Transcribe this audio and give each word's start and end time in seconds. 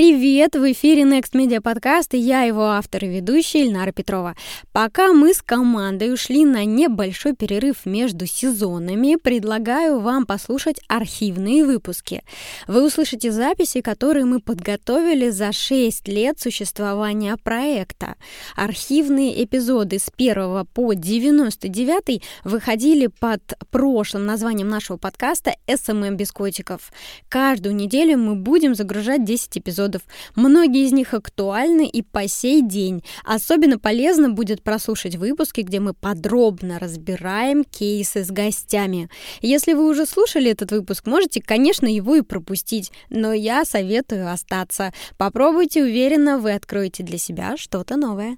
Привет! 0.00 0.54
В 0.56 0.72
эфире 0.72 1.02
Next 1.02 1.34
Media 1.34 1.60
Podcast 1.60 2.16
и 2.16 2.18
я 2.18 2.44
его 2.44 2.68
автор 2.68 3.04
и 3.04 3.08
ведущая 3.08 3.66
Ильнара 3.66 3.92
Петрова. 3.92 4.34
Пока 4.72 5.12
мы 5.12 5.34
с 5.34 5.42
командой 5.42 6.10
ушли 6.10 6.46
на 6.46 6.64
небольшой 6.64 7.34
перерыв 7.34 7.84
между 7.84 8.24
сезонами, 8.24 9.18
предлагаю 9.22 10.00
вам 10.00 10.24
послушать 10.24 10.80
архивные 10.88 11.66
выпуски. 11.66 12.22
Вы 12.66 12.86
услышите 12.86 13.30
записи, 13.30 13.82
которые 13.82 14.24
мы 14.24 14.40
подготовили 14.40 15.28
за 15.28 15.52
6 15.52 16.08
лет 16.08 16.40
существования 16.40 17.36
проекта. 17.36 18.14
Архивные 18.56 19.44
эпизоды 19.44 19.98
с 19.98 20.10
1 20.16 20.64
по 20.72 20.94
99 20.94 22.22
выходили 22.44 23.08
под 23.08 23.42
прошлым 23.70 24.24
названием 24.24 24.70
нашего 24.70 24.96
подкаста 24.96 25.56
«SMM 25.66 26.16
без 26.16 26.32
котиков». 26.32 26.90
Каждую 27.28 27.76
неделю 27.76 28.16
мы 28.16 28.34
будем 28.34 28.74
загружать 28.74 29.26
10 29.26 29.58
эпизодов 29.58 29.89
эпизодов. 29.90 30.02
Многие 30.36 30.86
из 30.86 30.92
них 30.92 31.14
актуальны 31.14 31.86
и 31.86 32.02
по 32.02 32.28
сей 32.28 32.62
день. 32.62 33.02
Особенно 33.24 33.78
полезно 33.78 34.30
будет 34.30 34.62
прослушать 34.62 35.16
выпуски, 35.16 35.62
где 35.62 35.80
мы 35.80 35.94
подробно 35.94 36.78
разбираем 36.78 37.64
кейсы 37.64 38.24
с 38.24 38.30
гостями. 38.30 39.10
Если 39.42 39.74
вы 39.74 39.88
уже 39.88 40.06
слушали 40.06 40.50
этот 40.50 40.72
выпуск, 40.72 41.06
можете, 41.06 41.42
конечно, 41.42 41.86
его 41.86 42.16
и 42.16 42.22
пропустить, 42.22 42.92
но 43.08 43.32
я 43.32 43.64
советую 43.64 44.32
остаться. 44.32 44.92
Попробуйте, 45.16 45.82
уверенно, 45.82 46.38
вы 46.38 46.52
откроете 46.52 47.02
для 47.02 47.18
себя 47.18 47.56
что-то 47.56 47.96
новое. 47.96 48.36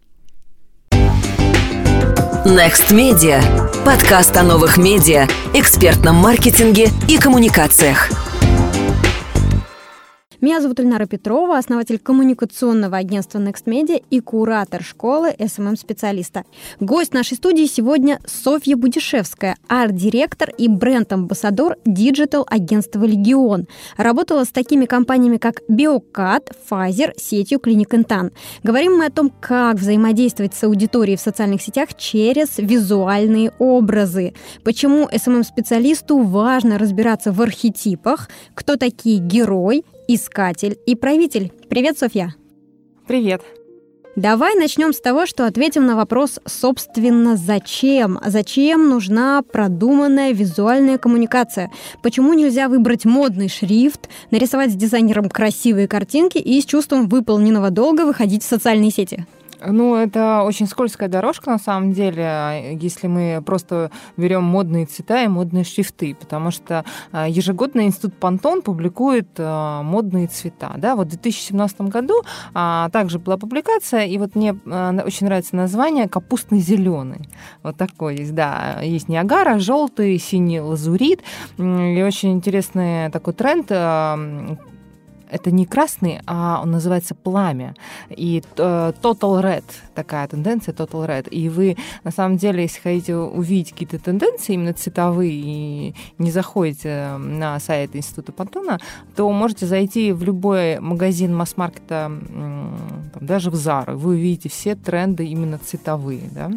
Next 2.45 2.91
Media. 2.91 3.41
Подкаст 3.85 4.37
о 4.37 4.43
новых 4.43 4.77
медиа, 4.77 5.29
экспертном 5.55 6.17
маркетинге 6.17 6.89
и 7.09 7.17
коммуникациях. 7.17 8.32
Меня 10.43 10.61
зовут 10.61 10.81
Ильнара 10.81 11.07
Петрова, 11.07 11.57
основатель 11.57 12.01
коммуникационного 12.01 12.97
агентства 12.97 13.39
Next 13.39 13.65
Media 13.67 14.03
и 14.11 14.19
куратор 14.19 14.83
школы 14.83 15.31
SMM-специалиста. 15.39 16.43
Гость 16.81 17.15
нашей 17.15 17.37
студии 17.37 17.67
сегодня 17.67 18.19
Софья 18.27 18.75
Будишевская, 18.75 19.57
арт-директор 19.69 20.51
и 20.59 20.67
бренд-амбассадор 20.67 21.77
диджитал-агентства 21.85 23.05
«Легион». 23.05 23.69
Работала 23.97 24.43
с 24.43 24.49
такими 24.49 24.87
компаниями, 24.87 25.37
как 25.37 25.61
Biocad, 25.69 26.51
Pfizer, 26.69 27.13
сетью 27.17 27.61
клиник 27.61 27.95
Интан. 27.95 28.33
Говорим 28.65 28.97
мы 28.97 29.07
о 29.07 29.11
том, 29.13 29.31
как 29.31 29.77
взаимодействовать 29.77 30.55
с 30.55 30.65
аудиторией 30.65 31.19
в 31.19 31.21
социальных 31.21 31.63
сетях 31.63 31.91
через 31.97 32.59
визуальные 32.59 33.53
образы. 33.61 34.35
Почему 34.65 35.09
SMM-специалисту 35.09 36.19
важно 36.19 36.79
разбираться 36.79 37.31
в 37.31 37.41
архетипах, 37.41 38.29
кто 38.57 38.75
такие 38.75 39.19
герой, 39.21 39.85
искатель 40.09 40.79
и 40.87 40.95
правитель. 40.95 41.53
Привет, 41.69 41.99
Софья. 41.99 42.35
Привет. 43.07 43.43
Давай 44.15 44.55
начнем 44.57 44.93
с 44.93 45.01
того, 45.01 45.25
что 45.25 45.47
ответим 45.47 45.87
на 45.87 45.97
вопрос, 45.97 46.39
собственно, 46.45 47.37
зачем? 47.37 48.21
Зачем 48.27 48.91
нужна 48.91 49.41
продуманная 49.41 50.33
визуальная 50.33 50.99
коммуникация? 50.99 51.71
Почему 52.03 52.35
нельзя 52.35 52.69
выбрать 52.69 53.07
модный 53.07 53.49
шрифт, 53.49 54.11
нарисовать 54.31 54.73
с 54.73 54.77
дизайнером 54.77 55.31
красивые 55.31 55.89
картинки 55.89 56.37
и 56.37 56.61
с 56.61 56.67
чувством 56.67 57.09
выполненного 57.09 57.71
долга 57.71 58.05
выходить 58.05 58.43
в 58.43 58.49
социальные 58.49 58.91
сети? 58.91 59.27
Ну, 59.67 59.97
это 59.97 60.43
очень 60.43 60.67
скользкая 60.67 61.09
дорожка, 61.09 61.51
на 61.51 61.59
самом 61.59 61.93
деле, 61.93 62.77
если 62.81 63.07
мы 63.07 63.43
просто 63.45 63.91
берем 64.17 64.45
модные 64.45 64.87
цвета 64.87 65.23
и 65.23 65.29
модные 65.29 65.65
шрифты, 65.65 66.15
потому 66.15 66.51
что 66.51 66.85
а, 67.13 67.29
ежегодно 67.29 67.83
Институт 67.83 68.15
Пантон 68.15 68.63
публикует 68.63 69.29
а, 69.39 69.83
модные 69.83 70.27
цвета. 70.27 70.73
Да? 70.77 70.97
Вот 70.97 71.09
в 71.09 71.11
2017 71.11 71.83
году 71.83 72.23
а, 72.55 72.89
также 72.91 73.19
была 73.19 73.37
публикация, 73.37 74.05
и 74.05 74.19
вот 74.19 74.35
мне 74.35 74.53
очень 74.53 75.27
нравится 75.27 75.57
название 75.57 76.09
«Капустный 76.09 76.59
зеленый». 76.59 77.29
Вот 77.63 77.77
такой 77.77 78.17
есть, 78.17 78.35
да. 78.35 78.81
Есть 78.83 79.09
Ниагара, 79.09 79.59
желтый, 79.59 80.19
синий 80.19 80.61
лазурит. 80.61 81.21
И 81.59 82.03
очень 82.07 82.33
интересный 82.33 83.11
такой 83.11 83.35
тренд 83.35 83.71
это 85.33 85.51
не 85.51 85.67
красный, 85.67 86.21
а 86.27 86.61
он 86.63 86.71
называется 86.71 87.15
пламя. 87.15 87.75
И 88.11 88.43
э, 88.57 88.93
Total 89.03 89.43
Red, 89.43 89.65
такая 89.95 90.29
тенденция 90.29 90.75
Total 90.75 91.07
Red. 91.07 91.29
И 91.31 91.49
вы, 91.49 91.77
на 92.05 92.11
самом 92.11 92.37
деле, 92.37 92.63
если 92.63 92.81
хотите 92.81 93.17
увидеть 93.17 93.73
какие-то 93.73 93.99
тенденции 93.99 94.55
именно 94.55 94.75
цветовые 94.75 95.33
и 95.33 95.95
не 96.19 96.31
заходите 96.31 97.17
на 97.19 97.59
сайт 97.61 97.97
Института 97.97 98.33
Пантона, 98.33 98.79
то 99.17 99.31
можете 99.33 99.67
зайти 99.67 100.13
в 100.13 100.23
любой 100.23 100.79
магазин 100.81 101.35
масс-маркета, 101.35 102.13
даже 103.21 103.51
в 103.51 103.55
Zara, 103.55 103.95
вы 103.95 104.13
увидите 104.13 104.49
все 104.49 104.75
тренды 104.75 105.27
именно 105.27 105.59
цветовые, 105.59 106.29
да. 106.31 106.51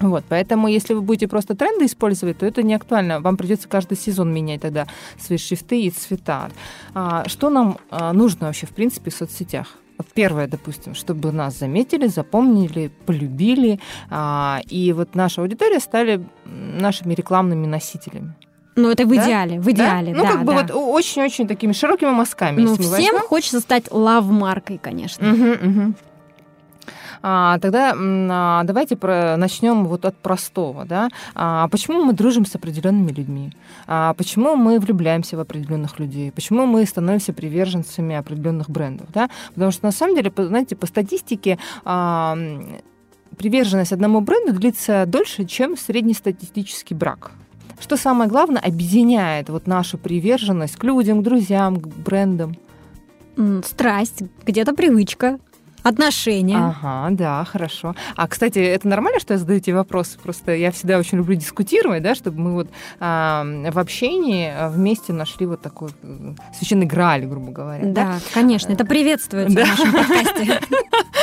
Вот, 0.00 0.24
поэтому, 0.28 0.68
если 0.68 0.94
вы 0.94 1.00
будете 1.00 1.28
просто 1.28 1.54
тренды 1.54 1.86
использовать, 1.86 2.38
то 2.38 2.46
это 2.46 2.62
не 2.62 2.74
актуально. 2.74 3.20
Вам 3.20 3.36
придется 3.36 3.68
каждый 3.68 3.96
сезон 3.96 4.32
менять 4.32 4.62
тогда 4.62 4.86
свои 5.18 5.38
шрифты 5.38 5.82
и 5.82 5.90
цвета. 5.90 6.50
А, 6.94 7.28
что 7.28 7.50
нам 7.50 7.78
а, 7.90 8.12
нужно 8.12 8.46
вообще, 8.46 8.66
в 8.66 8.70
принципе, 8.70 9.10
в 9.10 9.14
соцсетях? 9.14 9.66
Вот 9.98 10.06
первое, 10.14 10.46
допустим, 10.46 10.94
чтобы 10.94 11.32
нас 11.32 11.58
заметили, 11.58 12.06
запомнили, 12.06 12.92
полюбили, 13.04 13.80
а, 14.10 14.60
и 14.68 14.92
вот 14.92 15.16
наша 15.16 15.42
аудитория 15.42 15.80
стали 15.80 16.24
нашими 16.44 17.14
рекламными 17.14 17.66
носителями. 17.66 18.34
Ну, 18.76 18.90
это 18.92 19.04
в 19.04 19.08
да? 19.08 19.24
идеале, 19.24 19.60
в 19.60 19.68
идеале, 19.68 20.12
да? 20.12 20.18
Ну, 20.18 20.22
да, 20.22 20.30
как 20.30 20.44
бы 20.44 20.52
вот 20.52 20.70
очень-очень 20.70 21.48
такими 21.48 21.72
широкими 21.72 22.10
мазками. 22.10 22.60
Ну, 22.60 22.76
всем 22.76 22.90
возьмем. 22.90 23.18
хочется 23.22 23.58
стать 23.58 23.90
лав-маркой, 23.90 24.78
конечно. 24.78 25.32
Угу, 25.32 25.50
угу. 25.68 25.94
А, 27.22 27.58
тогда 27.58 27.94
а, 27.96 28.64
давайте 28.64 28.96
про, 28.96 29.36
начнем 29.36 29.84
вот 29.84 30.04
от 30.04 30.16
простого. 30.16 30.84
Да? 30.84 31.08
А, 31.34 31.68
почему 31.68 32.04
мы 32.04 32.12
дружим 32.12 32.46
с 32.46 32.54
определенными 32.54 33.12
людьми? 33.12 33.52
А, 33.86 34.14
почему 34.14 34.56
мы 34.56 34.78
влюбляемся 34.78 35.36
в 35.36 35.40
определенных 35.40 35.98
людей? 35.98 36.32
Почему 36.32 36.66
мы 36.66 36.84
становимся 36.86 37.32
приверженцами 37.32 38.16
определенных 38.16 38.70
брендов? 38.70 39.08
Да? 39.12 39.30
Потому 39.54 39.70
что 39.70 39.84
на 39.84 39.92
самом 39.92 40.16
деле, 40.16 40.32
знаете, 40.36 40.76
по 40.76 40.86
статистике 40.86 41.58
а, 41.84 42.36
приверженность 43.36 43.92
одному 43.92 44.20
бренду 44.20 44.52
длится 44.52 45.04
дольше, 45.06 45.44
чем 45.44 45.76
среднестатистический 45.76 46.94
брак. 46.94 47.32
Что 47.80 47.96
самое 47.96 48.28
главное, 48.28 48.60
объединяет 48.60 49.48
вот 49.50 49.66
нашу 49.66 49.98
приверженность 49.98 50.76
к 50.76 50.84
людям, 50.84 51.20
к 51.20 51.22
друзьям, 51.22 51.76
к 51.80 51.86
брендам? 51.86 52.56
Страсть, 53.64 54.24
где-то 54.44 54.74
привычка, 54.74 55.38
отношения. 55.82 56.56
Ага, 56.56 57.08
да, 57.10 57.44
хорошо. 57.44 57.94
А, 58.16 58.28
кстати, 58.28 58.58
это 58.58 58.88
нормально, 58.88 59.20
что 59.20 59.34
я 59.34 59.38
задаю 59.38 59.60
тебе 59.60 59.76
вопросы? 59.76 60.18
Просто 60.18 60.54
я 60.54 60.70
всегда 60.72 60.98
очень 60.98 61.18
люблю 61.18 61.34
дискутировать, 61.36 62.02
да, 62.02 62.14
чтобы 62.14 62.40
мы 62.40 62.52
вот 62.54 62.68
а, 63.00 63.44
в 63.70 63.78
общении 63.78 64.52
вместе 64.68 65.12
нашли 65.12 65.46
вот 65.46 65.62
такой 65.62 65.90
священный 66.56 66.86
грааль, 66.86 67.26
грубо 67.26 67.52
говоря. 67.52 67.84
Да, 67.84 68.04
да? 68.04 68.18
конечно, 68.34 68.72
это 68.72 68.84
приветствуется 68.84 69.54
да. 69.54 69.64
в 69.64 69.68
нашем 69.68 69.92
подкасте. 69.92 70.60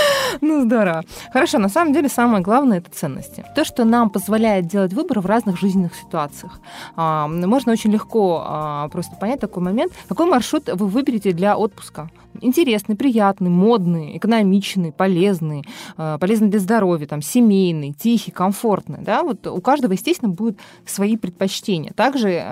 Ну, 0.48 0.62
здорово. 0.62 1.04
Хорошо, 1.34 1.58
на 1.58 1.70
самом 1.70 1.92
деле 1.92 2.08
самое 2.08 2.44
главное– 2.44 2.78
это 2.80 2.92
ценности. 2.92 3.44
То, 3.56 3.66
что 3.66 3.84
нам 3.84 4.12
позволяет 4.12 4.68
делать 4.68 4.94
выбор 4.94 5.20
в 5.20 5.26
разных 5.26 5.60
жизненных 5.60 5.96
ситуациях. 5.96 6.60
А, 6.96 7.28
можно 7.28 7.72
очень 7.72 7.92
легко 7.92 8.44
а, 8.46 8.88
просто 8.90 9.16
понять 9.16 9.40
такой 9.40 9.64
момент, 9.64 9.92
какой 10.08 10.28
маршрут 10.28 10.70
вы 10.72 10.86
выберете 10.86 11.32
для 11.32 11.58
отпуска 11.58 12.12
интересный, 12.42 12.96
приятный, 12.96 13.50
модный, 13.50 14.18
экономичный, 14.18 14.92
полезный, 14.92 15.64
э, 15.98 16.18
полезный 16.20 16.50
для 16.50 16.60
здоровья, 16.60 17.08
там, 17.08 17.22
семейный, 17.22 17.94
тихий, 17.94 18.32
комфортный. 18.32 19.00
Да? 19.02 19.24
Вот 19.24 19.48
у 19.48 19.62
каждого, 19.62 19.94
естественно, 19.94 20.32
будут 20.32 20.60
свои 20.86 21.18
предпочтения. 21.18 21.92
Также 21.94 22.44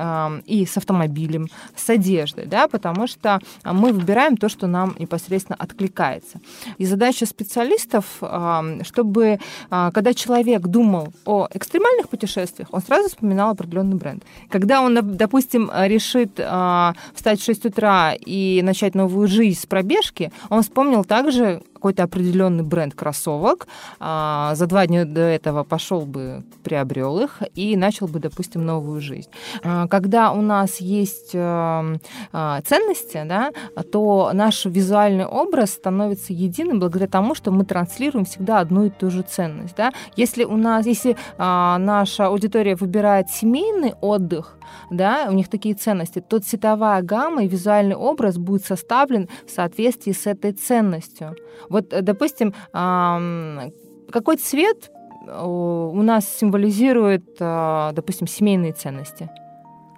и 0.46 0.66
с 0.66 0.78
автомобилем, 0.78 1.48
с 1.76 1.90
одеждой, 1.90 2.46
да? 2.46 2.68
потому 2.68 3.08
что 3.08 3.40
мы 3.64 3.92
выбираем 3.92 4.38
то, 4.38 4.50
что 4.50 4.68
нам 4.68 4.96
непосредственно 5.00 5.56
откликается. 5.60 6.40
И 6.78 6.86
задача 6.86 7.26
специалистов, 7.26 7.83
э, 8.22 8.80
чтобы 8.84 9.40
э, 9.72 9.92
когда 9.94 10.14
человек 10.14 10.62
думал 10.62 11.14
о 11.26 11.48
экстремальных 11.54 12.10
путешествиях, 12.10 12.70
он 12.72 12.82
сразу 12.82 13.10
вспоминал 13.10 13.52
определенный 13.52 13.96
бренд. 13.96 14.24
Когда 14.50 14.82
он, 14.82 15.18
допустим, 15.18 15.72
решит 15.74 16.32
э, 16.38 16.94
встать 17.14 17.40
в 17.40 17.46
6 17.46 17.66
утра 17.66 18.14
и 18.14 18.62
начать 18.64 18.96
новую 18.96 19.28
жизнь 19.28 19.60
с 19.60 19.66
пробежки, 19.66 20.32
он 20.50 20.62
вспомнил 20.64 21.04
также 21.04 21.62
какой-то 21.84 22.04
определенный 22.04 22.64
бренд 22.64 22.96
кроссовок, 22.96 23.68
а, 24.00 24.56
за 24.56 24.68
два 24.68 24.88
дня 24.88 25.04
до 25.04 25.20
этого 25.20 25.66
пошел 25.66 26.06
бы, 26.06 26.46
приобрел 26.64 27.20
их 27.20 27.42
и 27.56 27.76
начал 27.76 28.08
бы, 28.08 28.20
допустим, 28.20 28.66
новую 28.66 29.02
жизнь. 29.02 29.30
А, 29.64 29.90
когда 29.90 30.32
у 30.32 30.42
нас 30.42 30.80
есть 30.80 31.32
э, 31.34 31.98
а, 32.32 32.62
ценности, 32.62 33.22
да, 33.26 33.52
то 33.92 34.32
наш 34.34 34.64
визуальный 34.64 35.26
образ 35.26 35.72
становится 35.72 36.32
единым 36.32 36.80
благодаря 36.80 37.08
тому, 37.08 37.36
что 37.36 37.52
мы 37.52 37.66
транслируем 37.66 38.24
всегда 38.24 38.62
одну 38.62 38.86
и 38.86 38.90
ту 38.90 39.10
же 39.10 39.22
ценность. 39.22 39.76
Да? 39.76 39.92
Если 40.16 40.46
у 40.46 40.56
нас, 40.56 40.86
если 40.86 41.18
наша 41.38 42.28
аудитория 42.28 42.76
выбирает 42.76 43.30
семейный 43.30 43.94
отдых, 44.00 44.58
да, 44.90 45.28
у 45.30 45.34
них 45.34 45.50
такие 45.50 45.76
ценности, 45.76 46.20
то 46.20 46.40
цветовая 46.40 47.02
гамма 47.02 47.44
и 47.44 47.48
визуальный 47.48 47.96
образ 47.96 48.38
будет 48.38 48.66
составлен 48.66 49.30
в 49.46 49.52
соответствии 49.52 50.12
с 50.12 50.28
этой 50.28 50.52
ценностью. 50.52 51.36
Вот, 51.70 51.94
э, 51.94 52.02
допустим, 52.02 52.54
какой 52.72 54.38
цвет 54.38 54.92
э, 55.28 55.46
у 55.46 56.02
нас 56.02 56.28
символизирует, 56.28 57.24
э, 57.40 57.92
допустим, 57.94 58.28
семейные 58.28 58.74
ценности? 58.74 59.30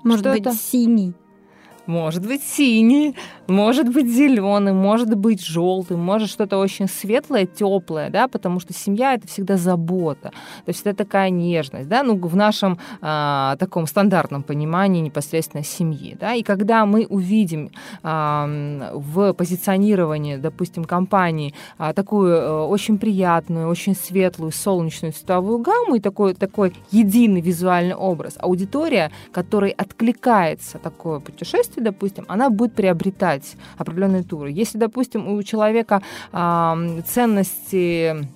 Может 0.03 0.21
Что 0.21 0.31
быть, 0.31 0.41
это? 0.41 0.55
синий. 0.55 1.13
Может 1.87 2.25
быть 2.25 2.41
синий, 2.43 3.15
может 3.47 3.89
быть 3.89 4.07
зеленый, 4.07 4.73
может 4.73 5.15
быть 5.15 5.45
желтый, 5.45 5.97
может 5.97 6.29
что-то 6.29 6.57
очень 6.57 6.87
светлое, 6.87 7.45
теплое, 7.45 8.09
да, 8.09 8.27
потому 8.27 8.59
что 8.59 8.73
семья 8.73 9.13
это 9.13 9.27
всегда 9.27 9.57
забота, 9.57 10.31
то 10.65 10.69
есть 10.69 10.81
это 10.81 10.95
такая 10.95 11.29
нежность, 11.29 11.87
да, 11.87 12.01
ну 12.01 12.17
в 12.17 12.35
нашем 12.35 12.79
а, 13.01 13.55
таком 13.57 13.85
стандартном 13.85 14.41
понимании 14.41 15.01
непосредственно 15.01 15.63
семьи, 15.63 16.17
да, 16.19 16.33
и 16.33 16.41
когда 16.41 16.85
мы 16.85 17.05
увидим 17.07 17.69
а, 18.01 18.91
в 18.93 19.33
позиционировании, 19.33 20.37
допустим, 20.37 20.85
компании 20.85 21.53
а, 21.77 21.93
такую 21.93 22.35
а, 22.35 22.65
очень 22.65 22.97
приятную, 22.97 23.67
очень 23.67 23.95
светлую, 23.95 24.51
солнечную 24.51 25.13
цветовую 25.13 25.59
гамму 25.59 25.95
и 25.95 25.99
такой 25.99 26.33
такой 26.33 26.73
единый 26.91 27.41
визуальный 27.41 27.95
образ, 27.95 28.37
аудитория, 28.39 29.11
которой 29.31 29.69
откликается 29.71 30.79
такое 30.79 31.19
путешествие 31.19 31.74
путешествий, 31.75 31.83
допустим, 31.83 32.25
она 32.27 32.49
будет 32.49 32.73
приобретать 32.73 33.55
определенные 33.77 34.23
туры. 34.23 34.51
Если, 34.51 34.77
допустим, 34.77 35.27
у 35.27 35.43
человека 35.43 36.01
э, 36.31 37.01
ценности 37.05 38.27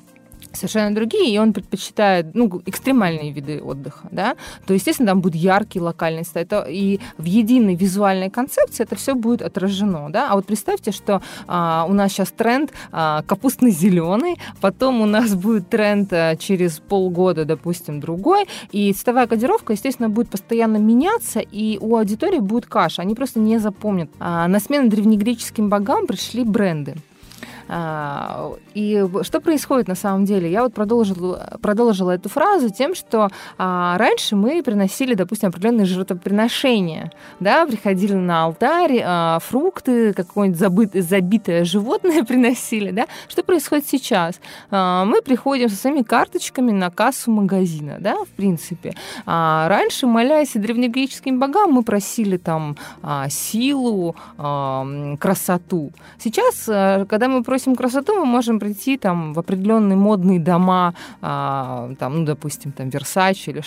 совершенно 0.53 0.93
другие, 0.93 1.33
и 1.33 1.37
он 1.37 1.53
предпочитает 1.53 2.33
ну, 2.33 2.61
экстремальные 2.65 3.31
виды 3.31 3.61
отдыха, 3.61 4.07
да, 4.11 4.35
то, 4.65 4.73
естественно, 4.73 5.09
там 5.09 5.21
будет 5.21 5.35
яркий 5.35 5.79
локальный 5.79 6.23
стиль. 6.23 6.41
Это, 6.41 6.65
и 6.69 6.99
в 7.17 7.25
единой 7.25 7.75
визуальной 7.75 8.29
концепции 8.29 8.83
это 8.83 8.95
все 8.95 9.13
будет 9.13 9.41
отражено, 9.41 10.09
да. 10.09 10.29
А 10.31 10.35
вот 10.35 10.45
представьте, 10.45 10.91
что 10.91 11.21
а, 11.47 11.85
у 11.87 11.93
нас 11.93 12.11
сейчас 12.11 12.31
тренд 12.31 12.71
а, 12.91 13.23
капустный 13.23 13.71
зеленый, 13.71 14.37
потом 14.61 15.01
у 15.01 15.05
нас 15.05 15.35
будет 15.35 15.69
тренд 15.69 16.11
а, 16.13 16.35
через 16.35 16.79
полгода, 16.79 17.45
допустим, 17.45 17.99
другой, 17.99 18.45
и 18.71 18.93
цветовая 18.93 19.27
кодировка, 19.27 19.73
естественно, 19.73 20.09
будет 20.09 20.29
постоянно 20.29 20.77
меняться, 20.77 21.39
и 21.39 21.77
у 21.79 21.95
аудитории 21.97 22.39
будет 22.39 22.65
каша, 22.65 23.01
они 23.01 23.15
просто 23.15 23.39
не 23.39 23.59
запомнят. 23.59 24.09
А, 24.19 24.47
на 24.47 24.59
смену 24.59 24.89
древнегреческим 24.89 25.69
богам 25.69 26.07
пришли 26.07 26.43
бренды. 26.43 26.95
А, 27.69 28.53
и 28.73 29.05
что 29.21 29.39
происходит 29.39 29.87
на 29.87 29.95
самом 29.95 30.25
деле? 30.25 30.51
Я 30.51 30.63
вот 30.63 30.73
продолжила, 30.73 31.59
продолжила 31.61 32.11
эту 32.11 32.27
фразу 32.27 32.69
тем, 32.69 32.95
что 32.95 33.29
а, 33.57 33.95
раньше 33.97 34.35
мы 34.35 34.63
приносили, 34.63 35.13
допустим, 35.13 35.49
определенные 35.49 35.85
жертвоприношения, 35.85 37.11
да, 37.39 37.67
приходили 37.67 38.13
на 38.13 38.45
алтарь, 38.45 39.01
а, 39.05 39.39
фрукты, 39.39 40.13
какое-нибудь 40.13 40.59
забыт, 40.59 40.91
забитое 40.93 41.63
животное 41.63 42.23
приносили, 42.27 42.89
да. 42.89 43.05
Что 43.27 43.43
происходит 43.43 43.87
сейчас? 43.87 44.39
Мы 44.71 45.21
приходим 45.21 45.69
со 45.69 45.75
своими 45.75 46.01
карточками 46.01 46.71
на 46.71 46.89
кассу 46.89 47.31
магазина, 47.31 47.97
да, 47.99 48.15
в 48.23 48.29
принципе. 48.29 48.95
Раньше, 49.25 50.07
молясь 50.07 50.53
древнегреческим 50.53 51.39
богам, 51.39 51.71
мы 51.73 51.83
просили 51.83 52.37
там 52.37 52.77
силу, 53.29 54.15
красоту. 54.37 55.91
Сейчас, 56.17 56.63
когда 56.65 57.27
мы 57.27 57.43
просим 57.43 57.58
просим 57.59 57.75
красоту, 57.75 58.13
мы 58.13 58.25
можем 58.25 58.57
прийти 58.57 58.97
там 58.97 59.33
в 59.33 59.39
определенные 59.39 59.97
модные 59.97 60.39
дома, 60.39 60.93
а, 61.21 61.91
там, 61.99 62.19
ну, 62.19 62.25
допустим, 62.25 62.71
там 62.71 62.87
Versace 62.87 63.47
или 63.47 63.61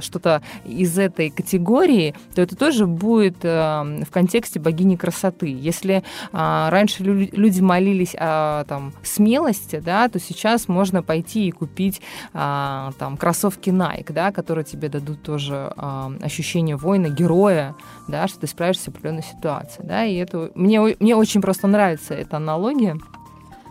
что-то 0.00 0.40
из 0.64 0.98
этой 0.98 1.28
категории, 1.28 2.14
то 2.34 2.40
это 2.40 2.56
тоже 2.56 2.86
будет 2.86 3.36
а, 3.44 3.84
в 3.84 4.10
контексте 4.10 4.58
богини 4.58 4.96
красоты. 4.96 5.48
Если 5.48 6.02
а, 6.32 6.70
раньше 6.70 7.02
лю- 7.02 7.28
люди 7.30 7.60
молились 7.60 8.16
о 8.18 8.64
там, 8.64 8.94
смелости, 9.02 9.82
да, 9.84 10.08
то 10.08 10.18
сейчас 10.18 10.66
можно 10.66 11.02
пойти 11.02 11.48
и 11.48 11.50
купить 11.50 12.00
а, 12.32 12.92
там 12.98 13.18
кроссовки 13.18 13.68
Nike, 13.68 14.14
да, 14.14 14.32
которые 14.32 14.64
тебе 14.64 14.88
дадут 14.88 15.22
тоже 15.22 15.74
а, 15.76 16.10
ощущение 16.22 16.76
воина, 16.76 17.08
героя, 17.08 17.74
да, 18.08 18.28
что 18.28 18.40
ты 18.40 18.46
справишься 18.46 18.84
с 18.84 18.88
определенной 18.88 19.24
ситуацией. 19.24 19.86
Да, 19.86 20.04
и 20.06 20.14
это 20.14 20.50
мне, 20.54 20.80
мне 20.80 21.14
очень 21.14 21.42
просто 21.42 21.66
нравится 21.66 22.14
эта 22.14 22.38
аналогия. 22.38 22.96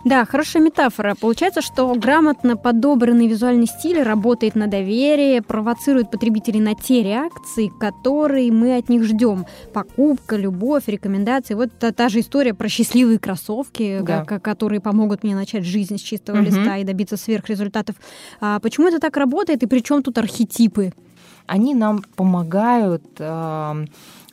Да, 0.05 0.23
хорошая 0.23 0.61
метафора. 0.61 1.15
Получается, 1.19 1.63
что 1.63 1.91
грамотно 1.95 2.55
подобранный 2.55 3.27
визуальный 3.27 3.65
стиль 3.65 4.03
работает 4.03 4.53
на 4.53 4.67
доверие, 4.67 5.41
провоцирует 5.41 6.11
потребителей 6.11 6.59
на 6.59 6.75
те 6.75 7.01
реакции, 7.01 7.71
которые 7.79 8.51
мы 8.51 8.77
от 8.77 8.87
них 8.87 9.03
ждем. 9.03 9.47
Покупка, 9.73 10.35
любовь, 10.35 10.83
рекомендации. 10.85 11.55
Вот 11.55 11.71
та, 11.79 11.91
та 11.91 12.09
же 12.09 12.19
история 12.19 12.53
про 12.53 12.69
счастливые 12.69 13.17
кроссовки, 13.17 14.01
да. 14.03 14.23
которые 14.23 14.79
помогут 14.79 15.23
мне 15.23 15.33
начать 15.33 15.65
жизнь 15.65 15.97
с 15.97 16.01
чистого 16.01 16.37
угу. 16.37 16.45
листа 16.45 16.77
и 16.77 16.83
добиться 16.83 17.17
сверхрезультатов. 17.17 17.95
А 18.39 18.59
почему 18.59 18.87
это 18.87 18.99
так 18.99 19.17
работает 19.17 19.63
и 19.63 19.65
при 19.65 19.79
чем 19.79 20.03
тут 20.03 20.19
архетипы? 20.19 20.93
Они 21.47 21.73
нам 21.73 22.03
помогают 22.15 23.03
э, 23.17 23.85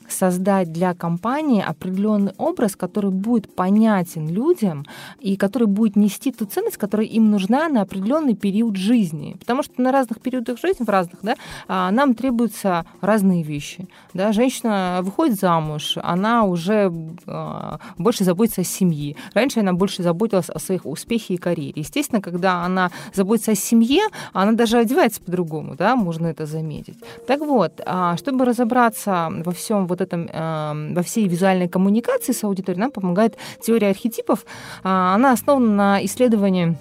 создать 0.08 0.72
для 0.72 0.94
компании 0.94 1.62
определенный 1.62 2.32
образ, 2.38 2.76
который 2.76 3.10
будет 3.10 3.54
понятен 3.54 4.28
людям 4.28 4.84
и 5.20 5.36
который 5.36 5.66
будет 5.66 5.96
нести 5.96 6.32
ту 6.32 6.44
ценность, 6.44 6.76
которая 6.76 7.06
им 7.06 7.30
нужна 7.30 7.68
на 7.68 7.82
определенный 7.82 8.34
период 8.34 8.76
жизни. 8.76 9.36
Потому 9.38 9.62
что 9.62 9.80
на 9.80 9.92
разных 9.92 10.20
периодах 10.20 10.58
жизни, 10.58 10.84
в 10.84 10.88
разных, 10.88 11.20
да, 11.22 11.36
а, 11.68 11.90
нам 11.90 12.14
требуются 12.14 12.84
разные 13.00 13.42
вещи. 13.42 13.88
Да. 14.14 14.32
Женщина 14.32 15.00
выходит 15.02 15.38
замуж, 15.38 15.98
она 16.02 16.44
уже 16.44 16.92
а, 17.26 17.78
больше 17.98 18.24
заботится 18.24 18.62
о 18.62 18.64
семье. 18.64 19.16
Раньше 19.34 19.60
она 19.60 19.72
больше 19.72 20.02
заботилась 20.02 20.50
о 20.50 20.58
своих 20.58 20.86
успехах 20.86 21.30
и 21.30 21.36
карьере. 21.36 21.82
Естественно, 21.82 22.20
когда 22.20 22.64
она 22.64 22.90
заботится 23.14 23.52
о 23.52 23.54
семье, 23.54 24.02
она 24.32 24.52
даже 24.52 24.78
одевается 24.78 25.20
по-другому, 25.20 25.74
да, 25.76 25.96
можно 25.96 26.26
это 26.26 26.46
заметить. 26.46 26.98
Так 27.26 27.40
вот, 27.40 27.80
а, 27.86 28.16
чтобы 28.16 28.44
разобраться 28.44 29.28
во 29.44 29.52
всем 29.52 29.86
вот 29.86 30.00
этом, 30.02 30.28
э, 30.32 30.94
во 30.94 31.02
всей 31.02 31.28
визуальной 31.28 31.68
коммуникации 31.68 32.32
с 32.32 32.44
аудиторией 32.44 32.80
нам 32.80 32.90
помогает 32.90 33.36
теория 33.60 33.90
архетипов. 33.90 34.44
А, 34.82 35.14
она 35.14 35.32
основана 35.32 35.72
на 35.72 36.04
исследовании 36.04 36.76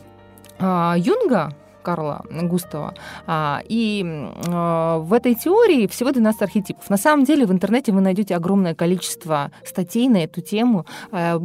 а, 0.60 0.96
Юнга, 0.98 1.56
Карла 1.82 2.24
Густава. 2.30 2.94
А, 3.28 3.62
и 3.68 4.04
а, 4.48 5.00
в 5.00 5.14
этой 5.14 5.36
теории 5.36 5.88
всего 5.88 6.12
12 6.12 6.42
архетипов. 6.42 6.90
На 6.90 6.98
самом 6.98 7.26
деле 7.26 7.46
в 7.46 7.52
интернете 7.52 7.92
вы 7.92 8.02
найдете 8.02 8.36
огромное 8.36 8.76
количество 8.76 9.52
статей 9.64 10.08
на 10.10 10.24
эту 10.24 10.42
тему, 10.42 10.86
а, 11.12 11.40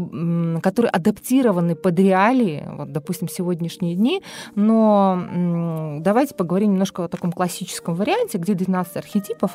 которые 0.62 0.90
адаптированы 0.90 1.74
под 1.74 1.98
реалии, 1.98 2.64
вот, 2.66 2.92
допустим, 2.92 3.28
сегодняшние 3.28 3.94
дни. 3.94 4.22
Но 4.54 5.98
давайте 6.00 6.34
поговорим 6.34 6.72
немножко 6.72 7.04
о 7.04 7.08
таком 7.08 7.32
классическом 7.32 7.94
варианте, 7.94 8.38
где 8.38 8.54
12 8.54 8.96
архетипов. 8.96 9.52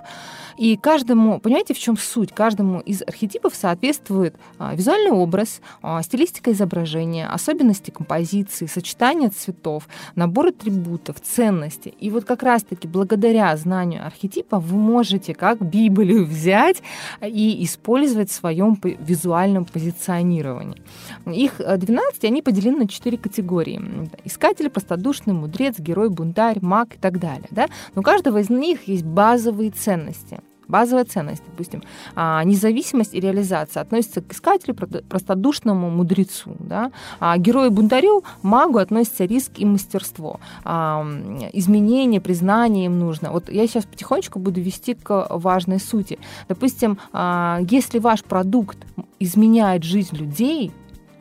И 0.57 0.77
каждому, 0.77 1.39
понимаете, 1.39 1.73
в 1.73 1.79
чем 1.79 1.97
суть? 1.97 2.31
Каждому 2.33 2.79
из 2.79 3.01
архетипов 3.01 3.55
соответствует 3.55 4.35
визуальный 4.73 5.11
образ, 5.11 5.61
стилистика 6.01 6.51
изображения, 6.51 7.27
особенности 7.27 7.91
композиции, 7.91 8.65
сочетание 8.65 9.29
цветов, 9.29 9.88
набор 10.15 10.51
атрибутов, 10.71 11.19
ценностей. 11.21 11.93
И 11.99 12.09
вот 12.09 12.25
как 12.25 12.43
раз-таки 12.43 12.87
благодаря 12.87 13.55
знанию 13.57 14.05
архетипа 14.05 14.59
вы 14.59 14.77
можете 14.77 15.33
как 15.33 15.61
Библию 15.61 16.25
взять 16.31 16.81
и 17.21 17.63
использовать 17.63 18.29
в 18.29 18.33
своем 18.33 18.79
визуальном 18.81 19.65
позиционировании. 19.65 20.81
Их 21.25 21.53
12, 21.57 22.23
они 22.25 22.41
поделены 22.41 22.79
на 22.79 22.87
4 22.87 23.17
категории. 23.17 24.09
Искатель, 24.23 24.69
простодушный, 24.69 25.33
мудрец, 25.33 25.79
герой, 25.79 26.09
бунтарь, 26.09 26.59
маг 26.61 26.95
и 26.95 26.97
так 26.97 27.19
далее. 27.19 27.47
Да? 27.51 27.67
Но 27.95 28.01
у 28.01 28.03
каждого 28.03 28.39
из 28.39 28.49
них 28.49 28.87
есть 28.87 29.03
базовые 29.03 29.71
ценности– 29.71 30.39
Базовая 30.71 31.03
ценность, 31.03 31.43
допустим, 31.45 31.83
а, 32.15 32.43
независимость 32.45 33.13
и 33.13 33.19
реализация 33.19 33.81
относится 33.81 34.21
к 34.21 34.31
искателю, 34.31 34.73
простодушному 34.73 35.89
мудрецу. 35.89 36.55
Да? 36.59 36.91
А 37.19 37.37
герою-бунтарю, 37.37 38.23
магу 38.41 38.77
относится 38.77 39.25
риск 39.25 39.51
и 39.57 39.65
мастерство. 39.65 40.39
А, 40.63 41.05
изменение, 41.51 42.21
признание 42.21 42.85
им 42.85 42.99
нужно. 42.99 43.31
Вот 43.31 43.51
я 43.51 43.67
сейчас 43.67 43.85
потихонечку 43.85 44.39
буду 44.39 44.61
вести 44.61 44.93
к 44.93 45.27
важной 45.29 45.79
сути. 45.79 46.19
Допустим, 46.47 46.97
если 47.13 47.99
ваш 47.99 48.23
продукт 48.23 48.77
изменяет 49.19 49.83
жизнь 49.83 50.15
людей, 50.15 50.71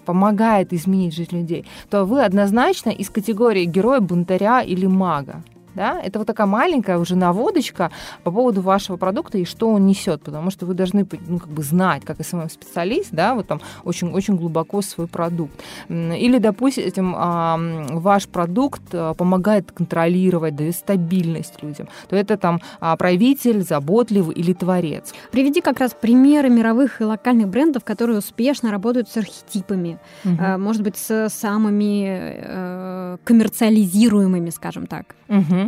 помогает 0.05 0.73
изменить 0.73 1.15
жизнь 1.15 1.37
людей, 1.37 1.67
то 1.89 2.05
вы 2.05 2.25
однозначно 2.25 2.91
из 2.91 3.11
категории 3.11 3.65
героя, 3.65 4.01
бунтаря 4.01 4.63
или 4.63 4.87
мага. 4.87 5.43
Да? 5.75 6.01
Это 6.01 6.19
вот 6.19 6.27
такая 6.27 6.47
маленькая 6.47 6.99
уже 6.99 7.17
наводочка 7.17 7.91
по 8.25 8.31
поводу 8.31 8.61
вашего 8.61 8.97
продукта 8.97 9.39
и 9.39 9.45
что 9.45 9.71
он 9.71 9.87
несет, 9.87 10.23
потому 10.23 10.51
что 10.51 10.67
вы 10.67 10.75
должны 10.75 11.07
ну, 11.27 11.39
как 11.39 11.49
бы 11.49 11.63
знать, 11.63 12.05
как 12.05 12.21
SMM-специалист, 12.25 13.11
да, 13.13 13.35
вот 13.35 13.47
там 13.47 13.61
очень, 13.85 14.11
очень 14.13 14.37
глубоко 14.37 14.83
свой 14.83 15.07
продукт. 15.07 15.55
Или, 15.89 16.39
допустим, 16.39 17.13
ваш 17.13 18.29
продукт 18.29 18.83
а, 18.93 19.15
помогает 19.15 19.71
контролировать, 19.73 20.57
дает 20.57 20.75
стабильность 20.75 21.63
людям, 21.63 21.89
то 22.09 22.17
это 22.17 22.37
там 22.37 22.61
а, 22.81 22.97
правитель, 22.97 23.63
заботливый 23.63 24.35
или 24.35 24.53
творец. 24.53 25.13
Приведи 25.31 25.61
как 25.61 25.81
раз 25.81 25.95
примеры 25.99 26.49
мировых 26.51 27.01
и 27.01 27.05
локальных 27.05 27.49
брендов, 27.49 27.85
которые 27.85 28.19
успешно 28.19 28.71
работают 28.71 29.09
с 29.09 29.17
архетипами, 29.17 29.99
угу. 30.25 30.59
может 30.59 30.83
быть, 30.83 30.97
с 30.97 31.29
самыми 31.29 32.05
э, 32.07 33.17
коммерциализируемыми, 33.25 34.51
скажем 34.51 34.87
так. 34.87 35.15
Угу. 35.29 35.60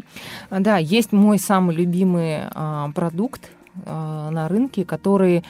Да, 0.50 0.78
есть 0.78 1.12
мой 1.12 1.38
самый 1.38 1.74
любимый 1.76 2.40
а, 2.54 2.90
продукт 2.94 3.50
а, 3.86 4.30
на 4.30 4.48
рынке, 4.48 4.84
который 4.84 5.44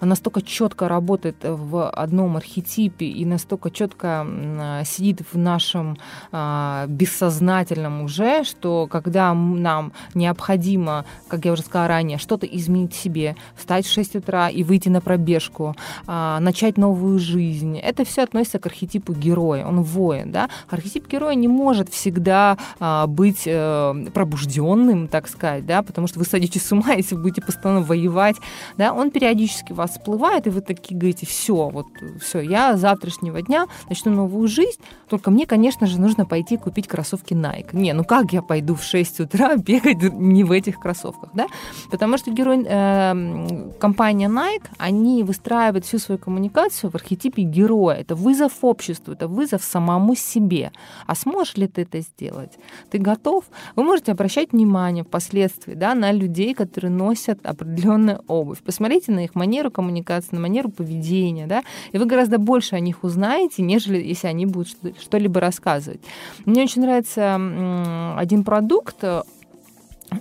настолько 0.00 0.42
четко 0.42 0.88
работает 0.88 1.36
в 1.42 1.88
одном 1.90 2.36
архетипе 2.36 3.06
и 3.06 3.24
настолько 3.24 3.70
четко 3.70 4.26
сидит 4.84 5.22
в 5.32 5.38
нашем 5.38 5.96
а, 6.32 6.86
бессознательном 6.88 8.02
уже, 8.02 8.44
что 8.44 8.86
когда 8.90 9.34
нам 9.34 9.92
необходимо, 10.14 11.04
как 11.28 11.44
я 11.44 11.52
уже 11.52 11.62
сказала 11.62 11.88
ранее, 11.88 12.18
что-то 12.18 12.46
изменить 12.46 12.94
себе, 12.94 13.36
встать 13.56 13.86
в 13.86 13.92
6 13.92 14.16
утра 14.16 14.48
и 14.48 14.62
выйти 14.62 14.88
на 14.88 15.00
пробежку, 15.00 15.74
а, 16.06 16.40
начать 16.40 16.76
новую 16.76 17.18
жизнь, 17.18 17.78
это 17.78 18.04
все 18.04 18.22
относится 18.22 18.58
к 18.58 18.66
архетипу 18.66 19.12
героя, 19.12 19.64
он 19.66 19.82
воин, 19.82 20.32
да. 20.32 20.48
Архетип 20.68 21.08
героя 21.08 21.34
не 21.34 21.48
может 21.48 21.88
всегда 21.88 22.58
а, 22.80 23.06
быть 23.06 23.42
э, 23.46 24.06
пробужденным, 24.12 25.08
так 25.08 25.28
сказать, 25.28 25.66
да, 25.66 25.82
потому 25.82 26.06
что 26.06 26.18
вы 26.18 26.24
садитесь 26.24 26.66
с 26.66 26.72
ума, 26.72 26.92
если 26.96 27.14
будете 27.14 27.42
постоянно 27.42 27.80
воевать, 27.80 28.36
да, 28.76 28.92
он 28.92 29.10
периодически 29.10 29.72
вас 29.72 29.87
всплывает, 29.88 30.46
и 30.46 30.50
вы 30.50 30.60
такие 30.60 30.98
говорите, 30.98 31.26
все, 31.26 31.68
вот 31.68 31.86
все, 32.20 32.40
я 32.40 32.76
с 32.76 32.80
завтрашнего 32.80 33.42
дня 33.42 33.66
начну 33.88 34.12
новую 34.12 34.48
жизнь, 34.48 34.80
только 35.08 35.30
мне, 35.30 35.46
конечно 35.46 35.86
же, 35.86 36.00
нужно 36.00 36.26
пойти 36.26 36.56
купить 36.56 36.88
кроссовки 36.88 37.34
Nike. 37.34 37.70
Не, 37.72 37.92
ну 37.92 38.04
как 38.04 38.32
я 38.32 38.42
пойду 38.42 38.74
в 38.74 38.82
6 38.82 39.20
утра 39.20 39.56
бегать 39.68 40.02
не 40.02 40.44
в 40.44 40.52
этих 40.52 40.78
кроссовках, 40.78 41.30
да? 41.34 41.46
Потому 41.90 42.18
что 42.18 42.30
герой, 42.30 42.64
э, 42.66 43.72
компания 43.80 44.28
Nike, 44.28 44.66
они 44.78 45.22
выстраивают 45.22 45.84
всю 45.84 45.98
свою 45.98 46.18
коммуникацию 46.18 46.90
в 46.90 46.94
архетипе 46.94 47.42
героя. 47.42 47.96
Это 47.96 48.14
вызов 48.14 48.52
обществу, 48.62 49.12
это 49.12 49.28
вызов 49.28 49.62
самому 49.62 50.14
себе. 50.14 50.72
А 51.06 51.14
сможешь 51.14 51.56
ли 51.56 51.66
ты 51.66 51.82
это 51.82 52.00
сделать? 52.00 52.58
Ты 52.90 52.98
готов? 52.98 53.44
Вы 53.76 53.84
можете 53.84 54.12
обращать 54.12 54.52
внимание 54.52 55.04
впоследствии 55.04 55.74
да, 55.74 55.94
на 55.94 56.12
людей, 56.12 56.54
которые 56.54 56.90
носят 56.90 57.44
определенную 57.46 58.22
обувь. 58.28 58.58
Посмотрите 58.62 59.12
на 59.12 59.24
их 59.24 59.34
манеру 59.34 59.70
коммуникации, 59.78 60.34
на 60.34 60.40
манеру 60.40 60.70
поведения, 60.70 61.46
да, 61.46 61.62
и 61.92 61.98
вы 61.98 62.06
гораздо 62.06 62.38
больше 62.38 62.74
о 62.74 62.80
них 62.80 63.04
узнаете, 63.04 63.62
нежели 63.62 64.02
если 64.02 64.26
они 64.26 64.44
будут 64.44 64.76
что-либо 65.00 65.38
рассказывать. 65.40 66.00
Мне 66.46 66.64
очень 66.64 66.82
нравится 66.82 67.36
один 68.16 68.42
продукт, 68.42 69.04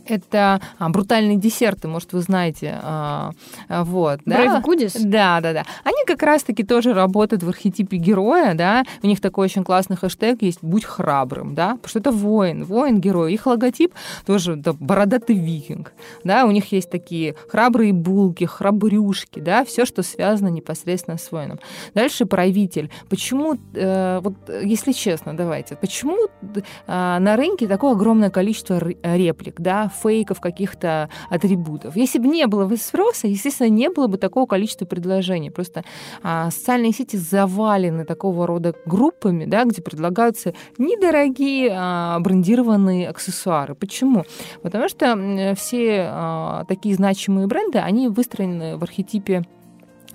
это 0.05 0.61
а, 0.79 0.89
брутальные 0.89 1.37
десерты, 1.37 1.87
может, 1.87 2.13
вы 2.13 2.21
знаете. 2.21 2.79
А, 2.81 3.31
вот, 3.69 4.19
да? 4.25 4.61
Goodies? 4.61 4.97
Да, 5.03 5.39
да, 5.41 5.53
да. 5.53 5.65
Они 5.83 5.97
как 6.05 6.23
раз-таки 6.23 6.63
тоже 6.63 6.93
работают 6.93 7.43
в 7.43 7.49
архетипе 7.49 7.97
героя, 7.97 8.53
да. 8.53 8.83
У 9.03 9.07
них 9.07 9.21
такой 9.21 9.45
очень 9.45 9.63
классный 9.63 9.97
хэштег 9.97 10.41
есть 10.41 10.59
«Будь 10.61 10.85
храбрым», 10.85 11.55
да, 11.55 11.75
потому 11.75 11.89
что 11.89 11.99
это 11.99 12.11
воин, 12.11 12.63
воин-герой. 12.63 13.33
Их 13.33 13.45
логотип 13.45 13.93
тоже 14.25 14.55
да, 14.55 14.73
бородатый 14.73 15.35
викинг, 15.35 15.93
да. 16.23 16.45
У 16.45 16.51
них 16.51 16.71
есть 16.71 16.89
такие 16.89 17.35
храбрые 17.49 17.93
булки, 17.93 18.45
храбрюшки, 18.45 19.39
да, 19.39 19.65
все, 19.65 19.85
что 19.85 20.03
связано 20.03 20.49
непосредственно 20.49 21.17
с 21.17 21.31
воином. 21.31 21.59
Дальше 21.93 22.25
правитель. 22.25 22.89
Почему, 23.09 23.57
э, 23.73 24.19
вот 24.21 24.33
если 24.63 24.91
честно, 24.91 25.35
давайте, 25.35 25.75
почему 25.75 26.27
э, 26.41 26.61
на 26.87 27.35
рынке 27.35 27.67
такое 27.67 27.93
огромное 27.93 28.29
количество 28.29 28.79
реплик, 29.03 29.59
да, 29.59 29.76
фейков, 30.01 30.39
каких-то 30.39 31.09
атрибутов. 31.29 31.95
Если 31.95 32.19
бы 32.19 32.27
не 32.27 32.47
было 32.47 32.67
спроса, 32.75 33.27
естественно, 33.27 33.69
не 33.69 33.89
было 33.89 34.07
бы 34.07 34.17
такого 34.17 34.45
количества 34.45 34.85
предложений. 34.85 35.51
Просто 35.51 35.83
а, 36.23 36.51
социальные 36.51 36.93
сети 36.93 37.17
завалены 37.17 38.05
такого 38.05 38.47
рода 38.47 38.73
группами, 38.85 39.45
да, 39.45 39.63
где 39.65 39.81
предлагаются 39.81 40.53
недорогие 40.77 41.71
а, 41.73 42.19
брендированные 42.19 43.09
аксессуары. 43.09 43.75
Почему? 43.75 44.23
Потому 44.61 44.89
что 44.89 45.55
все 45.57 46.07
а, 46.09 46.65
такие 46.67 46.95
значимые 46.95 47.47
бренды, 47.47 47.79
они 47.79 48.07
выстроены 48.07 48.77
в 48.77 48.83
архетипе 48.83 49.43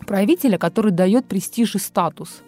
правителя, 0.06 0.58
который 0.58 0.92
дает 0.92 1.26
престиж 1.26 1.76
и 1.76 1.78
статус. 1.78 2.42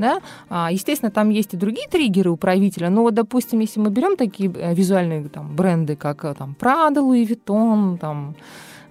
Да? 0.00 0.22
А, 0.48 0.72
естественно, 0.72 1.10
там 1.10 1.28
есть 1.28 1.52
и 1.52 1.58
другие 1.58 1.86
триггеры 1.86 2.30
у 2.30 2.38
правителя, 2.38 2.88
но 2.88 3.02
вот, 3.02 3.12
допустим, 3.12 3.58
если 3.58 3.80
мы 3.80 3.90
берем 3.90 4.16
такие 4.16 4.50
э, 4.50 4.74
визуальные 4.74 5.28
там, 5.28 5.54
бренды, 5.54 5.94
как 5.94 6.24
э, 6.24 6.32
там, 6.32 6.56
Prada, 6.58 7.02
Louis 7.06 7.28
Vuitton, 7.28 7.98
там, 7.98 8.34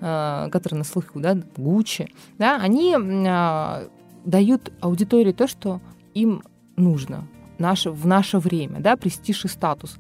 э, 0.02 0.50
которые 0.52 0.78
на 0.78 0.84
слуху, 0.84 1.20
да, 1.20 1.34
Gucci, 1.34 2.12
да, 2.38 2.58
они 2.58 2.96
а, 3.28 3.88
дают 4.24 4.72
аудитории 4.82 5.32
то, 5.32 5.48
что 5.48 5.82
им 6.14 6.44
нужно 6.76 7.28
наше, 7.58 7.90
в 7.90 8.06
наше 8.06 8.38
время, 8.38 8.80
да, 8.80 8.96
престиж 8.96 9.46
и 9.46 9.48
статус. 9.48 9.98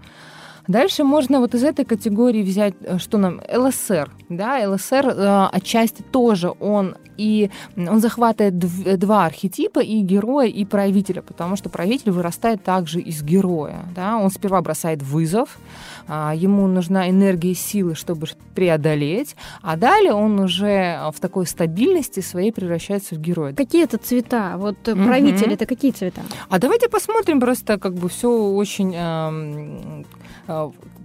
Дальше 0.70 1.04
можно 1.04 1.40
вот 1.40 1.56
из 1.56 1.64
этой 1.64 1.84
категории 1.84 2.44
взять, 2.44 2.76
что 3.00 3.18
нам, 3.18 3.42
ЛСР, 3.52 4.12
да, 4.30 4.70
ЛСР 4.70 5.08
э, 5.08 5.46
отчасти 5.52 6.04
тоже 6.04 6.54
он 6.60 6.96
и 7.20 7.52
он 7.76 8.00
захватывает 8.00 8.58
два 8.98 9.26
архетипа, 9.26 9.80
и 9.80 10.00
героя, 10.00 10.48
и 10.48 10.64
правителя, 10.64 11.22
потому 11.22 11.58
что 11.58 11.70
правитель 11.70 12.12
вырастает 12.12 12.64
также 12.64 13.02
из 13.02 13.22
героя. 13.22 13.86
Да? 13.94 14.18
Он 14.18 14.32
сперва 14.32 14.62
бросает 14.62 15.04
вызов, 15.04 15.60
а, 16.08 16.34
ему 16.34 16.66
нужна 16.68 17.10
энергия 17.10 17.52
и 17.52 17.56
силы, 17.56 17.96
чтобы 17.96 18.28
преодолеть, 18.56 19.36
а 19.62 19.76
далее 19.76 20.14
он 20.14 20.40
уже 20.40 21.00
в 21.14 21.20
такой 21.20 21.46
стабильности 21.46 22.22
своей 22.22 22.54
превращается 22.54 23.16
в 23.16 23.20
героя. 23.20 23.54
Какие 23.54 23.84
это 23.84 23.98
цвета? 23.98 24.54
Вот 24.56 24.78
mm-hmm. 24.84 25.06
правитель 25.06 25.54
это 25.54 25.66
какие 25.66 25.92
цвета? 25.92 26.22
А 26.50 26.58
давайте 26.58 26.88
посмотрим 26.88 27.42
просто 27.42 27.78
как 27.78 27.96
бы 27.96 28.08
все 28.08 28.30
очень 28.32 28.94
э, 28.96 30.04
э, 30.48 30.59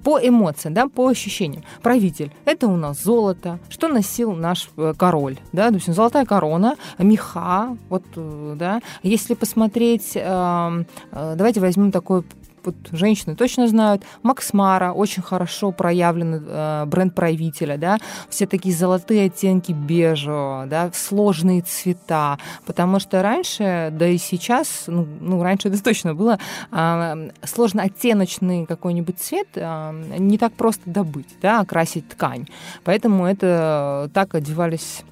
по 0.04 0.18
эмоциям, 0.20 0.74
да, 0.74 0.86
по 0.86 1.08
ощущениям. 1.08 1.64
Правитель– 1.82 2.30
это 2.44 2.68
у 2.68 2.76
нас 2.76 3.02
золото. 3.02 3.58
Что 3.70 3.88
носил 3.88 4.32
наш 4.32 4.68
э, 4.76 4.92
король? 4.96 5.38
Да? 5.52 5.68
То 5.70 5.76
есть 5.76 5.92
золотая 5.92 6.26
корона, 6.26 6.76
меха. 6.98 7.76
Вот, 7.88 8.04
э, 8.14 8.54
да. 8.56 8.80
Если 9.02 9.34
посмотреть, 9.34 10.12
эм, 10.14 10.86
э, 11.10 11.34
давайте 11.36 11.60
возьмем 11.60 11.90
такой 11.90 12.22
вот 12.64 12.74
женщины 12.92 13.34
точно 13.36 13.68
знают, 13.68 14.02
Макс 14.22 14.52
Мара, 14.52 14.92
очень 14.92 15.22
хорошо 15.22 15.72
проявленный 15.72 16.40
э, 16.46 16.84
бренд 16.86 17.14
правителя, 17.14 17.76
да, 17.76 17.98
все 18.28 18.46
такие 18.46 18.74
золотые 18.74 19.26
оттенки 19.26 19.72
бежевого, 19.72 20.66
да, 20.66 20.90
сложные 20.94 21.62
цвета, 21.62 22.38
потому 22.66 23.00
что 23.00 23.22
раньше, 23.22 23.90
да 23.92 24.06
и 24.08 24.18
сейчас, 24.18 24.84
ну, 24.86 25.06
ну 25.20 25.42
раньше 25.42 25.68
это 25.68 25.82
точно 25.82 26.14
было, 26.14 26.38
э, 26.70 27.30
сложно 27.44 27.82
оттеночный 27.82 28.66
какой-нибудь 28.66 29.18
цвет 29.18 29.48
э, 29.54 30.18
не 30.18 30.38
так 30.38 30.52
просто 30.54 30.82
добыть, 30.86 31.36
да, 31.40 31.60
окрасить 31.60 32.08
ткань, 32.08 32.46
поэтому 32.84 33.26
это 33.26 34.10
так 34.12 34.34
одевались 34.34 35.04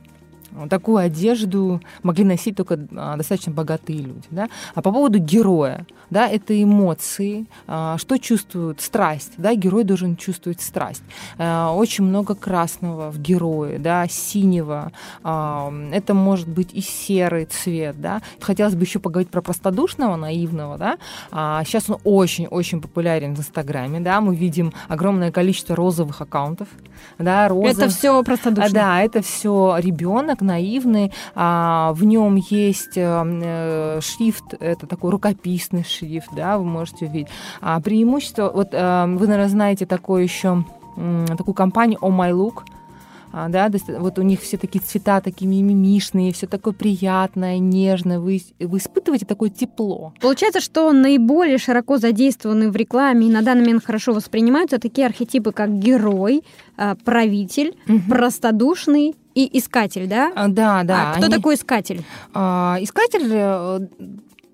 такую 0.69 0.99
одежду 0.99 1.81
могли 2.03 2.25
носить 2.25 2.57
только 2.57 2.79
а, 2.97 3.17
достаточно 3.17 3.53
богатые 3.53 4.01
люди. 4.01 4.27
Да? 4.31 4.49
А 4.75 4.83
по 4.83 4.93
поводу 4.93 5.19
героя, 5.19 5.87
да, 6.11 6.29
это 6.29 6.61
эмоции, 6.63 7.47
а, 7.67 7.97
что 7.99 8.19
чувствуют, 8.19 8.81
страсть, 8.81 9.33
да, 9.39 9.55
герой 9.55 9.85
должен 9.85 10.17
чувствовать 10.17 10.61
страсть. 10.61 11.03
А, 11.39 11.73
очень 11.75 12.05
много 12.05 12.35
красного 12.35 13.11
в 13.11 13.19
герое, 13.19 13.79
да, 13.79 14.07
синего, 14.09 14.93
это 15.23 16.15
может 16.15 16.49
быть 16.49 16.73
и 16.73 16.81
серый 16.81 17.47
цвет, 17.47 18.01
да. 18.01 18.21
Хотелось 18.41 18.75
бы 18.75 18.83
еще 18.83 18.99
поговорить 18.99 19.31
про 19.31 19.41
простодушного, 19.41 20.17
наивного, 20.17 20.79
да. 20.79 20.99
Сейчас 21.65 21.89
он 21.89 21.99
очень-очень 22.05 22.81
популярен 22.81 23.35
в 23.35 23.39
Инстаграме, 23.39 24.01
да, 24.01 24.21
мы 24.21 24.35
видим 24.37 24.73
огромное 24.89 25.31
количество 25.33 25.77
розовых 25.77 26.21
аккаунтов, 26.21 26.69
да, 27.19 27.49
розы. 27.49 27.83
Это 27.83 27.89
все 27.89 28.23
простодушно. 28.23 28.71
Да, 28.73 29.03
это 29.03 29.23
все 29.23 29.77
ребенок, 29.79 30.42
наивный, 30.43 31.13
а, 31.35 31.93
в 31.95 32.05
нем 32.05 32.37
есть 32.37 32.97
э, 32.97 33.23
э, 33.25 34.01
шрифт, 34.01 34.55
это 34.61 34.87
такой 34.87 35.11
рукописный 35.11 35.85
шрифт, 35.85 36.29
да, 36.35 36.59
вы 36.59 36.65
можете 36.65 37.07
увидеть. 37.07 37.29
А 37.61 37.81
преимущество, 37.81 38.51
вот 38.55 38.69
э, 38.73 39.07
вы, 39.07 39.27
наверное, 39.27 39.49
знаете 39.49 39.87
такое 39.87 40.23
еще 40.23 40.65
такую 41.39 41.55
компанию 41.55 41.99
Oh 42.03 42.11
My 42.11 42.33
Look, 42.33 42.65
а, 43.33 43.49
да, 43.49 43.71
вот 43.99 44.19
у 44.19 44.23
них 44.23 44.41
все 44.43 44.59
такие 44.59 44.81
цвета 44.81 45.21
такие 45.23 45.51
мимимишные, 45.51 46.33
все 46.33 46.47
такое 46.47 46.75
приятное, 46.75 47.59
нежное, 47.59 48.21
вы, 48.21 48.43
вы 48.61 48.79
испытываете 48.79 49.25
такое 49.25 49.49
тепло. 49.49 50.13
Получается, 50.21 50.61
что 50.61 50.93
наиболее 50.93 51.57
широко 51.57 51.97
задействованы 51.97 52.71
в 52.71 52.77
рекламе 52.77 53.29
и 53.29 53.31
на 53.31 53.43
данный 53.43 53.63
момент 53.63 53.85
хорошо 53.85 54.13
воспринимаются 54.13 54.79
такие 54.79 55.07
архетипы, 55.07 55.53
как 55.53 55.79
герой, 55.79 56.45
а, 56.77 56.95
правитель, 56.95 57.75
угу. 57.89 58.01
простодушный 58.09 59.17
и 59.35 59.59
искатель, 59.59 60.07
да? 60.07 60.33
А, 60.35 60.49
да, 60.49 60.83
да. 60.83 61.11
А 61.11 61.15
кто 61.15 61.27
они... 61.27 61.35
такой 61.35 61.55
искатель? 61.55 62.05
А, 62.35 62.79
искатель 62.81 63.29
э, 63.31 63.81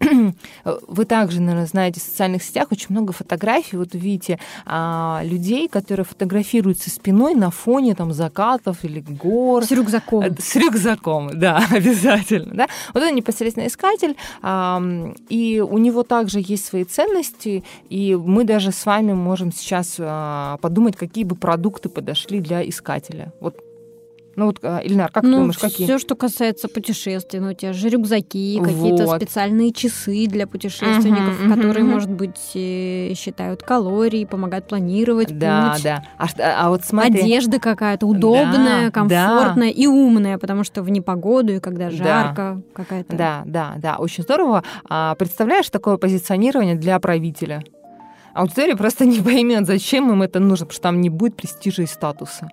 вы 0.64 1.04
также, 1.04 1.40
наверное, 1.40 1.66
знаете, 1.66 2.00
в 2.00 2.02
социальных 2.02 2.42
сетях 2.42 2.68
очень 2.70 2.86
много 2.90 3.12
фотографий. 3.12 3.76
Вот 3.76 3.94
видите 3.94 4.38
а, 4.64 5.20
людей, 5.24 5.68
которые 5.68 6.04
фотографируются 6.04 6.90
спиной 6.90 7.34
на 7.34 7.50
фоне 7.50 7.94
там 7.94 8.12
закатов 8.12 8.84
или 8.84 9.00
гор. 9.00 9.64
С 9.64 9.70
рюкзаком. 9.70 10.22
Э, 10.22 10.34
с 10.38 10.56
рюкзаком, 10.56 11.30
да, 11.38 11.64
обязательно. 11.70 12.54
Да? 12.54 12.68
Вот 12.94 13.02
это 13.02 13.12
непосредственно 13.12 13.66
искатель, 13.66 14.16
а, 14.42 14.82
и 15.28 15.60
у 15.60 15.78
него 15.78 16.02
также 16.02 16.40
есть 16.40 16.66
свои 16.66 16.84
ценности, 16.84 17.64
и 17.88 18.14
мы 18.14 18.44
даже 18.44 18.72
с 18.72 18.86
вами 18.86 19.12
можем 19.12 19.52
сейчас 19.52 19.96
а, 19.98 20.58
подумать, 20.58 20.96
какие 20.96 21.24
бы 21.24 21.34
продукты 21.34 21.88
подошли 21.88 22.40
для 22.40 22.66
искателя. 22.68 23.32
Вот 23.40 23.67
ну 24.38 24.46
вот, 24.46 24.60
а, 24.62 24.78
Ильнар, 24.78 25.10
как 25.10 25.24
ну, 25.24 25.30
ты 25.30 25.36
думаешь, 25.36 25.58
какие? 25.58 25.84
Все, 25.84 25.98
что 25.98 26.14
касается 26.14 26.68
путешествий, 26.68 27.40
ну 27.40 27.50
у 27.50 27.54
тебя 27.54 27.72
же 27.72 27.88
рюкзаки, 27.88 28.58
вот. 28.60 28.68
какие-то 28.68 29.16
специальные 29.16 29.72
часы 29.72 30.26
для 30.28 30.46
путешественников, 30.46 31.42
uh-huh, 31.42 31.48
которые, 31.48 31.84
uh-huh. 31.84 31.90
может 31.90 32.10
быть, 32.10 32.38
считают 33.18 33.64
калории, 33.64 34.24
помогают 34.24 34.68
планировать 34.68 35.36
да, 35.36 35.72
путь. 35.72 35.82
Да, 35.82 36.04
да. 36.18 36.28
А, 36.38 36.66
а 36.66 36.68
вот 36.70 36.84
смотри. 36.84 37.20
Одежда 37.20 37.58
какая-то 37.58 38.06
удобная, 38.06 38.84
да, 38.84 38.90
комфортная 38.92 39.74
да. 39.74 39.80
и 39.80 39.86
умная, 39.88 40.38
потому 40.38 40.62
что 40.62 40.84
в 40.84 40.90
непогоду 40.90 41.54
и 41.54 41.58
когда 41.58 41.90
жарко 41.90 42.62
да. 42.62 42.62
какая-то. 42.74 43.16
Да, 43.16 43.42
да, 43.44 43.74
да, 43.78 43.96
очень 43.96 44.22
здорово. 44.22 44.62
А, 44.88 45.16
представляешь 45.16 45.68
такое 45.68 45.96
позиционирование 45.96 46.76
для 46.76 47.00
правителя? 47.00 47.64
Аудитория 48.34 48.76
просто 48.76 49.04
не 49.04 49.20
поймет, 49.20 49.66
зачем 49.66 50.12
им 50.12 50.22
это 50.22 50.38
нужно, 50.38 50.66
потому 50.66 50.74
что 50.74 50.82
там 50.82 51.00
не 51.00 51.10
будет 51.10 51.34
престижа 51.34 51.82
и 51.82 51.86
статуса 51.86 52.48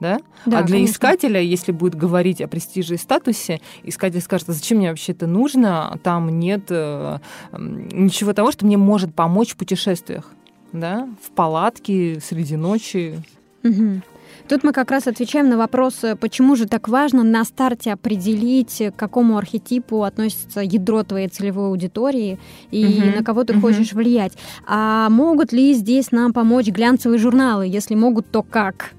да? 0.00 0.20
да 0.46 0.58
а 0.58 0.62
для 0.62 0.76
конечно. 0.76 0.92
искателя, 0.92 1.40
если 1.40 1.72
будет 1.72 1.94
говорить 1.94 2.40
о 2.40 2.48
престиже 2.48 2.94
и 2.94 2.96
статусе, 2.96 3.60
искатель 3.84 4.20
скажет, 4.20 4.48
а 4.48 4.52
зачем 4.52 4.78
мне 4.78 4.88
вообще 4.88 5.12
это 5.12 5.26
нужно? 5.26 5.98
Там 6.02 6.40
нет 6.40 6.64
э, 6.70 7.18
ничего 7.52 8.32
того, 8.32 8.50
что 8.50 8.66
мне 8.66 8.76
может 8.76 9.14
помочь 9.14 9.52
в 9.52 9.56
путешествиях, 9.56 10.32
да? 10.72 11.08
В 11.22 11.30
палатке 11.30 12.20
среди 12.20 12.56
ночи. 12.56 13.22
Угу. 13.62 14.02
Тут 14.48 14.64
мы 14.64 14.72
как 14.72 14.90
раз 14.90 15.06
отвечаем 15.06 15.48
на 15.48 15.56
вопрос, 15.56 16.02
э, 16.02 16.16
почему 16.16 16.56
же 16.56 16.66
так 16.66 16.88
важно 16.88 17.22
на 17.22 17.44
старте 17.44 17.92
определить, 17.92 18.82
к 18.94 18.98
какому 18.98 19.36
архетипу 19.36 20.02
относится 20.02 20.60
ядро 20.60 21.02
твоей 21.02 21.28
целевой 21.28 21.68
аудитории 21.68 22.38
и 22.70 22.84
угу. 22.84 23.18
на 23.18 23.24
кого 23.24 23.44
ты 23.44 23.52
угу. 23.52 23.60
хочешь 23.60 23.92
влиять. 23.92 24.32
А 24.66 25.08
могут 25.10 25.52
ли 25.52 25.74
здесь 25.74 26.10
нам 26.10 26.32
помочь 26.32 26.66
глянцевые 26.66 27.18
журналы? 27.18 27.66
Если 27.66 27.94
могут, 27.94 28.30
то 28.30 28.42
как? 28.42 28.92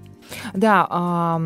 Да, 0.53 1.39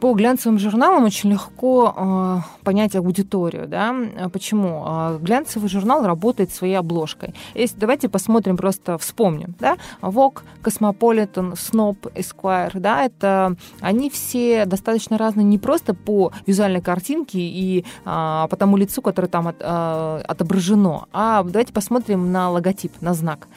по 0.00 0.14
глянцевым 0.14 0.58
журналам 0.58 1.04
очень 1.04 1.30
легко 1.30 1.94
э, 1.96 2.38
понять 2.62 2.94
аудиторию. 2.94 3.66
Да? 3.66 3.94
Почему? 4.32 4.84
Э, 4.86 5.18
глянцевый 5.20 5.68
журнал 5.68 6.06
работает 6.06 6.52
своей 6.52 6.74
обложкой. 6.74 7.34
Если, 7.54 7.76
давайте 7.78 8.08
посмотрим, 8.08 8.56
просто 8.56 8.96
вспомним. 8.98 9.54
Да? 9.58 9.76
Vogue, 10.00 10.42
Cosmopolitan, 10.62 11.54
Snob, 11.54 11.96
Esquire. 12.14 12.78
Да? 12.78 13.04
Это, 13.04 13.56
они 13.80 14.08
все 14.08 14.66
достаточно 14.66 15.18
разные 15.18 15.44
не 15.44 15.58
просто 15.58 15.94
по 15.94 16.32
визуальной 16.46 16.80
картинке 16.80 17.38
и 17.40 17.80
э, 17.80 17.84
по 18.04 18.56
тому 18.56 18.76
лицу, 18.76 19.02
которое 19.02 19.28
там 19.28 19.48
от, 19.48 19.56
э, 19.58 20.22
отображено, 20.28 21.06
а 21.12 21.42
давайте 21.42 21.72
посмотрим 21.72 22.30
на 22.30 22.50
логотип, 22.50 22.92
на 23.00 23.14
знак. 23.14 23.48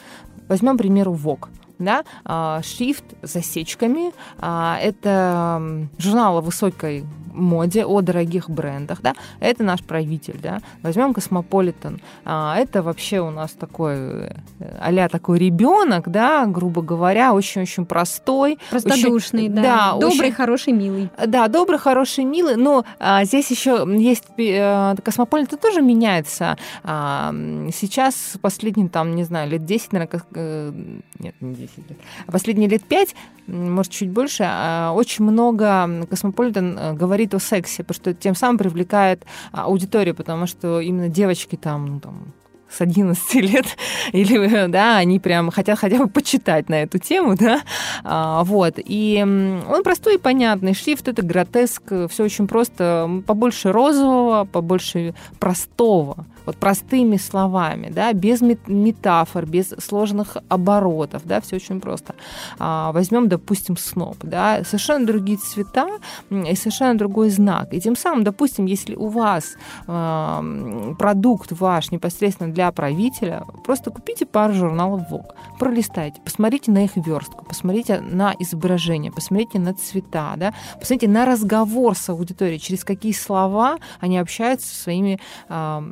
Возьмем, 0.47 0.75
к 0.75 0.79
примеру, 0.79 1.13
Vogue 1.13 1.47
да, 1.83 2.03
а, 2.25 2.61
шрифт 2.63 3.03
с 3.21 3.33
засечками. 3.33 4.11
А, 4.39 4.77
это 4.81 5.87
журнал 5.97 6.37
о 6.37 6.41
высокой 6.41 7.05
моде, 7.33 7.85
о 7.85 8.01
дорогих 8.01 8.49
брендах, 8.49 9.01
да, 9.01 9.13
это 9.39 9.63
наш 9.63 9.83
правитель, 9.83 10.39
да. 10.41 10.59
Возьмем 10.83 11.13
Космополитен, 11.13 12.01
а, 12.25 12.55
это 12.57 12.81
вообще 12.83 13.19
у 13.19 13.31
нас 13.31 13.51
такой 13.51 14.31
а 14.79 15.09
такой 15.09 15.39
ребенок, 15.39 16.09
да, 16.09 16.45
грубо 16.45 16.81
говоря, 16.81 17.33
очень-очень 17.33 17.85
простой. 17.85 18.57
Простодушный, 18.69 19.43
очень, 19.43 19.55
да. 19.55 19.61
да. 19.61 19.91
Добрый, 19.93 20.27
очень, 20.27 20.31
хороший, 20.33 20.73
милый. 20.73 21.09
Да, 21.25 21.47
добрый, 21.47 21.79
хороший, 21.79 22.23
милый, 22.23 22.55
но 22.55 22.85
а, 22.99 23.23
здесь 23.25 23.49
еще 23.51 23.85
есть 23.87 24.25
а, 24.39 24.95
Космополитен 25.03 25.57
тоже 25.57 25.81
меняется. 25.81 26.57
А, 26.83 27.33
сейчас 27.73 28.37
последние, 28.41 28.89
там, 28.89 29.15
не 29.15 29.23
знаю, 29.23 29.49
лет 29.49 29.65
10, 29.65 29.93
наверное, 29.93 30.21
э, 30.35 30.71
нет, 31.19 31.35
не 31.39 31.55
10 31.55 31.77
лет, 31.77 31.97
а 32.27 32.31
последние 32.31 32.69
лет 32.69 32.83
5, 32.83 33.15
может, 33.47 33.91
чуть 33.91 34.09
больше, 34.09 34.45
а, 34.47 34.93
очень 34.93 35.25
много 35.25 36.05
Космополитен 36.09 36.95
говорит 36.95 37.20
говорит 37.21 37.33
о 37.35 37.39
сексе, 37.39 37.83
потому 37.83 37.95
что 37.95 38.13
тем 38.13 38.35
самым 38.35 38.57
привлекает 38.57 39.25
аудиторию, 39.51 40.15
потому 40.15 40.47
что 40.47 40.79
именно 40.79 41.07
девочки 41.07 41.55
там, 41.55 41.85
ну, 41.85 41.99
там 41.99 42.33
с 42.69 42.81
11 42.81 43.33
лет, 43.35 43.65
или, 44.13 44.67
да, 44.67 44.97
они 44.97 45.19
прям 45.19 45.51
хотят 45.51 45.77
хотя 45.77 45.97
бы 45.97 46.07
почитать 46.07 46.69
на 46.69 46.81
эту 46.83 46.97
тему, 46.97 47.35
да, 47.35 47.61
а, 48.03 48.43
вот, 48.43 48.75
и 48.77 49.21
он 49.21 49.83
простой 49.83 50.15
и 50.15 50.17
понятный, 50.17 50.73
шрифт 50.73 51.07
это 51.07 51.21
гротеск, 51.21 51.83
все 52.09 52.23
очень 52.23 52.47
просто, 52.47 53.21
побольше 53.27 53.71
розового, 53.71 54.45
побольше 54.45 55.13
простого, 55.39 56.25
вот 56.45 56.57
простыми 56.57 57.17
словами, 57.17 57.89
да, 57.89 58.13
без 58.13 58.41
метафор, 58.41 59.45
без 59.45 59.69
сложных 59.79 60.37
оборотов, 60.49 61.23
да, 61.25 61.41
все 61.41 61.57
очень 61.57 61.79
просто. 61.79 62.15
А, 62.59 62.91
возьмем, 62.91 63.27
допустим, 63.27 63.77
сноп, 63.77 64.17
да, 64.23 64.63
совершенно 64.63 65.05
другие 65.05 65.37
цвета 65.37 65.87
и 66.29 66.55
совершенно 66.55 66.97
другой 66.97 67.29
знак. 67.29 67.73
И 67.73 67.79
тем 67.79 67.95
самым, 67.95 68.23
допустим, 68.23 68.65
если 68.65 68.95
у 68.95 69.07
вас 69.07 69.55
э, 69.87 70.93
продукт 70.97 71.51
ваш 71.51 71.91
непосредственно 71.91 72.51
для 72.53 72.71
правителя, 72.71 73.43
просто 73.63 73.91
купите 73.91 74.25
пару 74.25 74.53
журналов 74.53 75.01
Vogue, 75.11 75.31
пролистайте, 75.59 76.21
посмотрите 76.21 76.71
на 76.71 76.85
их 76.85 76.91
верстку, 76.95 77.45
посмотрите 77.45 78.01
на 78.01 78.33
изображение, 78.39 79.11
посмотрите 79.11 79.59
на 79.59 79.73
цвета, 79.73 80.33
да, 80.37 80.53
посмотрите 80.79 81.07
на 81.07 81.25
разговор 81.25 81.95
с 81.95 82.09
аудиторией, 82.09 82.59
через 82.59 82.83
какие 82.83 83.13
слова 83.13 83.77
они 83.99 84.17
общаются 84.17 84.67
со 84.67 84.83
своими 84.83 85.19
э, 85.49 85.91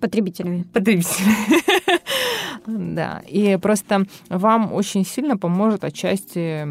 Потребителями. 0.00 0.64
Потребителями. 0.72 1.34
Да, 2.66 3.22
и 3.26 3.56
просто 3.56 4.04
вам 4.28 4.74
очень 4.74 5.06
сильно 5.06 5.38
поможет 5.38 5.84
отчасти 5.84 6.66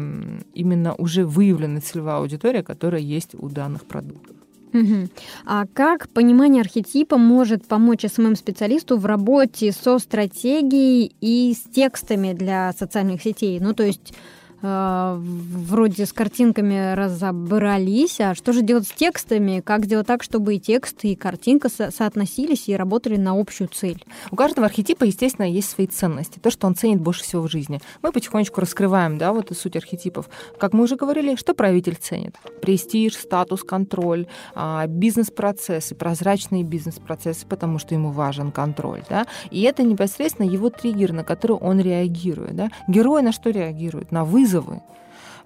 именно 0.54 0.94
уже 0.94 1.26
выявленная 1.26 1.80
целевая 1.80 2.18
аудитория, 2.18 2.62
которая 2.62 3.00
есть 3.00 3.34
у 3.34 3.48
данных 3.48 3.84
продуктов. 3.84 4.36
Угу. 4.72 5.08
А 5.46 5.66
как 5.72 6.08
понимание 6.10 6.60
архетипа 6.60 7.16
может 7.16 7.66
помочь 7.66 8.04
СММ-специалисту 8.04 8.96
в 8.98 9.06
работе 9.06 9.72
со 9.72 9.98
стратегией 9.98 11.12
и 11.20 11.54
с 11.54 11.68
текстами 11.70 12.32
для 12.32 12.72
социальных 12.78 13.22
сетей? 13.22 13.58
Ну, 13.60 13.74
то 13.74 13.82
есть 13.82 14.14
вроде 14.60 16.04
с 16.04 16.12
картинками 16.12 16.94
разобрались, 16.94 18.20
а 18.20 18.34
что 18.34 18.52
же 18.52 18.62
делать 18.62 18.88
с 18.88 18.90
текстами? 18.90 19.60
Как 19.60 19.84
сделать 19.84 20.06
так, 20.06 20.22
чтобы 20.22 20.56
и 20.56 20.60
текст, 20.60 21.04
и 21.04 21.14
картинка 21.14 21.68
со- 21.68 21.90
соотносились 21.90 22.68
и 22.68 22.76
работали 22.76 23.16
на 23.16 23.38
общую 23.38 23.68
цель? 23.68 24.04
У 24.30 24.36
каждого 24.36 24.66
архетипа, 24.66 25.04
естественно, 25.04 25.46
есть 25.46 25.70
свои 25.70 25.86
ценности, 25.86 26.40
то, 26.40 26.50
что 26.50 26.66
он 26.66 26.74
ценит 26.74 27.00
больше 27.00 27.22
всего 27.22 27.42
в 27.42 27.50
жизни. 27.50 27.80
Мы 28.02 28.10
потихонечку 28.10 28.60
раскрываем, 28.60 29.16
да, 29.16 29.32
вот 29.32 29.52
суть 29.56 29.76
архетипов. 29.76 30.28
Как 30.58 30.72
мы 30.72 30.84
уже 30.84 30.96
говорили, 30.96 31.36
что 31.36 31.54
правитель 31.54 31.94
ценит? 31.94 32.34
Престиж, 32.60 33.14
статус, 33.14 33.62
контроль, 33.62 34.26
а, 34.54 34.86
бизнес-процессы, 34.86 35.94
прозрачные 35.94 36.64
бизнес-процессы, 36.64 37.46
потому 37.46 37.78
что 37.78 37.94
ему 37.94 38.10
важен 38.10 38.50
контроль, 38.50 39.02
да, 39.08 39.26
и 39.50 39.62
это 39.62 39.84
непосредственно 39.84 40.46
его 40.46 40.68
триггер, 40.68 41.12
на 41.12 41.22
который 41.22 41.56
он 41.56 41.80
реагирует, 41.80 42.56
да. 42.56 42.70
Герой 42.88 43.22
на 43.22 43.32
что 43.32 43.50
реагирует? 43.50 44.10
На 44.10 44.24
вызов 44.24 44.47
вызовы. 44.48 44.82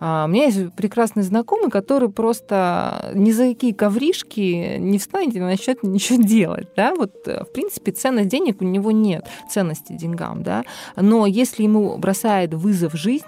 А, 0.00 0.24
у 0.24 0.28
меня 0.28 0.46
есть 0.46 0.72
прекрасный 0.74 1.22
знакомый, 1.22 1.70
который 1.70 2.08
просто 2.08 3.12
ни 3.14 3.30
за 3.30 3.48
какие 3.48 3.72
ковришки 3.72 4.78
не 4.78 4.98
встанет 4.98 5.36
и 5.36 5.40
начнет 5.40 5.82
ничего 5.82 6.22
делать. 6.22 6.68
Да? 6.76 6.94
Вот, 6.94 7.12
э, 7.26 7.44
в 7.44 7.52
принципе, 7.52 7.92
ценность 7.92 8.28
денег 8.28 8.60
у 8.60 8.64
него 8.64 8.90
нет, 8.90 9.26
ценности 9.48 9.92
деньгам. 9.92 10.42
Да? 10.42 10.64
Но 10.96 11.26
если 11.26 11.62
ему 11.62 11.96
бросает 11.98 12.54
вызов 12.54 12.94
жизнь, 12.94 13.24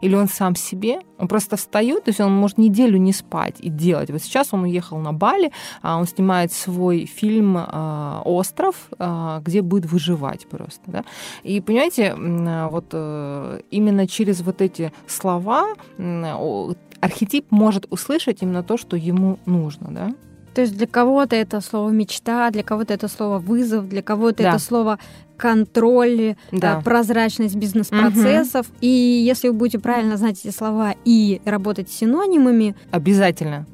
или 0.00 0.14
он 0.14 0.28
сам 0.28 0.54
себе, 0.54 1.00
он 1.18 1.28
просто 1.28 1.56
встает, 1.56 2.04
то 2.04 2.10
есть 2.10 2.20
он 2.20 2.32
может 2.32 2.58
неделю 2.58 2.98
не 2.98 3.12
спать 3.12 3.56
и 3.60 3.68
делать. 3.68 4.10
Вот 4.10 4.22
сейчас 4.22 4.48
он 4.52 4.62
уехал 4.62 4.98
на 4.98 5.12
Бали, 5.12 5.52
а, 5.82 5.98
он 5.98 6.06
снимает 6.06 6.52
свой 6.52 7.04
фильм 7.04 7.56
а, 7.58 8.22
«Остров», 8.24 8.74
а, 8.98 9.40
где 9.44 9.62
будет 9.62 9.90
выживать 9.90 10.48
просто. 10.48 10.82
Да? 10.86 11.04
И 11.42 11.60
понимаете, 11.60 12.14
вот 12.70 12.86
э, 12.92 13.60
именно 13.70 14.06
через 14.06 14.40
вот 14.40 14.60
эти 14.60 14.92
слова 15.06 15.74
архетип 17.00 17.50
может 17.50 17.86
услышать 17.90 18.42
именно 18.42 18.62
то, 18.62 18.76
что 18.76 18.96
ему 18.96 19.38
нужно. 19.46 19.88
Да? 19.90 20.14
То 20.54 20.62
есть 20.62 20.76
для 20.76 20.86
кого-то 20.86 21.36
это 21.36 21.60
слово 21.60 21.90
мечта, 21.90 22.50
для 22.50 22.62
кого-то 22.62 22.94
это 22.94 23.08
слово 23.08 23.38
вызов, 23.38 23.88
для 23.88 24.02
кого-то 24.02 24.42
да. 24.42 24.50
это 24.50 24.58
слово 24.58 24.98
контроль, 25.36 26.36
да. 26.52 26.78
Э, 26.78 26.82
прозрачность 26.82 27.56
бизнес-процессов. 27.56 28.68
Угу. 28.68 28.76
И 28.80 28.88
если 28.88 29.48
вы 29.48 29.54
будете 29.54 29.78
правильно 29.78 30.16
знать 30.16 30.38
эти 30.44 30.54
слова 30.54 30.94
и 31.04 31.40
работать 31.44 31.90
с 31.90 31.96
синонимами... 31.96 32.74
Обязательно 32.90 33.66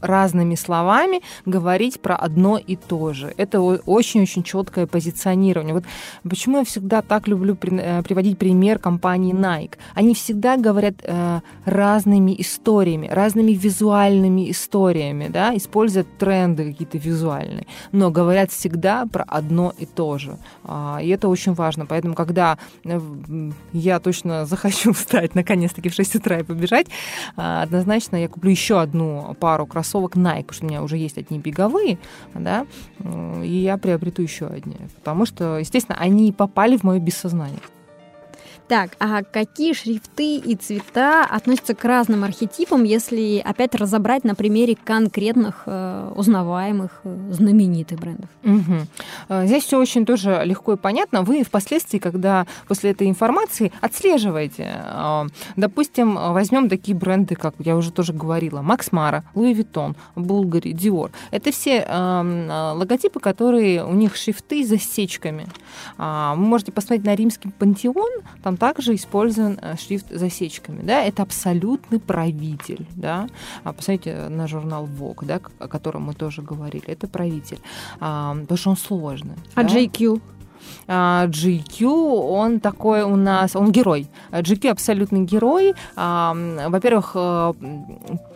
разными 0.00 0.54
словами 0.54 1.22
говорить 1.46 2.00
про 2.00 2.16
одно 2.16 2.58
и 2.58 2.76
то 2.76 3.12
же. 3.12 3.32
Это 3.36 3.60
очень-очень 3.60 4.42
четкое 4.42 4.86
позиционирование. 4.86 5.74
Вот 5.74 5.84
почему 6.28 6.58
я 6.58 6.64
всегда 6.64 7.02
так 7.02 7.28
люблю 7.28 7.56
э, 7.60 8.02
приводить 8.02 8.38
пример 8.38 8.78
компании 8.78 9.34
Nike. 9.34 9.74
Они 9.94 10.14
всегда 10.14 10.56
говорят 10.56 10.94
э, 11.02 11.40
разными 11.64 12.34
историями, 12.38 13.08
разными 13.08 13.52
визуальными 13.52 14.50
историями, 14.50 15.28
да, 15.28 15.56
используют 15.56 16.06
тренды 16.18 16.72
какие-то 16.72 16.98
визуальные, 16.98 17.66
но 17.92 18.10
говорят 18.10 18.50
всегда 18.50 19.06
про 19.06 19.24
одно 19.24 19.72
и 19.78 19.86
то 19.86 20.18
же. 20.18 20.38
А, 20.64 20.98
и 21.02 21.08
это 21.08 21.28
очень 21.28 21.54
важно. 21.54 21.86
Поэтому, 21.86 22.14
когда 22.14 22.58
э, 22.84 23.00
я 23.72 24.00
точно 24.00 24.46
захочу 24.50 24.92
встать 24.92 25.34
наконец-таки 25.34 25.88
в 25.88 25.94
6 25.94 26.16
утра 26.16 26.38
и 26.38 26.42
побежать, 26.42 26.86
а, 27.36 27.62
однозначно 27.62 28.16
я 28.16 28.28
куплю 28.28 28.50
еще 28.50 28.80
одну 28.80 29.36
пару 29.40 29.66
кроссовок 29.70 30.16
Nike, 30.16 30.42
потому 30.42 30.54
что 30.54 30.66
у 30.66 30.68
меня 30.68 30.82
уже 30.82 30.96
есть 30.96 31.16
одни 31.16 31.38
беговые, 31.38 31.98
да, 32.34 32.66
и 33.42 33.52
я 33.52 33.78
приобрету 33.78 34.22
еще 34.22 34.46
одни, 34.46 34.76
потому 34.96 35.24
что, 35.24 35.58
естественно, 35.58 35.96
они 35.98 36.32
попали 36.32 36.76
в 36.76 36.82
мое 36.82 36.98
бессознание. 36.98 37.60
Так, 38.70 38.90
а 39.00 39.24
какие 39.24 39.72
шрифты 39.72 40.36
и 40.36 40.54
цвета 40.54 41.24
относятся 41.24 41.74
к 41.74 41.84
разным 41.84 42.22
архетипам, 42.22 42.84
если 42.84 43.42
опять 43.44 43.74
разобрать 43.74 44.22
на 44.22 44.36
примере 44.36 44.76
конкретных 44.76 45.64
э, 45.66 46.12
узнаваемых 46.14 47.00
э, 47.02 47.32
знаменитых 47.32 47.98
брендов? 47.98 48.30
Угу. 48.44 49.42
Здесь 49.46 49.64
все 49.64 49.76
очень 49.76 50.06
тоже 50.06 50.42
легко 50.44 50.74
и 50.74 50.76
понятно. 50.76 51.22
Вы 51.22 51.42
впоследствии, 51.42 51.98
когда 51.98 52.46
после 52.68 52.92
этой 52.92 53.08
информации 53.08 53.72
отслеживаете, 53.80 54.80
э, 54.84 55.22
допустим, 55.56 56.14
возьмем 56.14 56.68
такие 56.68 56.96
бренды, 56.96 57.34
как 57.34 57.56
я 57.58 57.74
уже 57.74 57.90
тоже 57.90 58.12
говорила, 58.12 58.62
Max 58.62 58.92
Mara, 58.92 59.24
Louis 59.34 59.52
Vuitton, 59.52 59.96
Bvlgari, 60.14 60.70
Dior. 60.70 61.10
Это 61.32 61.50
все 61.50 61.84
э, 61.84 62.72
логотипы, 62.76 63.18
которые 63.18 63.84
у 63.84 63.94
них 63.94 64.14
шрифты 64.14 64.64
с 64.64 64.68
засечками. 64.68 65.48
Вы 65.98 66.36
можете 66.36 66.70
посмотреть 66.70 67.04
на 67.04 67.16
римский 67.16 67.50
пантеон, 67.50 68.22
там 68.44 68.59
также 68.60 68.94
использован 68.94 69.58
э, 69.60 69.76
шрифт 69.76 70.06
засечками. 70.10 70.82
Да? 70.82 71.02
Это 71.02 71.22
абсолютный 71.22 71.98
правитель. 71.98 72.86
Да? 72.94 73.26
А, 73.64 73.72
посмотрите 73.72 74.28
на 74.28 74.46
журнал 74.46 74.86
Vogue, 74.86 75.24
да, 75.24 75.40
о 75.58 75.66
котором 75.66 76.02
мы 76.02 76.14
тоже 76.14 76.42
говорили. 76.42 76.84
Это 76.86 77.08
правитель. 77.08 77.58
А, 77.98 78.34
потому 78.34 78.58
что 78.58 78.70
он 78.70 78.76
сложный. 78.76 79.36
А 79.54 79.64
да? 79.64 79.68
JQ? 79.68 80.20
GQ, 80.86 81.84
он 81.84 82.60
такой 82.60 83.02
у 83.02 83.16
нас, 83.16 83.56
он 83.56 83.72
герой. 83.72 84.08
GQ 84.30 84.70
абсолютный 84.70 85.24
герой. 85.24 85.74
Во-первых, 85.96 87.12
э, 87.14 87.52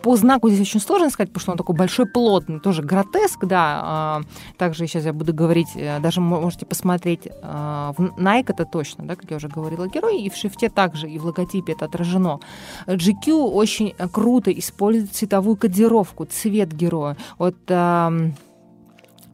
по 0.01 0.15
знаку 0.15 0.49
здесь 0.49 0.67
очень 0.67 0.79
сложно 0.79 1.09
сказать, 1.09 1.29
потому 1.29 1.41
что 1.41 1.51
он 1.51 1.57
такой 1.57 1.75
большой, 1.75 2.05
плотный, 2.05 2.59
тоже 2.59 2.81
гротеск, 2.81 3.45
да. 3.45 3.81
А, 3.83 4.21
также 4.57 4.87
сейчас 4.87 5.05
я 5.05 5.13
буду 5.13 5.33
говорить, 5.33 5.69
э, 5.75 5.99
даже 5.99 6.21
можете 6.21 6.65
посмотреть 6.65 7.25
э, 7.25 7.93
Nike 7.97 8.45
это 8.47 8.65
точно, 8.65 9.05
да, 9.05 9.15
как 9.15 9.29
я 9.31 9.37
уже 9.37 9.47
говорила, 9.47 9.87
герой, 9.87 10.21
и 10.21 10.29
в 10.29 10.35
шрифте 10.35 10.69
также, 10.69 11.09
и 11.09 11.17
в 11.17 11.25
логотипе 11.25 11.73
это 11.73 11.85
отражено. 11.85 12.39
GQ 12.87 13.31
очень 13.33 13.93
круто 14.11 14.51
использует 14.51 15.13
цветовую 15.13 15.55
кодировку, 15.55 16.25
цвет 16.25 16.73
героя. 16.73 17.17
Вот 17.37 17.55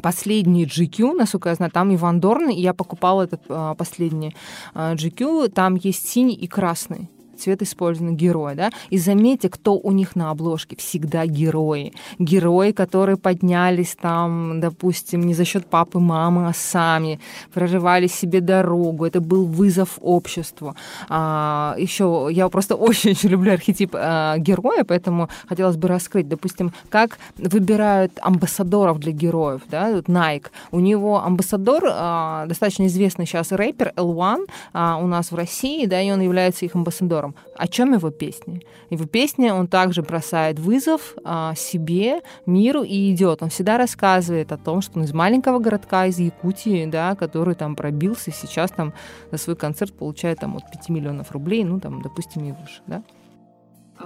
последний 0.01 0.65
GQ, 0.65 1.13
насколько 1.13 1.49
я 1.49 1.55
знаю, 1.55 1.71
там 1.71 1.93
Иван 1.93 2.19
Дорн, 2.19 2.49
и 2.49 2.61
я 2.61 2.73
покупала 2.73 3.23
этот 3.23 3.41
а, 3.49 3.75
последний 3.75 4.35
а, 4.73 4.95
GQ, 4.95 5.49
там 5.49 5.75
есть 5.75 6.07
синий 6.09 6.35
и 6.35 6.47
красный 6.47 7.09
цвет 7.41 7.61
использован 7.61 8.15
герой, 8.15 8.55
да, 8.55 8.69
и 8.89 8.97
заметьте, 8.97 9.49
кто 9.49 9.77
у 9.77 9.91
них 9.91 10.15
на 10.15 10.31
обложке, 10.31 10.75
всегда 10.75 11.25
герои. 11.25 11.93
Герои, 12.19 12.71
которые 12.71 13.17
поднялись 13.17 13.95
там, 13.99 14.59
допустим, 14.59 15.21
не 15.21 15.33
за 15.33 15.45
счет 15.45 15.65
папы, 15.65 15.99
мамы, 15.99 16.47
а 16.47 16.53
сами, 16.53 17.19
проживали 17.53 18.07
себе 18.07 18.41
дорогу, 18.41 19.05
это 19.05 19.21
был 19.21 19.45
вызов 19.45 19.97
обществу. 20.01 20.75
А, 21.09 21.75
еще 21.77 22.27
я 22.31 22.49
просто 22.49 22.75
очень-очень 22.87 23.29
люблю 23.29 23.53
архетип 23.53 23.91
а, 23.93 24.37
героя, 24.37 24.83
поэтому 24.83 25.29
хотелось 25.47 25.77
бы 25.77 25.87
раскрыть, 25.87 26.27
допустим, 26.27 26.71
как 26.89 27.17
выбирают 27.37 28.11
амбассадоров 28.21 28.99
для 28.99 29.11
героев, 29.11 29.61
да, 29.69 29.91
вот 29.91 30.05
Nike. 30.05 30.47
У 30.71 30.79
него 30.79 31.23
амбассадор, 31.23 31.83
а, 31.89 32.45
достаточно 32.45 32.85
известный 32.87 33.25
сейчас 33.25 33.51
рэпер 33.51 33.93
L1 33.95 34.47
а, 34.73 34.97
у 34.97 35.07
нас 35.07 35.31
в 35.31 35.35
России, 35.35 35.85
да, 35.85 36.01
и 36.01 36.11
он 36.11 36.21
является 36.21 36.65
их 36.65 36.75
амбассадором. 36.75 37.30
О 37.55 37.67
чем 37.67 37.93
его 37.93 38.09
песни? 38.09 38.61
Его 38.89 39.05
песни 39.05 39.49
он 39.49 39.67
также 39.67 40.01
бросает 40.01 40.59
вызов 40.59 41.15
а, 41.23 41.53
себе, 41.55 42.21
миру 42.45 42.83
и 42.83 43.11
идет. 43.13 43.41
Он 43.43 43.49
всегда 43.49 43.77
рассказывает 43.77 44.51
о 44.51 44.57
том, 44.57 44.81
что 44.81 44.99
он 44.99 45.05
из 45.05 45.13
маленького 45.13 45.59
городка, 45.59 46.05
из 46.05 46.19
Якутии, 46.19 46.85
да, 46.85 47.15
который 47.15 47.55
там 47.55 47.75
пробился, 47.75 48.31
сейчас 48.31 48.71
там 48.71 48.93
за 49.31 49.37
свой 49.37 49.55
концерт 49.55 49.93
получает 49.93 50.39
там 50.39 50.55
от 50.57 50.69
5 50.71 50.89
миллионов 50.89 51.31
рублей, 51.31 51.63
ну 51.63 51.79
там, 51.79 52.01
допустим, 52.01 52.43
и 52.45 52.51
выше, 52.51 52.81
да. 52.87 53.03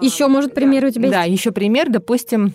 Еще, 0.02 0.28
может, 0.28 0.54
пример 0.54 0.86
у 0.86 0.90
тебя 0.90 1.10
Да, 1.10 1.24
еще 1.24 1.52
пример, 1.52 1.90
допустим, 1.90 2.54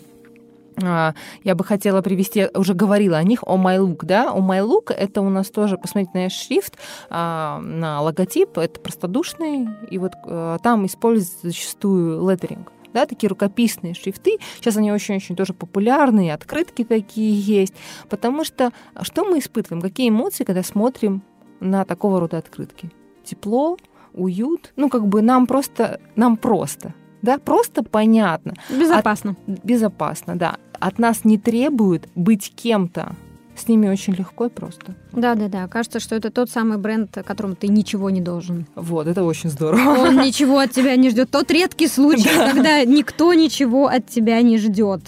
я 1.43 1.55
бы 1.55 1.63
хотела 1.63 2.01
привести, 2.01 2.47
уже 2.53 2.73
говорила 2.73 3.17
о 3.17 3.23
них, 3.23 3.43
о 3.43 3.57
MyLook, 3.57 4.05
да, 4.05 4.31
о 4.31 4.39
MyLook, 4.39 4.93
это 4.93 5.21
у 5.21 5.29
нас 5.29 5.49
тоже, 5.49 5.77
посмотрите 5.77 6.11
на 6.13 6.29
шрифт, 6.29 6.77
а, 7.09 7.59
на 7.59 8.01
логотип, 8.01 8.57
это 8.57 8.79
простодушный, 8.79 9.67
и 9.89 9.97
вот 9.97 10.13
а, 10.25 10.57
там 10.59 10.85
используется 10.85 11.47
зачастую 11.47 12.29
леттеринг 12.29 12.71
да, 12.93 13.05
такие 13.05 13.29
рукописные 13.29 13.93
шрифты. 13.93 14.37
Сейчас 14.57 14.75
они 14.75 14.91
очень-очень 14.91 15.37
тоже 15.37 15.53
популярные, 15.53 16.33
открытки 16.33 16.83
такие 16.83 17.39
есть. 17.39 17.73
Потому 18.09 18.43
что 18.43 18.73
что 19.01 19.23
мы 19.23 19.39
испытываем? 19.39 19.81
Какие 19.81 20.09
эмоции, 20.09 20.43
когда 20.43 20.61
смотрим 20.61 21.23
на 21.61 21.85
такого 21.85 22.19
рода 22.19 22.37
открытки? 22.37 22.91
Тепло, 23.23 23.77
уют. 24.13 24.73
Ну, 24.75 24.89
как 24.89 25.07
бы 25.07 25.21
нам 25.21 25.47
просто, 25.47 26.01
нам 26.17 26.35
просто 26.35 26.93
да, 27.21 27.37
просто 27.37 27.83
понятно. 27.83 28.53
Безопасно. 28.69 29.35
От, 29.47 29.63
безопасно, 29.63 30.35
да. 30.35 30.57
От 30.81 30.97
нас 30.97 31.23
не 31.23 31.37
требуют 31.37 32.09
быть 32.15 32.51
кем-то. 32.55 33.15
С 33.55 33.67
ними 33.67 33.87
очень 33.87 34.13
легко 34.13 34.47
и 34.47 34.49
просто. 34.49 34.95
Да, 35.11 35.35
да, 35.35 35.47
да. 35.47 35.67
Кажется, 35.67 35.99
что 35.99 36.15
это 36.15 36.31
тот 36.31 36.49
самый 36.49 36.79
бренд, 36.79 37.15
которому 37.23 37.55
ты 37.55 37.67
ничего 37.67 38.09
не 38.09 38.19
должен. 38.19 38.65
Вот, 38.75 39.05
это 39.05 39.23
очень 39.23 39.51
здорово. 39.51 40.07
Он 40.07 40.17
ничего 40.17 40.57
от 40.57 40.71
тебя 40.71 40.95
не 40.95 41.11
ждет. 41.11 41.29
Тот 41.29 41.51
редкий 41.51 41.87
случай, 41.87 42.29
да. 42.35 42.51
когда 42.51 42.83
никто 42.83 43.33
ничего 43.35 43.87
от 43.87 44.07
тебя 44.07 44.41
не 44.41 44.57
ждет. 44.57 45.01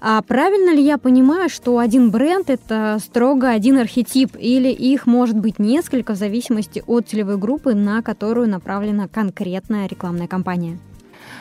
А 0.00 0.22
правильно 0.22 0.70
ли 0.70 0.82
я 0.82 0.98
понимаю, 0.98 1.48
что 1.48 1.78
один 1.78 2.12
бренд 2.12 2.48
это 2.48 2.98
строго 3.02 3.50
один 3.50 3.78
архетип, 3.78 4.36
или 4.38 4.68
их 4.68 5.06
может 5.06 5.36
быть 5.36 5.58
несколько 5.58 6.12
в 6.12 6.16
зависимости 6.16 6.84
от 6.86 7.08
целевой 7.08 7.38
группы, 7.38 7.74
на 7.74 8.02
которую 8.02 8.48
направлена 8.48 9.08
конкретная 9.08 9.88
рекламная 9.88 10.28
кампания? 10.28 10.78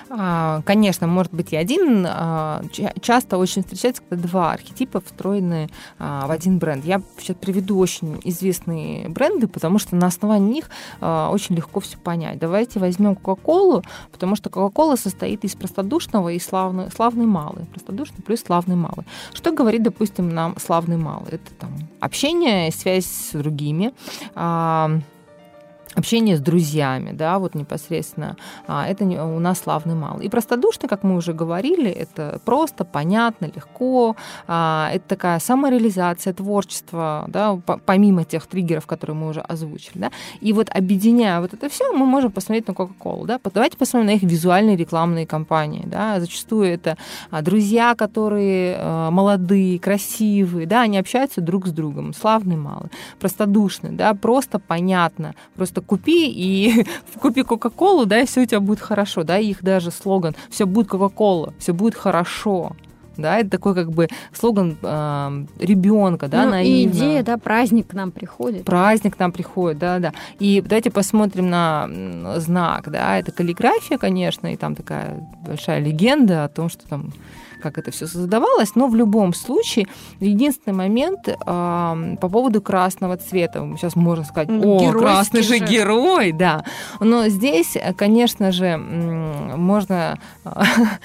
А, 0.09 0.61
конечно, 0.65 1.07
может 1.07 1.33
быть 1.33 1.53
и 1.53 1.55
один. 1.55 2.05
А, 2.07 2.61
часто 3.01 3.37
очень 3.37 3.63
встречается, 3.63 4.01
когда 4.07 4.27
два 4.27 4.53
архетипа 4.53 5.01
встроены 5.01 5.69
а, 5.99 6.27
в 6.27 6.31
один 6.31 6.59
бренд. 6.59 6.85
Я 6.85 7.01
сейчас 7.19 7.37
приведу 7.37 7.77
очень 7.77 8.19
известные 8.23 9.09
бренды, 9.09 9.47
потому 9.47 9.79
что 9.79 9.95
на 9.95 10.07
основании 10.07 10.55
них 10.55 10.69
очень 11.01 11.55
легко 11.55 11.79
все 11.79 11.97
понять. 11.97 12.39
Давайте 12.39 12.79
возьмем 12.79 13.15
Кока-Колу, 13.15 13.83
потому 14.11 14.35
что 14.35 14.49
Кока-Кола 14.49 14.95
состоит 14.95 15.43
из 15.43 15.55
простодушного 15.55 16.29
и 16.29 16.39
славный, 16.39 16.91
славный 16.91 17.25
малый. 17.25 17.65
Простодушный 17.65 18.23
плюс 18.23 18.41
славный 18.41 18.75
малый. 18.75 19.05
Что 19.33 19.51
говорит, 19.51 19.83
допустим, 19.83 20.29
нам 20.29 20.55
славный 20.59 20.97
малый? 20.97 21.33
Это 21.33 21.53
там 21.59 21.71
общение, 21.99 22.71
связь 22.71 23.05
с 23.05 23.31
другими, 23.31 23.93
общение 25.95 26.35
с 26.37 26.41
друзьями, 26.41 27.11
да, 27.13 27.39
вот 27.39 27.55
непосредственно, 27.55 28.35
а, 28.67 28.87
это 28.87 29.05
у 29.05 29.39
нас 29.39 29.59
славный 29.59 29.95
мал. 29.95 30.19
И 30.19 30.29
простодушный, 30.29 30.89
как 30.89 31.03
мы 31.03 31.15
уже 31.15 31.33
говорили, 31.33 31.89
это 31.89 32.39
просто, 32.43 32.83
понятно, 32.83 33.45
легко, 33.45 34.15
а, 34.47 34.89
это 34.93 35.07
такая 35.07 35.39
самореализация, 35.39 36.33
творчество, 36.33 37.25
да, 37.27 37.57
помимо 37.85 38.25
тех 38.25 38.45
триггеров, 38.47 38.85
которые 38.85 39.15
мы 39.15 39.29
уже 39.29 39.41
озвучили, 39.41 39.97
да, 39.97 40.11
и 40.41 40.51
вот 40.53 40.69
объединяя 40.69 41.39
вот 41.39 41.53
это 41.53 41.69
все, 41.69 41.91
мы 41.93 42.05
можем 42.05 42.31
посмотреть 42.31 42.67
на 42.67 42.73
Coca-Cola, 42.73 43.25
да, 43.25 43.39
давайте 43.53 43.77
посмотрим 43.77 44.07
на 44.07 44.15
их 44.15 44.23
визуальные 44.23 44.75
рекламные 44.75 45.25
кампании, 45.25 45.83
да, 45.85 46.19
зачастую 46.19 46.67
это 46.67 46.97
а, 47.31 47.41
друзья, 47.41 47.95
которые 47.95 48.77
молодые, 49.11 49.79
красивые, 49.79 50.67
да, 50.67 50.81
они 50.81 50.97
общаются 50.97 51.41
друг 51.41 51.67
с 51.67 51.71
другом, 51.71 52.13
славный 52.13 52.57
малый, 52.57 52.89
простодушный, 53.19 53.91
да, 53.91 54.13
просто 54.13 54.59
понятно, 54.59 55.35
просто 55.55 55.81
купи 55.85 56.29
и 56.29 56.85
купи 57.21 57.43
Кока-Колу, 57.43 58.05
да, 58.05 58.21
и 58.21 58.25
все 58.25 58.41
у 58.41 58.45
тебя 58.45 58.59
будет 58.59 58.79
хорошо, 58.79 59.23
да, 59.23 59.37
их 59.37 59.63
даже 59.63 59.91
слоган 59.91 60.35
«все 60.49 60.65
будет 60.65 60.87
Кока-Кола», 60.87 61.53
«все 61.59 61.73
будет 61.73 61.95
хорошо», 61.95 62.75
да, 63.17 63.39
это 63.39 63.51
такой 63.51 63.75
как 63.75 63.91
бы 63.91 64.07
слоган 64.33 64.77
э, 64.81 65.45
ребенка, 65.59 66.27
да, 66.27 66.45
ну, 66.45 66.51
наивно. 66.51 66.67
И 66.67 66.85
идея, 66.85 67.23
да, 67.23 67.37
праздник 67.37 67.87
к 67.87 67.93
нам 67.93 68.11
приходит. 68.11 68.65
Праздник 68.65 69.15
к 69.15 69.19
нам 69.19 69.31
приходит, 69.31 69.79
да, 69.79 69.99
да. 69.99 70.13
И 70.39 70.61
давайте 70.61 70.91
посмотрим 70.91 71.49
на 71.49 71.89
знак, 72.37 72.89
да, 72.91 73.17
это 73.17 73.31
каллиграфия, 73.31 73.97
конечно, 73.97 74.51
и 74.51 74.57
там 74.57 74.75
такая 74.75 75.25
большая 75.45 75.79
легенда 75.79 76.43
о 76.43 76.49
том, 76.49 76.69
что 76.69 76.87
там 76.87 77.13
как 77.65 77.79
это 77.79 77.89
все 77.89 78.05
создавалось, 78.05 78.75
но 78.75 78.87
в 78.87 78.95
любом 78.95 79.33
случае 79.33 79.87
единственный 80.19 80.75
момент 80.75 81.27
э, 81.27 81.35
по 82.21 82.29
поводу 82.29 82.61
красного 82.61 83.17
цвета. 83.17 83.67
Сейчас 83.75 83.95
можно 83.95 84.23
сказать, 84.23 84.49
о, 84.49 84.79
Геройский 84.79 84.99
красный 84.99 85.41
же 85.41 85.57
герой, 85.57 86.31
да. 86.31 86.63
Но 86.99 87.27
здесь, 87.27 87.75
конечно 87.97 88.51
же, 88.51 88.77
можно 88.77 90.19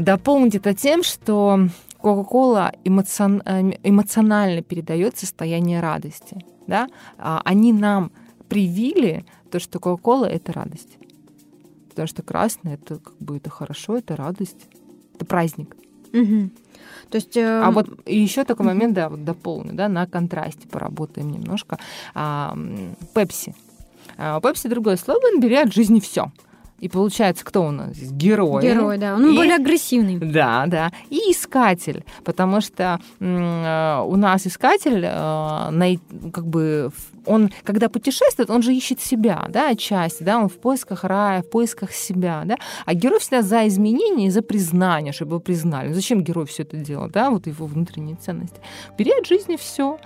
дополнить 0.00 0.54
это 0.54 0.72
тем, 0.72 1.02
что 1.02 1.68
Кока-кола 2.00 2.72
эмоцион... 2.84 3.42
Э, 3.44 3.72
эмоционально 3.82 4.62
передает 4.62 5.18
состояние 5.18 5.80
радости. 5.80 6.38
Да? 6.68 6.88
А 7.18 7.42
они 7.44 7.72
нам 7.72 8.12
привили 8.48 9.24
то, 9.50 9.58
что 9.58 9.80
Кока-кола 9.80 10.26
это 10.26 10.52
радость. 10.52 10.96
Потому 11.88 12.06
что 12.06 12.22
красное 12.22 12.74
это 12.74 13.00
как 13.00 13.18
бы 13.18 13.38
это 13.38 13.50
хорошо, 13.50 13.96
это 13.96 14.14
радость, 14.14 14.68
это 15.16 15.24
праздник. 15.24 15.74
Угу. 16.12 16.50
То 17.10 17.16
есть, 17.16 17.36
э... 17.36 17.62
А 17.64 17.70
вот 17.70 17.88
еще 18.06 18.44
такой 18.44 18.66
момент, 18.66 18.94
да, 18.94 19.08
вот 19.08 19.24
дополню, 19.24 19.72
да, 19.72 19.88
на 19.88 20.06
контрасте 20.06 20.68
поработаем 20.68 21.30
немножко. 21.30 21.78
Пепси. 23.14 23.54
А, 24.16 24.40
Пепси 24.40 24.68
другой 24.68 24.98
слоган 24.98 25.40
«Бери 25.40 25.56
от 25.56 25.72
жизни 25.72 26.00
все». 26.00 26.30
И 26.80 26.88
получается, 26.88 27.44
кто 27.44 27.66
у 27.66 27.70
нас 27.72 27.96
здесь? 27.96 28.12
Герой. 28.12 28.62
Герой, 28.62 28.98
да. 28.98 29.16
Он 29.16 29.32
и, 29.32 29.36
более 29.36 29.56
агрессивный. 29.56 30.16
Да, 30.18 30.66
да. 30.66 30.92
И 31.10 31.16
искатель. 31.32 32.04
Потому 32.22 32.60
что 32.60 33.00
э, 33.18 34.02
у 34.06 34.16
нас 34.16 34.46
искатель, 34.46 35.02
э, 35.04 35.96
как 36.32 36.46
бы, 36.46 36.92
он, 37.28 37.50
когда 37.64 37.88
путешествует, 37.88 38.50
он 38.50 38.62
же 38.62 38.74
ищет 38.74 39.00
себя, 39.00 39.46
да, 39.48 39.68
отчасти, 39.68 40.22
да, 40.22 40.38
он 40.38 40.48
в 40.48 40.58
поисках 40.58 41.04
рая, 41.04 41.42
в 41.42 41.50
поисках 41.50 41.92
себя, 41.92 42.42
да. 42.44 42.56
А 42.86 42.94
герой 42.94 43.20
всегда 43.20 43.42
за 43.42 43.66
изменение 43.68 44.28
и 44.28 44.30
за 44.30 44.42
признание, 44.42 45.12
чтобы 45.12 45.32
его 45.32 45.40
признали. 45.40 45.92
Зачем 45.92 46.22
герой 46.22 46.46
все 46.46 46.62
это 46.62 46.76
делает, 46.76 47.12
да, 47.12 47.30
вот 47.30 47.46
его 47.46 47.66
внутренние 47.66 48.16
ценности. 48.16 48.60
Бери 48.96 49.12
от 49.12 49.26
жизни 49.26 49.56
все. 49.56 49.98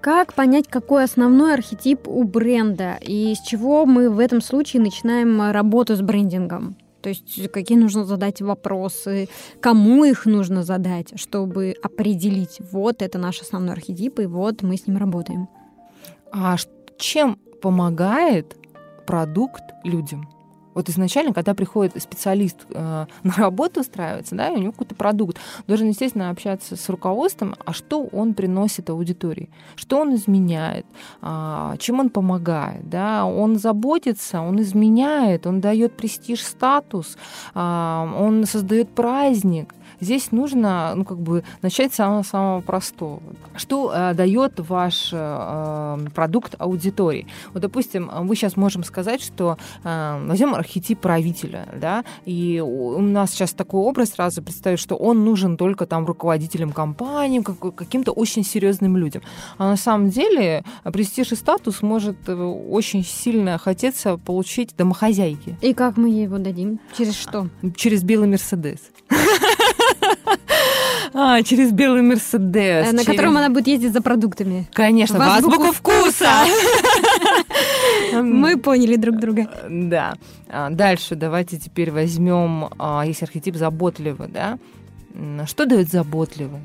Как 0.00 0.34
понять, 0.34 0.68
какой 0.68 1.04
основной 1.04 1.54
архетип 1.54 2.06
у 2.06 2.24
бренда 2.24 2.98
и 3.00 3.34
с 3.34 3.40
чего 3.40 3.86
мы 3.86 4.10
в 4.10 4.18
этом 4.18 4.42
случае 4.42 4.82
начинаем 4.82 5.50
работу 5.50 5.96
с 5.96 6.02
брендингом? 6.02 6.76
То 7.00 7.08
есть 7.10 7.50
какие 7.52 7.78
нужно 7.78 8.04
задать 8.04 8.42
вопросы, 8.42 9.28
кому 9.60 10.04
их 10.04 10.26
нужно 10.26 10.62
задать, 10.62 11.18
чтобы 11.20 11.74
определить, 11.82 12.60
вот 12.72 13.02
это 13.02 13.18
наш 13.18 13.40
основной 13.40 13.74
архетип, 13.74 14.20
и 14.20 14.26
вот 14.26 14.62
мы 14.62 14.76
с 14.76 14.86
ним 14.86 14.96
работаем. 14.96 15.48
А 16.36 16.56
чем 16.98 17.38
помогает 17.62 18.56
продукт 19.06 19.62
людям? 19.84 20.28
Вот 20.74 20.88
изначально, 20.88 21.32
когда 21.32 21.54
приходит 21.54 22.02
специалист 22.02 22.66
э, 22.70 23.06
на 23.22 23.32
работу 23.36 23.82
устраивается, 23.82 24.34
да, 24.34 24.48
и 24.48 24.56
у 24.56 24.58
него 24.58 24.72
какой-то 24.72 24.96
продукт, 24.96 25.38
должен, 25.68 25.90
естественно, 25.90 26.30
общаться 26.30 26.74
с 26.74 26.88
руководством, 26.88 27.54
а 27.64 27.72
что 27.72 28.02
он 28.02 28.34
приносит 28.34 28.90
аудитории, 28.90 29.48
что 29.76 30.00
он 30.00 30.16
изменяет, 30.16 30.86
э, 31.22 31.74
чем 31.78 32.00
он 32.00 32.10
помогает, 32.10 32.90
да, 32.90 33.24
он 33.24 33.56
заботится, 33.56 34.40
он 34.40 34.60
изменяет, 34.60 35.46
он 35.46 35.60
дает 35.60 35.96
престиж, 35.96 36.42
статус, 36.42 37.16
э, 37.54 37.60
он 37.60 38.44
создает 38.46 38.88
праздник, 38.92 39.72
Здесь 40.00 40.32
нужно, 40.32 40.92
ну, 40.94 41.04
как 41.04 41.18
бы 41.18 41.44
начать 41.62 41.92
с 41.92 41.96
самого-самого 41.96 42.60
простого. 42.60 43.22
Что 43.56 43.92
э, 43.94 44.14
дает 44.14 44.60
ваш 44.60 45.10
э, 45.12 45.16
э, 45.16 46.06
продукт 46.14 46.54
аудитории? 46.58 47.26
Вот, 47.52 47.62
допустим, 47.62 48.10
мы 48.22 48.36
сейчас 48.36 48.56
можем 48.56 48.84
сказать, 48.84 49.22
что 49.22 49.56
э, 49.82 50.24
возьмем 50.26 50.54
архетип 50.54 51.00
правителя, 51.00 51.68
да, 51.80 52.04
и 52.24 52.62
у 52.64 53.00
нас 53.00 53.30
сейчас 53.30 53.52
такой 53.52 53.80
образ 53.80 54.10
сразу 54.10 54.42
представить, 54.42 54.80
что 54.80 54.96
он 54.96 55.24
нужен 55.24 55.56
только 55.56 55.86
там 55.86 56.06
руководителям 56.06 56.72
компании, 56.72 57.40
как, 57.40 57.74
каким-то 57.74 58.12
очень 58.12 58.44
серьезным 58.44 58.96
людям. 58.96 59.22
А 59.58 59.70
на 59.70 59.76
самом 59.76 60.10
деле 60.10 60.64
престиж 60.84 61.32
и 61.32 61.36
статус 61.36 61.82
может 61.82 62.28
э, 62.28 62.34
очень 62.34 63.04
сильно 63.04 63.58
хотеться 63.58 64.16
получить 64.16 64.76
домохозяйки. 64.76 65.56
И 65.60 65.74
как 65.74 65.96
мы 65.96 66.08
его 66.08 66.38
дадим? 66.38 66.80
Через 66.96 67.14
что? 67.14 67.48
Через 67.76 68.02
белый 68.02 68.28
Мерседес. 68.28 68.80
А, 71.16 71.42
через 71.42 71.70
белый 71.70 72.02
Мерседес. 72.02 72.92
На 72.92 73.04
через... 73.04 73.06
котором 73.06 73.36
она 73.36 73.48
будет 73.48 73.68
ездить 73.68 73.92
за 73.92 74.02
продуктами. 74.02 74.66
Конечно, 74.72 75.18
в 75.18 75.22
азбуку 75.22 75.70
вкуса. 75.70 76.28
Мы 78.12 78.58
поняли 78.58 78.96
друг 78.96 79.18
друга. 79.20 79.48
Да. 79.70 80.14
А, 80.48 80.70
дальше 80.70 81.14
давайте 81.14 81.58
теперь 81.58 81.92
возьмем, 81.92 82.68
а, 82.78 83.04
есть 83.06 83.22
архетип 83.22 83.54
заботливый, 83.54 84.28
да? 84.28 84.58
Что 85.46 85.66
дает 85.66 85.88
заботливый? 85.88 86.60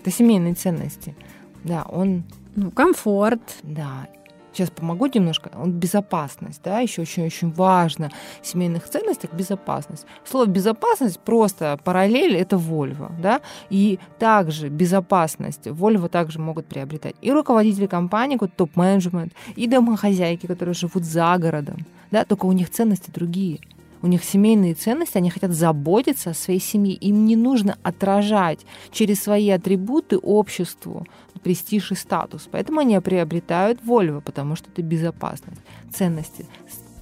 Это 0.00 0.12
семейные 0.12 0.54
ценности. 0.54 1.16
Да, 1.64 1.84
он... 1.88 2.22
Ну, 2.54 2.70
комфорт. 2.70 3.40
Да, 3.62 4.06
Сейчас 4.52 4.70
помогу 4.70 5.06
немножко. 5.06 5.50
Безопасность, 5.66 6.60
да, 6.62 6.80
еще 6.80 7.02
очень-очень 7.02 7.50
важно 7.52 8.10
в 8.42 8.46
семейных 8.46 8.88
ценностях 8.88 9.32
безопасность. 9.32 10.06
Слово 10.24 10.46
безопасность 10.46 11.18
просто 11.20 11.78
параллель 11.82 12.36
это 12.36 12.56
Volvo, 12.56 13.10
да, 13.20 13.40
и 13.70 13.98
также 14.18 14.68
безопасность 14.68 15.66
Volvo 15.66 16.08
также 16.08 16.38
могут 16.38 16.66
приобретать 16.66 17.14
и 17.22 17.32
руководители 17.32 17.86
компании, 17.86 18.36
вот 18.40 18.54
топ-менеджмент, 18.54 19.32
и 19.56 19.66
домохозяйки, 19.66 20.46
которые 20.46 20.74
живут 20.74 21.04
за 21.04 21.36
городом, 21.38 21.86
да, 22.10 22.24
только 22.24 22.46
у 22.46 22.52
них 22.52 22.70
ценности 22.70 23.10
другие 23.10 23.60
у 24.02 24.08
них 24.08 24.24
семейные 24.24 24.74
ценности, 24.74 25.16
они 25.16 25.30
хотят 25.30 25.52
заботиться 25.52 26.30
о 26.30 26.34
своей 26.34 26.60
семье. 26.60 26.94
Им 26.94 27.24
не 27.24 27.36
нужно 27.36 27.78
отражать 27.82 28.60
через 28.90 29.22
свои 29.22 29.48
атрибуты 29.50 30.18
обществу 30.18 31.06
престиж 31.42 31.92
и 31.92 31.94
статус. 31.94 32.48
Поэтому 32.50 32.80
они 32.80 32.98
приобретают 33.00 33.80
Volvo, 33.80 34.20
потому 34.20 34.56
что 34.56 34.70
это 34.70 34.82
безопасность, 34.82 35.60
ценности. 35.92 36.46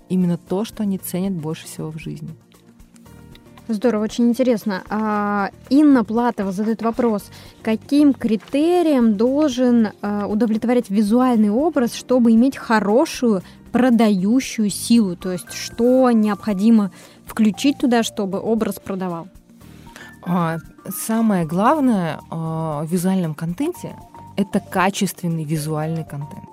Именно 0.09 0.39
то, 0.39 0.65
что 0.65 0.83
они 0.83 0.99
ценят 0.99 1.33
больше 1.33 1.67
всего 1.67 1.91
в 1.91 1.99
жизни. 1.99 2.31
Здорово, 3.69 4.05
очень 4.05 4.29
интересно. 4.29 4.83
А, 4.89 5.51
Инна 5.69 6.03
Платова 6.03 6.51
задает 6.51 6.83
вопрос, 6.83 7.31
каким 7.63 8.13
критериям 8.15 9.17
должен 9.17 9.91
а, 10.03 10.27
удовлетворять 10.27 10.91
визуальный 10.91 11.51
образ, 11.51 11.95
чтобы 11.95 12.33
иметь 12.33 12.57
хорошую 12.57 13.43
продающую 13.73 14.71
силу? 14.71 15.17
То 15.17 15.33
есть 15.33 15.53
что 15.53 16.11
необходимо 16.11 16.91
включить 17.27 17.79
туда, 17.79 18.03
чтобы 18.03 18.41
образ 18.41 18.79
продавал? 18.79 19.29
А, 20.23 20.59
самое 20.89 21.47
главное 21.47 22.21
в 22.31 22.87
визуальном 22.87 23.35
контенте 23.35 23.97
это 24.37 24.61
качественный 24.61 25.45
визуальный 25.45 26.05
контент. 26.05 26.45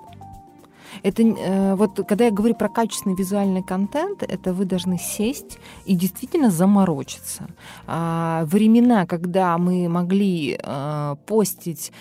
Это 1.02 1.22
э, 1.22 1.74
вот 1.74 2.00
когда 2.08 2.24
я 2.26 2.30
говорю 2.30 2.54
про 2.54 2.68
качественный 2.68 3.16
визуальный 3.16 3.62
контент, 3.62 4.22
это 4.22 4.52
вы 4.52 4.64
должны 4.64 4.98
сесть 4.98 5.58
и 5.86 5.94
действительно 5.94 6.50
заморочиться. 6.50 7.46
А, 7.86 8.44
времена, 8.46 9.06
когда 9.06 9.56
мы 9.58 9.88
могли 9.88 10.58
э, 10.60 11.16
постить 11.26 11.92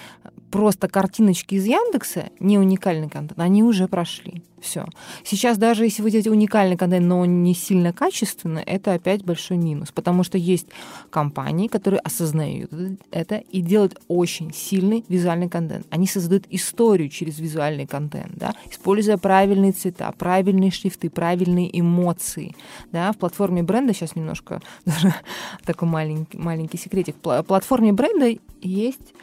просто 0.51 0.87
картиночки 0.87 1.55
из 1.55 1.65
Яндекса, 1.65 2.29
не 2.39 2.57
уникальный 2.57 3.09
контент, 3.09 3.39
они 3.39 3.63
уже 3.63 3.87
прошли. 3.87 4.43
Все. 4.59 4.85
Сейчас 5.23 5.57
даже 5.57 5.83
если 5.83 6.01
вы 6.01 6.09
делаете 6.09 6.31
уникальный 6.31 6.77
контент, 6.77 7.05
но 7.05 7.19
он 7.19 7.43
не 7.43 7.53
сильно 7.53 7.93
качественный, 7.93 8.63
это 8.63 8.93
опять 8.93 9.23
большой 9.23 9.57
минус, 9.57 9.91
потому 9.91 10.23
что 10.23 10.37
есть 10.37 10.67
компании, 11.11 11.67
которые 11.67 11.99
осознают 11.99 12.71
это 13.11 13.35
и 13.35 13.61
делают 13.61 13.99
очень 14.07 14.51
сильный 14.53 15.05
визуальный 15.07 15.47
контент. 15.47 15.85
Они 15.91 16.07
создают 16.07 16.45
историю 16.49 17.09
через 17.09 17.37
визуальный 17.37 17.85
контент, 17.85 18.33
да, 18.35 18.55
используя 18.69 19.17
правильные 19.17 19.73
цвета, 19.73 20.11
правильные 20.17 20.71
шрифты, 20.71 21.09
правильные 21.09 21.79
эмоции. 21.79 22.55
Да. 22.91 23.11
В 23.11 23.17
платформе 23.17 23.61
бренда, 23.61 23.93
сейчас 23.93 24.15
немножко 24.15 24.61
даже 24.85 25.13
такой 25.65 25.87
маленький, 25.87 26.37
маленький 26.37 26.77
секретик, 26.77 27.15
в 27.21 27.43
платформе 27.43 27.93
бренда 27.93 28.35
есть 28.61 29.13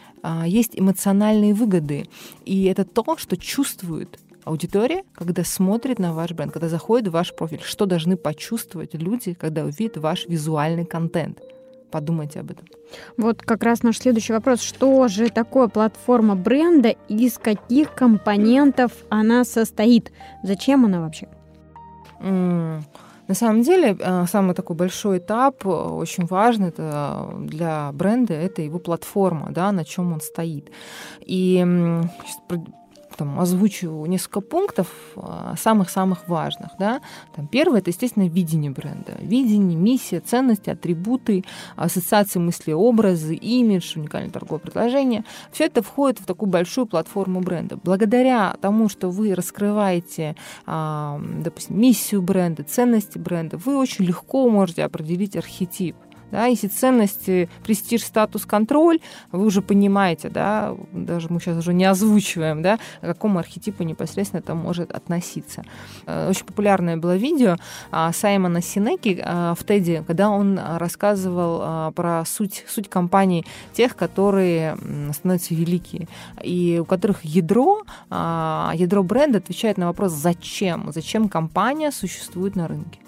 есть 0.47 0.73
эмоциональные 0.75 1.55
выгоды. 1.55 2.07
И 2.45 2.65
это 2.65 2.85
то, 2.85 3.17
что 3.17 3.37
чувствует 3.37 4.19
аудитория, 4.45 5.05
когда 5.15 5.45
смотрит 5.45 5.99
на 5.99 6.13
ваш 6.13 6.33
бренд, 6.33 6.53
когда 6.53 6.69
заходит 6.69 7.09
в 7.09 7.13
ваш 7.13 7.35
профиль. 7.35 7.61
Что 7.63 7.87
должны 7.87 8.17
почувствовать 8.17 8.95
люди, 8.95 9.35
когда 9.35 9.65
увидят 9.65 9.97
ваш 9.97 10.27
визуальный 10.27 10.85
контент? 10.85 11.41
Подумайте 11.91 12.41
об 12.41 12.51
этом. 12.51 12.67
Вот 13.17 13.43
как 13.43 13.63
раз 13.63 13.83
наш 13.83 13.99
следующий 13.99 14.33
вопрос. 14.33 14.61
Что 14.61 15.07
же 15.09 15.29
такое 15.31 15.69
платформа 15.69 16.35
бренда 16.35 16.97
и 17.09 17.27
из 17.27 17.39
каких 17.39 17.95
компонентов 17.95 18.93
она 19.11 19.45
состоит? 19.45 20.13
Зачем 20.43 20.85
она 20.85 21.01
вообще? 21.01 21.29
Mm. 22.21 22.83
На 23.29 23.35
самом 23.35 23.63
деле, 23.63 23.97
э, 23.99 24.27
самый 24.27 24.55
такой 24.55 24.77
большой 24.77 25.19
этап, 25.19 25.65
э, 25.65 25.69
очень 25.69 26.27
важный 26.27 26.69
это 26.69 27.29
для 27.39 27.91
бренда, 27.93 28.35
это 28.35 28.63
его 28.63 28.79
платформа, 28.79 29.49
да, 29.51 29.73
на 29.73 29.85
чем 29.85 30.13
он 30.13 30.21
стоит. 30.21 30.71
И 31.21 31.65
там, 33.17 33.41
озвучу 33.41 34.05
несколько 34.07 34.41
пунктов 34.41 34.89
а, 35.17 35.55
самых-самых 35.57 36.29
важных. 36.29 36.71
Да? 36.79 37.01
Там, 37.35 37.47
первое– 37.47 37.79
это, 37.81 37.91
естественно, 37.91 38.29
видение 38.29 38.71
бренда. 38.71 39.17
Видение, 39.21 39.77
миссия, 39.77 40.21
ценности, 40.21 40.71
атрибуты, 40.71 41.45
ассоциации 41.77 42.39
мысли, 42.39 42.73
образы, 42.73 43.35
имидж, 43.35 43.99
уникальное 43.99 44.31
торговое 44.31 44.61
предложение. 44.61 45.25
Все 45.53 45.65
это 45.65 45.83
входит 45.83 46.21
в 46.21 46.27
такую 46.27 46.51
большую 46.51 46.87
платформу 46.87 47.41
бренда. 47.41 47.79
Благодаря 47.83 48.57
тому, 48.61 48.89
что 48.89 49.11
вы 49.11 49.35
раскрываете, 49.35 50.37
а, 50.67 51.21
допустим, 51.41 51.81
миссию 51.81 52.23
бренда, 52.23 52.65
ценности 52.65 53.19
бренда, 53.19 53.57
вы 53.57 53.77
очень 53.77 54.05
легко 54.05 54.49
можете 54.49 54.85
определить 54.85 55.37
архетип– 55.37 55.97
да, 56.35 56.47
если 56.47 56.67
ценности, 56.67 57.49
престиж, 57.63 58.03
статус, 58.03 58.45
контроль, 58.45 58.99
вы 59.31 59.47
уже 59.47 59.63
понимаете, 59.63 60.31
да, 60.31 60.75
даже 60.91 61.29
мы 61.31 61.39
сейчас 61.39 61.59
уже 61.59 61.73
не 61.73 61.85
озвучиваем, 61.85 62.61
да, 62.61 62.79
к 63.01 63.07
какому 63.07 63.39
архетипу 63.39 63.85
непосредственно 63.85 64.41
это 64.41 64.57
может 64.57 64.91
относиться. 64.91 65.63
Э, 66.07 66.29
очень 66.31 66.45
популярное 66.45 66.97
было 66.97 67.15
видео 67.17 67.57
а, 67.93 68.13
Саймона 68.13 68.63
Синеки 68.63 69.23
а, 69.25 69.55
в 69.55 69.63
Теди, 69.65 70.03
когда 70.05 70.29
он 70.29 70.59
рассказывал 70.59 71.61
а, 71.63 71.93
про 71.93 72.25
суть, 72.25 72.65
суть 72.67 72.89
компаний 72.91 73.47
тех, 73.73 73.95
которые 73.95 74.77
становятся 75.13 75.55
великие, 75.55 76.09
и 76.43 76.81
у 76.83 76.85
которых 76.85 77.25
ядро, 77.25 77.83
ядро 78.11 79.03
бренда 79.05 79.39
отвечает 79.39 79.79
на 79.79 79.87
вопрос 79.87 80.11
«Зачем?», 80.13 80.91
зачем 80.93 81.29
компания 81.29 81.93
существует 81.93 82.57
на 82.57 82.67
рынке. 82.67 83.04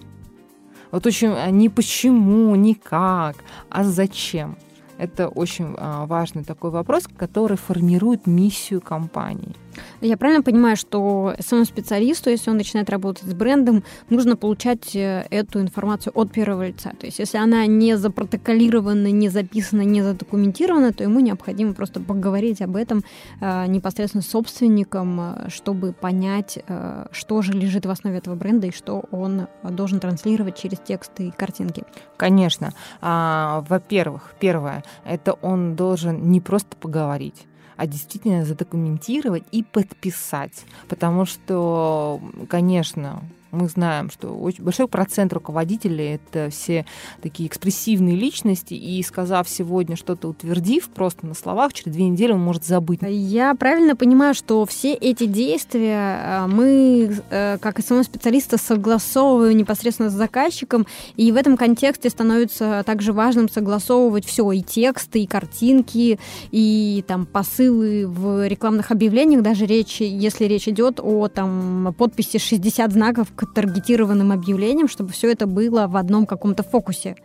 Вот 0.90 1.06
очень 1.06 1.32
а, 1.32 1.50
не 1.50 1.68
почему, 1.68 2.54
не 2.54 2.74
как, 2.74 3.36
а 3.70 3.84
зачем. 3.84 4.56
Это 4.98 5.28
очень 5.28 5.74
а, 5.76 6.06
важный 6.06 6.44
такой 6.44 6.70
вопрос, 6.70 7.06
который 7.16 7.56
формирует 7.56 8.26
миссию 8.26 8.80
компании. 8.80 9.54
Я 10.00 10.16
правильно 10.16 10.42
понимаю, 10.42 10.76
что 10.76 11.34
самому 11.40 11.64
специалисту, 11.64 12.30
если 12.30 12.50
он 12.50 12.56
начинает 12.56 12.90
работать 12.90 13.24
с 13.24 13.34
брендом, 13.34 13.84
нужно 14.10 14.36
получать 14.36 14.94
э, 14.94 15.26
эту 15.30 15.60
информацию 15.60 16.12
от 16.14 16.32
первого 16.32 16.68
лица. 16.68 16.92
То 16.98 17.06
есть 17.06 17.18
если 17.18 17.38
она 17.38 17.66
не 17.66 17.96
запротоколирована, 17.96 19.10
не 19.10 19.28
записана, 19.28 19.82
не 19.82 20.02
задокументирована, 20.02 20.92
то 20.92 21.04
ему 21.04 21.20
необходимо 21.20 21.74
просто 21.74 22.00
поговорить 22.00 22.62
об 22.62 22.76
этом 22.76 23.02
э, 23.40 23.66
непосредственно 23.66 24.22
с 24.22 24.28
собственником, 24.28 25.20
э, 25.20 25.48
чтобы 25.48 25.92
понять, 25.92 26.58
э, 26.66 27.06
что 27.10 27.42
же 27.42 27.52
лежит 27.52 27.86
в 27.86 27.90
основе 27.90 28.18
этого 28.18 28.34
бренда 28.34 28.68
и 28.68 28.72
что 28.72 29.04
он 29.10 29.48
должен 29.62 30.00
транслировать 30.00 30.56
через 30.56 30.78
тексты 30.78 31.28
и 31.28 31.30
картинки. 31.30 31.84
Конечно. 32.16 32.72
А, 33.00 33.64
во-первых, 33.68 34.34
первое, 34.38 34.84
это 35.04 35.32
он 35.42 35.76
должен 35.76 36.30
не 36.30 36.40
просто 36.40 36.76
поговорить, 36.76 37.46
а 37.76 37.86
действительно 37.86 38.44
задокументировать 38.44 39.44
и 39.52 39.62
подписать. 39.62 40.64
Потому 40.88 41.24
что, 41.26 42.20
конечно, 42.48 43.22
мы 43.56 43.68
знаем, 43.68 44.10
что 44.10 44.28
очень 44.28 44.64
большой 44.64 44.88
процент 44.88 45.32
руководителей 45.32 46.14
это 46.14 46.50
все 46.50 46.84
такие 47.22 47.48
экспрессивные 47.48 48.16
личности, 48.16 48.74
и 48.74 49.02
сказав 49.02 49.48
сегодня 49.48 49.96
что-то 49.96 50.28
утвердив 50.28 50.88
просто 50.90 51.26
на 51.26 51.34
словах, 51.34 51.72
через 51.72 51.92
две 51.92 52.08
недели 52.08 52.32
он 52.32 52.40
может 52.40 52.64
забыть. 52.64 53.00
Я 53.02 53.54
правильно 53.54 53.96
понимаю, 53.96 54.34
что 54.34 54.64
все 54.66 54.94
эти 54.94 55.26
действия 55.26 56.20
э, 56.22 56.46
мы, 56.46 57.16
э, 57.30 57.58
как 57.58 57.78
СММ-специалисты, 57.80 58.58
согласовываем 58.58 59.56
непосредственно 59.56 60.10
с 60.10 60.14
заказчиком, 60.14 60.86
и 61.16 61.32
в 61.32 61.36
этом 61.36 61.56
контексте 61.56 62.10
становится 62.10 62.82
также 62.84 63.12
важным 63.12 63.48
согласовывать 63.48 64.24
все, 64.26 64.50
и 64.52 64.62
тексты, 64.62 65.20
и 65.20 65.26
картинки, 65.26 66.18
и 66.50 67.04
там 67.06 67.26
посылы 67.26 68.06
в 68.06 68.46
рекламных 68.46 68.90
объявлениях, 68.90 69.42
даже 69.42 69.66
речь, 69.66 70.00
если 70.00 70.44
речь 70.44 70.68
идет 70.68 71.00
о 71.00 71.28
там 71.28 71.94
подписи 71.96 72.38
60 72.38 72.92
знаков 72.92 73.28
к 73.34 73.45
таргетированным 73.54 74.32
объявлениям, 74.32 74.88
чтобы 74.88 75.12
все 75.12 75.30
это 75.30 75.46
было 75.46 75.86
в 75.86 75.96
одном 75.96 76.26
каком-то 76.26 76.62
фокусе. 76.62 77.16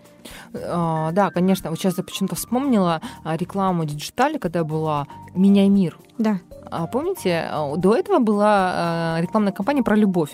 А, 0.54 1.12
да, 1.12 1.30
конечно. 1.30 1.70
Вот 1.70 1.80
сейчас 1.80 1.98
я 1.98 2.04
почему-то 2.04 2.36
вспомнила 2.36 3.02
а, 3.24 3.38
рекламу 3.38 3.86
Digitale, 3.86 4.38
когда 4.38 4.64
была 4.64 5.08
«Меняй 5.34 5.70
мир». 5.70 5.98
Да. 6.18 6.40
А 6.70 6.88
помните, 6.88 7.50
до 7.78 7.96
этого 7.96 8.20
была 8.20 9.18
рекламная 9.20 9.52
кампания 9.52 9.84
про 9.84 9.98
любовь, 9.98 10.32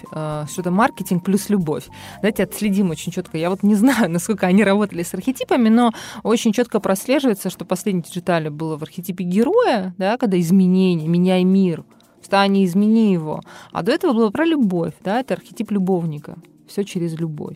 что-то 0.47 0.69
маркетинг 0.69 1.23
плюс 1.23 1.49
любовь. 1.49 1.87
Давайте 2.21 2.43
отследим 2.43 2.91
очень 2.91 3.11
четко. 3.11 3.37
Я 3.39 3.49
вот 3.49 3.63
не 3.63 3.73
знаю, 3.73 4.09
насколько 4.11 4.45
они 4.45 4.63
работали 4.63 5.01
с 5.01 5.15
архетипами, 5.15 5.69
но 5.69 5.93
очень 6.21 6.53
четко 6.53 6.79
прослеживается, 6.79 7.49
что 7.49 7.65
последний 7.65 8.03
Digitale 8.03 8.49
было 8.49 8.77
в 8.77 8.83
архетипе 8.83 9.23
героя, 9.23 9.95
да, 9.97 10.17
когда 10.17 10.39
изменение, 10.39 11.07
меняй 11.07 11.43
мир– 11.43 11.83
встань 12.27 12.57
и 12.57 12.65
измени 12.65 13.13
его. 13.13 13.41
А 13.71 13.83
до 13.83 13.93
этого 13.93 14.11
было 14.11 14.29
про 14.31 14.43
любовь, 14.43 14.93
да, 15.01 15.21
это 15.21 15.35
архетип 15.35 15.71
любовника. 15.71 16.35
Все 16.67 16.83
через 16.83 17.17
любовь. 17.17 17.55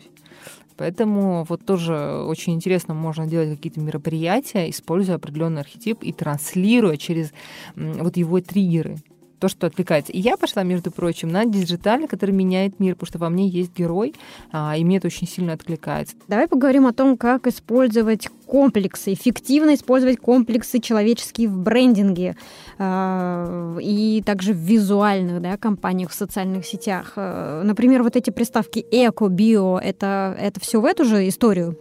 Поэтому 0.78 1.44
вот 1.46 1.66
тоже 1.66 2.24
очень 2.26 2.54
интересно 2.54 2.94
можно 2.94 3.26
делать 3.26 3.50
какие-то 3.50 3.80
мероприятия, 3.80 4.70
используя 4.70 5.16
определенный 5.16 5.60
архетип 5.60 6.02
и 6.02 6.12
транслируя 6.12 6.96
через 6.96 7.32
вот 7.76 8.16
его 8.16 8.40
триггеры 8.40 8.96
то, 9.42 9.48
что 9.48 9.66
откликается. 9.66 10.12
И 10.12 10.20
я 10.20 10.36
пошла, 10.36 10.62
между 10.62 10.92
прочим, 10.92 11.28
на 11.28 11.44
Digitale, 11.44 12.06
который 12.06 12.30
меняет 12.30 12.78
мир, 12.78 12.94
потому 12.94 13.08
что 13.08 13.18
во 13.18 13.28
мне 13.28 13.48
есть 13.48 13.76
герой, 13.76 14.14
а, 14.52 14.76
и 14.76 14.84
мне 14.84 14.98
это 14.98 15.08
очень 15.08 15.26
сильно 15.26 15.52
откликается. 15.54 16.14
Давай 16.28 16.46
поговорим 16.46 16.86
о 16.86 16.92
том, 16.92 17.16
как 17.16 17.48
использовать 17.48 18.28
комплексы, 18.46 19.12
эффективно 19.12 19.74
использовать 19.74 20.20
комплексы 20.20 20.78
человеческие 20.78 21.48
в 21.48 21.58
брендинге 21.58 22.36
э, 22.78 23.78
и 23.82 24.22
также 24.24 24.52
в 24.52 24.58
визуальных 24.58 25.42
да, 25.42 25.56
компаниях, 25.56 26.10
в 26.10 26.14
социальных 26.14 26.64
сетях. 26.64 27.14
Э, 27.16 27.62
например, 27.64 28.04
вот 28.04 28.14
эти 28.14 28.30
приставки 28.30 28.86
эко, 28.92 29.26
био, 29.26 29.78
это, 29.78 30.36
это 30.38 30.60
все 30.60 30.80
в 30.80 30.84
эту 30.84 31.04
же 31.04 31.26
историю? 31.26 31.76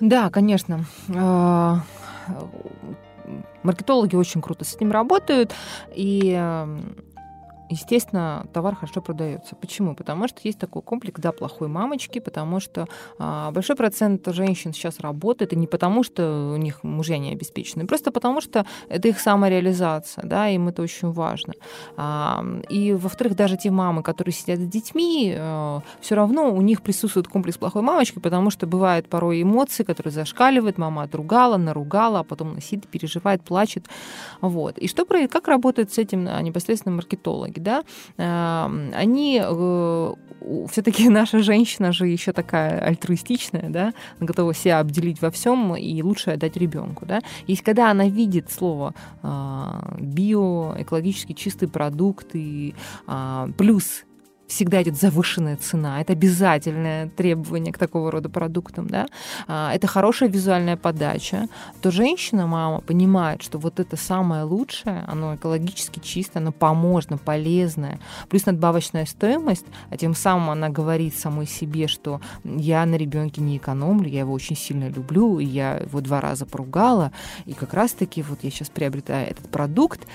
Да, 0.00 0.28
конечно 0.28 0.84
Маркетологи 3.66 4.16
очень 4.16 4.40
круто 4.40 4.64
с 4.64 4.74
этим 4.74 4.92
работают, 4.92 5.52
и 5.94 6.32
эм, 6.32 6.96
естественно, 7.70 8.46
товар 8.52 8.74
хорошо 8.74 9.00
продается. 9.00 9.56
Почему? 9.56 9.94
Потому 9.94 10.28
что 10.28 10.40
есть 10.44 10.58
такой 10.58 10.82
комплекс, 10.82 11.20
да, 11.20 11.32
плохой 11.32 11.68
мамочки, 11.68 12.18
потому 12.18 12.60
что 12.60 12.86
а, 13.18 13.50
большой 13.50 13.76
процент 13.76 14.26
женщин 14.26 14.72
сейчас 14.72 15.00
работает, 15.00 15.52
и 15.52 15.56
не 15.56 15.66
потому, 15.66 16.02
что 16.02 16.52
у 16.54 16.56
них 16.56 16.84
мужья 16.84 17.18
не 17.18 17.32
обеспечены, 17.32 17.86
просто 17.86 18.10
потому, 18.10 18.40
что 18.40 18.66
это 18.88 19.08
их 19.08 19.20
самореализация, 19.20 20.24
да, 20.24 20.48
им 20.48 20.68
это 20.68 20.82
очень 20.82 21.10
важно. 21.10 21.54
А, 21.96 22.44
и, 22.68 22.92
во-вторых, 22.92 23.36
даже 23.36 23.56
те 23.56 23.70
мамы, 23.70 24.02
которые 24.02 24.32
сидят 24.32 24.58
с 24.58 24.66
детьми, 24.66 25.34
а, 25.36 25.78
э, 25.78 25.80
все 26.00 26.14
равно 26.14 26.52
у 26.52 26.62
них 26.62 26.82
присутствует 26.82 27.28
комплекс 27.28 27.58
плохой 27.58 27.82
мамочки, 27.82 28.18
потому 28.18 28.50
что 28.50 28.66
бывают 28.66 29.08
порой 29.08 29.42
эмоции, 29.42 29.84
которые 29.84 30.12
зашкаливают, 30.12 30.78
мама 30.78 31.02
отругала, 31.02 31.56
наругала, 31.56 32.20
а 32.20 32.24
потом 32.24 32.54
носит, 32.54 32.86
переживает, 32.86 33.42
плачет. 33.42 33.86
Вот. 34.40 34.78
И 34.78 34.88
что, 34.88 35.04
как 35.04 35.48
работают 35.48 35.92
с 35.92 35.98
этим 35.98 36.26
а, 36.28 36.40
непосредственно 36.42 36.96
маркетологи? 36.96 37.55
Психологи, 37.56 37.60
да, 37.60 37.82
они 38.94 39.42
все-таки 40.68 41.08
наша 41.08 41.42
женщина 41.42 41.92
же 41.92 42.06
еще 42.06 42.32
такая 42.32 42.80
альтруистичная, 42.80 43.68
да, 43.68 43.92
готова 44.20 44.54
себя 44.54 44.80
обделить 44.80 45.20
во 45.22 45.30
всем 45.30 45.76
и 45.76 46.02
лучше 46.02 46.30
отдать 46.30 46.56
ребенку, 46.56 47.06
да. 47.06 47.20
Есть 47.46 47.62
когда 47.62 47.90
она 47.90 48.08
видит 48.08 48.50
слово 48.50 48.94
био, 49.98 50.74
экологически 50.78 51.32
чистый 51.32 51.68
продукт 51.68 52.28
и 52.34 52.74
плюс 53.56 54.04
всегда 54.46 54.82
идет 54.82 54.96
завышенная 54.96 55.56
цена. 55.56 56.00
Это 56.00 56.12
обязательное 56.12 57.08
требование 57.08 57.72
к 57.72 57.78
такого 57.78 58.10
рода 58.10 58.28
продуктам. 58.28 58.86
Да? 58.86 59.06
А, 59.46 59.72
это 59.74 59.86
хорошая 59.86 60.28
визуальная 60.28 60.76
подача. 60.76 61.48
То 61.82 61.90
женщина, 61.90 62.46
мама, 62.46 62.80
понимает, 62.80 63.42
что 63.42 63.58
вот 63.58 63.80
это 63.80 63.96
самое 63.96 64.44
лучшее, 64.44 65.04
оно 65.06 65.34
экологически 65.34 66.00
чистое, 66.00 66.42
оно 66.42 66.52
поможно, 66.52 67.18
полезное. 67.18 67.98
Плюс 68.28 68.46
надбавочная 68.46 69.06
стоимость, 69.06 69.66
а 69.90 69.96
тем 69.96 70.14
самым 70.14 70.50
она 70.50 70.68
говорит 70.68 71.16
самой 71.16 71.46
себе, 71.46 71.88
что 71.88 72.20
я 72.44 72.86
на 72.86 72.96
ребенке 72.96 73.40
не 73.40 73.56
экономлю, 73.56 74.08
я 74.08 74.20
его 74.20 74.32
очень 74.32 74.56
сильно 74.56 74.88
люблю, 74.88 75.38
и 75.38 75.44
я 75.44 75.78
его 75.78 76.00
два 76.00 76.20
раза 76.20 76.46
поругала, 76.46 77.12
и 77.44 77.52
как 77.52 77.74
раз-таки 77.74 78.22
вот 78.22 78.40
я 78.42 78.50
сейчас 78.50 78.68
приобретаю 78.68 79.28
этот 79.28 79.48
продукт, 79.50 80.06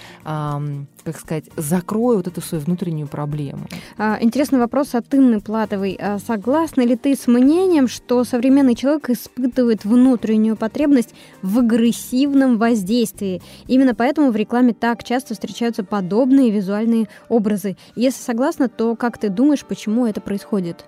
как 1.03 1.19
сказать, 1.19 1.45
закрою 1.55 2.17
вот 2.17 2.27
эту 2.27 2.41
свою 2.41 2.63
внутреннюю 2.63 3.07
проблему. 3.07 3.67
А, 3.97 4.17
интересный 4.21 4.59
вопрос 4.59 4.95
от 4.95 5.13
Инны 5.13 5.39
Платовой. 5.39 5.97
А 5.99 6.19
согласна 6.19 6.81
ли 6.81 6.95
ты 6.95 7.15
с 7.15 7.27
мнением, 7.27 7.87
что 7.87 8.23
современный 8.23 8.75
человек 8.75 9.09
испытывает 9.09 9.85
внутреннюю 9.85 10.55
потребность 10.55 11.13
в 11.41 11.59
агрессивном 11.59 12.57
воздействии? 12.57 13.41
Именно 13.67 13.95
поэтому 13.95 14.31
в 14.31 14.35
рекламе 14.35 14.73
так 14.73 15.03
часто 15.03 15.33
встречаются 15.33 15.83
подобные 15.83 16.51
визуальные 16.51 17.07
образы. 17.29 17.77
Если 17.95 18.21
согласна, 18.21 18.69
то 18.69 18.95
как 18.95 19.17
ты 19.17 19.29
думаешь, 19.29 19.65
почему 19.65 20.05
это 20.05 20.21
происходит? 20.21 20.85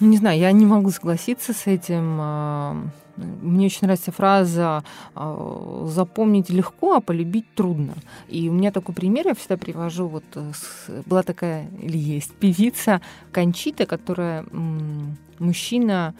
Не 0.00 0.16
знаю, 0.16 0.38
я 0.38 0.52
не 0.52 0.66
могу 0.66 0.90
согласиться 0.90 1.52
с 1.52 1.66
этим. 1.66 2.90
Мне 3.16 3.66
очень 3.66 3.80
нравится 3.82 4.12
фраза 4.12 4.82
а, 5.14 5.86
«запомнить 5.86 6.50
легко, 6.50 6.94
а 6.94 7.00
полюбить 7.00 7.46
трудно». 7.54 7.94
И 8.28 8.48
у 8.48 8.52
меня 8.52 8.72
такой 8.72 8.94
пример 8.94 9.28
я 9.28 9.34
всегда 9.34 9.56
привожу. 9.56 10.08
Вот 10.08 10.24
э, 10.34 10.52
была 11.06 11.22
такая, 11.22 11.66
или 11.80 11.96
есть, 11.96 12.32
певица 12.34 13.00
Кончита, 13.32 13.86
которая 13.86 14.44
мужчина 15.38 16.14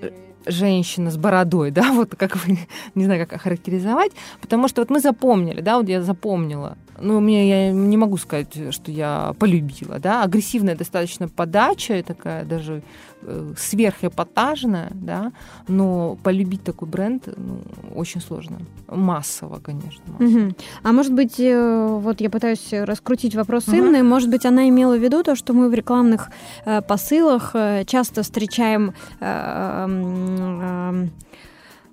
э, 0.00 0.10
женщина 0.46 1.10
с 1.10 1.16
бородой, 1.16 1.70
да, 1.72 1.92
вот 1.92 2.14
как 2.16 2.36
вы, 2.36 2.58
не 2.94 3.04
знаю, 3.04 3.26
как 3.26 3.34
охарактеризовать, 3.34 4.12
потому 4.40 4.68
что 4.68 4.80
вот 4.80 4.90
мы 4.90 5.00
запомнили, 5.00 5.60
да, 5.60 5.76
вот 5.78 5.88
я 5.88 6.02
запомнила 6.02 6.76
ну, 7.00 7.20
мне 7.20 7.48
я 7.48 7.72
не 7.72 7.96
могу 7.96 8.16
сказать, 8.16 8.72
что 8.74 8.90
я 8.90 9.34
полюбила, 9.38 9.98
да, 9.98 10.22
агрессивная 10.22 10.76
достаточно 10.76 11.28
подача, 11.28 12.02
такая 12.02 12.44
даже 12.44 12.82
э, 13.22 13.52
сверхэпатажная, 13.56 14.90
да, 14.92 15.32
но 15.66 16.16
полюбить 16.22 16.62
такой 16.62 16.88
бренд 16.88 17.28
ну, 17.36 17.60
очень 17.94 18.20
сложно. 18.20 18.58
Массово, 18.88 19.60
конечно. 19.60 20.02
Массово. 20.18 20.46
Угу. 20.46 20.54
А 20.82 20.92
может 20.92 21.12
быть, 21.12 21.40
э, 21.40 21.86
вот 22.00 22.20
я 22.20 22.30
пытаюсь 22.30 22.68
раскрутить 22.72 23.34
вопрос 23.34 23.68
угу. 23.68 23.76
Инны, 23.76 24.02
может 24.02 24.30
быть, 24.30 24.46
она 24.46 24.68
имела 24.68 24.96
в 24.96 25.02
виду 25.02 25.22
то, 25.22 25.36
что 25.36 25.52
мы 25.52 25.68
в 25.68 25.74
рекламных 25.74 26.30
э, 26.64 26.82
посылах 26.82 27.50
э, 27.54 27.84
часто 27.86 28.22
встречаем 28.22 28.94
э, 29.20 31.06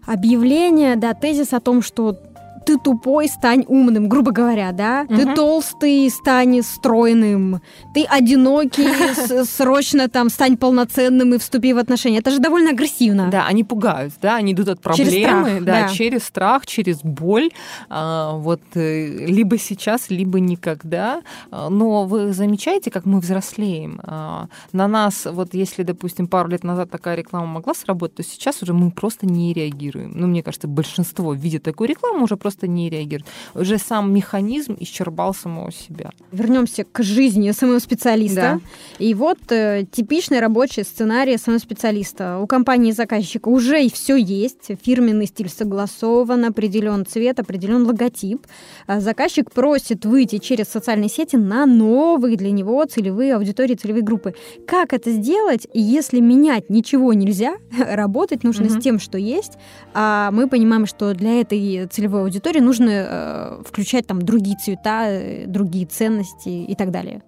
объявление, 0.06 0.96
да, 0.96 1.14
тезис 1.14 1.54
о 1.54 1.60
том, 1.60 1.82
что 1.82 2.20
ты 2.66 2.78
тупой, 2.78 3.28
стань 3.28 3.64
умным, 3.68 4.10
грубо 4.10 4.32
говоря, 4.32 4.72
да? 4.72 5.06
Угу. 5.08 5.16
Ты 5.16 5.36
толстый, 5.36 6.10
стань 6.10 6.62
стройным. 6.64 7.62
Ты 7.94 8.04
одинокий, 8.04 9.46
срочно 9.46 10.10
там 10.10 10.30
стань 10.30 10.58
полноценным 10.58 11.34
и 11.34 11.38
вступи 11.38 11.74
в 11.74 11.78
отношения. 11.78 12.20
Это 12.20 12.32
же 12.32 12.40
довольно 12.40 12.72
агрессивно. 12.72 13.30
Да, 13.30 13.46
они 13.46 13.64
пугают, 13.64 14.14
да, 14.22 14.36
они 14.36 14.54
идут 14.54 14.70
от 14.70 14.82
проблемы, 14.82 15.12
через 15.12 15.24
страх, 15.24 15.64
да, 15.64 15.88
да, 15.88 15.88
через 15.90 16.24
страх, 16.24 16.66
через 16.66 17.02
боль. 17.04 17.52
А, 17.90 18.34
вот 18.34 18.62
э, 18.74 19.26
либо 19.28 19.58
сейчас, 19.58 20.10
либо 20.10 20.40
никогда. 20.40 21.22
А, 21.52 21.70
но 21.70 22.06
вы 22.06 22.34
замечаете, 22.34 22.92
как 22.92 23.06
мы 23.06 23.20
взрослеем? 23.20 24.00
А, 24.04 24.48
на 24.72 24.88
нас, 24.88 25.26
вот 25.26 25.54
если, 25.54 25.84
допустим, 25.84 26.28
пару 26.28 26.50
лет 26.50 26.64
назад 26.64 26.90
такая 26.90 27.16
реклама 27.16 27.46
могла 27.46 27.74
сработать, 27.74 28.18
то 28.18 28.24
сейчас 28.24 28.64
уже 28.64 28.74
мы 28.74 28.92
просто 28.92 29.26
не 29.26 29.54
реагируем. 29.54 30.14
Ну, 30.16 30.28
мне 30.28 30.42
кажется, 30.42 30.68
большинство 30.68 31.34
видит 31.34 31.64
такую 31.64 31.90
рекламу, 31.90 32.24
уже 32.24 32.38
просто 32.38 32.55
просто 32.56 32.68
не 32.68 32.90
реагирует. 32.90 33.26
Уже 33.54 33.78
сам 33.78 34.14
механизм 34.14 34.76
исчерпал 34.80 35.34
самого 35.34 35.72
себя. 35.72 36.12
Вернемся 36.32 36.84
к 36.84 37.04
жизни 37.04 37.52
самого 37.52 37.80
специалиста. 37.80 38.36
Да. 38.36 38.60
И 39.00 39.14
вот 39.14 39.38
э, 39.50 39.86
типичный 39.92 40.40
рабочий 40.40 40.84
сценарий 40.84 41.38
самого 41.38 41.60
специалиста. 41.60 42.40
У 42.40 42.48
компании 42.48 42.92
заказчика 42.92 43.50
уже 43.50 43.90
все 43.90 44.16
есть, 44.16 44.72
фирменный 44.84 45.28
стиль 45.28 45.50
согласован, 45.50 46.46
определен 46.46 47.06
цвет, 47.06 47.40
определен 47.40 47.86
логотип. 47.86 48.48
А 48.88 49.00
заказчик 49.00 49.52
просит 49.52 50.06
выйти 50.06 50.38
через 50.38 50.68
социальные 50.68 51.10
сети 51.10 51.38
на 51.38 51.66
новые 51.66 52.38
для 52.38 52.52
него 52.52 52.84
целевые 52.86 53.36
аудитории, 53.36 53.76
целевые 53.76 54.04
группы. 54.04 54.34
Как 54.68 54.94
это 54.94 55.12
сделать, 55.12 55.68
если 55.74 56.20
менять 56.20 56.70
ничего 56.70 57.14
нельзя, 57.14 57.56
работать 57.78 58.44
нужно 58.44 58.66
угу. 58.66 58.80
с 58.80 58.84
тем, 58.84 59.00
что 59.00 59.18
есть, 59.18 59.54
а 59.94 60.32
мы 60.32 60.48
понимаем, 60.48 60.86
что 60.86 61.14
для 61.14 61.42
этой 61.42 61.88
целевой 61.88 62.22
аудитории 62.22 62.45
аудитории 62.46 62.64
нужно 62.64 62.90
э, 62.90 63.64
включать 63.66 64.08
там 64.08 64.22
другие 64.22 64.58
цвета, 64.58 65.08
э, 65.10 65.46
другие 65.48 65.86
ценности 65.86 66.50
и 66.50 66.76
так 66.76 66.92
далее. 66.92 67.22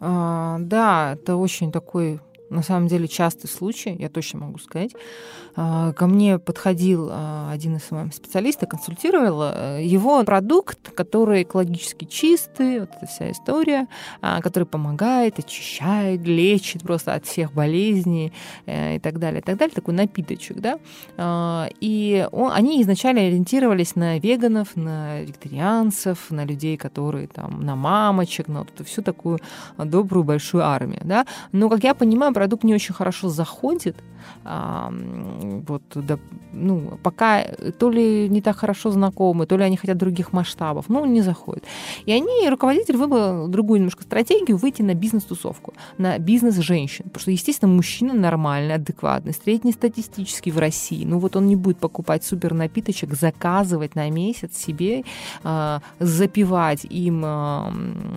А, 0.00 0.58
да, 0.60 1.14
это 1.14 1.36
очень 1.36 1.70
такой 1.70 2.20
на 2.54 2.62
самом 2.62 2.88
деле 2.88 3.08
частый 3.08 3.50
случай, 3.50 3.94
я 3.98 4.08
точно 4.08 4.40
могу 4.40 4.58
сказать. 4.58 4.92
А, 5.56 5.92
ко 5.92 6.06
мне 6.06 6.38
подходил 6.38 7.08
а, 7.10 7.50
один 7.52 7.76
из 7.76 7.90
моих 7.90 8.12
специалистов, 8.12 8.68
консультировал 8.68 9.42
э, 9.52 9.84
его 9.84 10.24
продукт, 10.24 10.90
который 10.94 11.42
экологически 11.42 12.06
чистый, 12.06 12.80
вот 12.80 12.90
эта 12.96 13.06
вся 13.06 13.30
история, 13.30 13.86
а, 14.20 14.40
который 14.40 14.64
помогает, 14.64 15.38
очищает, 15.38 16.26
лечит 16.26 16.82
просто 16.82 17.14
от 17.14 17.24
всех 17.26 17.52
болезней 17.52 18.32
э, 18.66 18.96
и 18.96 18.98
так 18.98 19.18
далее, 19.20 19.40
и 19.40 19.44
так 19.44 19.56
далее, 19.56 19.74
такой 19.74 19.94
напиточек, 19.94 20.58
да. 20.60 20.78
И 21.80 22.28
он, 22.32 22.50
они 22.52 22.82
изначально 22.82 23.22
ориентировались 23.22 23.94
на 23.94 24.18
веганов, 24.18 24.76
на 24.76 25.20
вегетарианцев, 25.20 26.30
на 26.30 26.44
людей, 26.44 26.76
которые 26.76 27.28
там, 27.28 27.64
на 27.64 27.76
мамочек, 27.76 28.48
на 28.48 28.60
вот 28.60 28.86
всю 28.86 29.02
такую 29.02 29.38
добрую 29.78 30.24
большую 30.24 30.64
армию, 30.64 31.02
да. 31.04 31.26
Но, 31.52 31.68
как 31.68 31.84
я 31.84 31.94
понимаю, 31.94 32.32
продукт 32.44 32.64
не 32.64 32.74
очень 32.74 32.94
хорошо 32.94 33.30
заходит, 33.30 33.96
вот, 34.44 35.82
да, 35.94 36.18
ну, 36.52 36.98
пока 37.02 37.44
то 37.78 37.90
ли 37.90 38.28
не 38.28 38.40
так 38.40 38.56
хорошо 38.56 38.90
знакомы, 38.90 39.46
то 39.46 39.56
ли 39.56 39.64
они 39.64 39.76
хотят 39.76 39.96
других 39.96 40.32
масштабов, 40.32 40.84
ну, 40.88 41.04
не 41.06 41.22
заходит. 41.22 41.64
И 42.06 42.12
они, 42.12 42.48
руководитель 42.48 42.96
выбрал 42.96 43.48
другую 43.48 43.78
немножко 43.80 44.02
стратегию, 44.02 44.56
выйти 44.56 44.82
на 44.82 44.94
бизнес-тусовку, 44.94 45.72
на 45.98 46.18
бизнес 46.18 46.56
женщин, 46.56 47.04
потому 47.04 47.20
что, 47.20 47.30
естественно, 47.30 47.72
мужчина 47.72 48.14
нормальный, 48.14 48.74
адекватный, 48.74 49.32
среднестатистический 49.32 50.50
в 50.50 50.58
России, 50.58 51.04
ну, 51.04 51.18
вот 51.18 51.36
он 51.36 51.46
не 51.46 51.56
будет 51.56 51.78
покупать 51.78 52.24
супер 52.24 52.54
напиточек, 52.54 53.14
заказывать 53.14 53.94
на 53.94 54.10
месяц 54.10 54.56
себе, 54.56 55.04
э, 55.44 55.78
запивать 55.98 56.84
им, 56.84 57.22
э, 57.24 57.70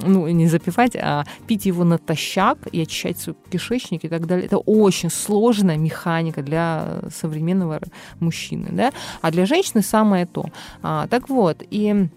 ну, 0.05 0.27
не 0.27 0.47
запивать, 0.47 0.95
а 0.95 1.23
пить 1.47 1.65
его 1.65 1.83
натощак 1.83 2.67
и 2.71 2.81
очищать 2.81 3.17
свой 3.17 3.35
кишечник 3.49 4.03
и 4.03 4.09
так 4.09 4.16
далее. 4.25 4.45
Это 4.45 4.57
очень 4.57 5.09
сложная 5.09 5.77
механика 5.77 6.41
для 6.41 7.01
современного 7.13 7.79
мужчины, 8.19 8.69
да, 8.71 8.91
а 9.21 9.31
для 9.31 9.45
женщины 9.45 9.81
самое 9.81 10.25
то. 10.25 10.45
А, 10.81 11.07
так 11.07 11.29
вот, 11.29 11.63
и 11.69 12.07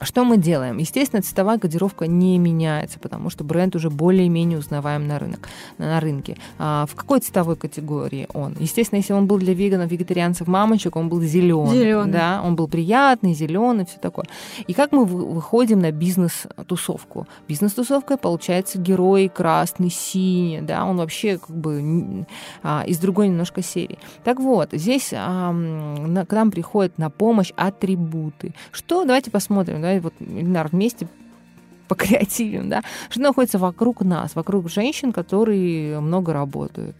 что 0.00 0.24
мы 0.24 0.36
делаем? 0.36 0.78
Естественно, 0.78 1.22
цветовая 1.22 1.58
кодировка 1.58 2.06
не 2.06 2.38
меняется, 2.38 2.98
потому 2.98 3.30
что 3.30 3.44
бренд 3.44 3.76
уже 3.76 3.90
более-менее 3.90 4.58
узнаваем 4.58 5.06
на, 5.06 5.18
рынок, 5.18 5.48
на 5.78 6.00
рынке. 6.00 6.36
А 6.58 6.86
в 6.86 6.94
какой 6.96 7.20
цветовой 7.20 7.56
категории 7.56 8.26
он? 8.34 8.56
Естественно, 8.58 8.98
если 8.98 9.12
он 9.12 9.26
был 9.26 9.38
для 9.38 9.54
веганов, 9.54 9.90
вегетарианцев, 9.90 10.48
мамочек, 10.48 10.96
он 10.96 11.08
был 11.08 11.22
зеленый. 11.22 11.78
Зеленый. 11.78 12.12
Да, 12.12 12.42
он 12.44 12.56
был 12.56 12.66
приятный, 12.66 13.34
зеленый, 13.34 13.86
все 13.86 13.98
такое. 13.98 14.26
И 14.66 14.74
как 14.74 14.90
мы 14.90 15.04
выходим 15.04 15.78
на 15.78 15.92
бизнес-тусовку? 15.92 17.26
Бизнес-тусовка 17.46 18.16
получается 18.16 18.78
герой 18.78 19.28
красный, 19.28 19.90
синий, 19.90 20.60
да, 20.60 20.84
он 20.84 20.96
вообще 20.96 21.38
как 21.38 21.56
бы 21.56 22.26
а, 22.62 22.82
из 22.86 22.98
другой 22.98 23.28
немножко 23.28 23.62
серии. 23.62 23.98
Так 24.24 24.40
вот, 24.40 24.70
здесь 24.72 25.12
а, 25.14 25.52
на, 25.52 26.26
к 26.26 26.32
нам 26.32 26.50
приходят 26.50 26.98
на 26.98 27.10
помощь 27.10 27.52
атрибуты. 27.56 28.54
Что? 28.72 29.04
Давайте 29.04 29.30
посмотрим 29.30 29.84
да, 29.84 29.93
вот, 30.00 30.14
Ильнар, 30.20 30.68
вместе 30.68 31.08
по 31.88 31.94
креативим, 31.94 32.68
да, 32.68 32.82
что 33.10 33.20
находится 33.20 33.58
вокруг 33.58 34.02
нас, 34.02 34.34
вокруг 34.34 34.70
женщин, 34.70 35.12
которые 35.12 36.00
много 36.00 36.32
работают. 36.32 36.96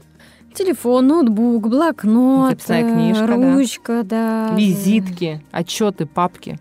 Телефон, 0.55 1.09
ноутбук, 1.09 1.69
блокнот, 1.69 2.51
Записная 2.51 2.89
книжка, 2.89 3.27
ручка, 3.27 4.03
да. 4.05 4.51
да. 4.51 4.57
Визитки, 4.57 5.43
отчеты, 5.51 6.07
папки. 6.07 6.61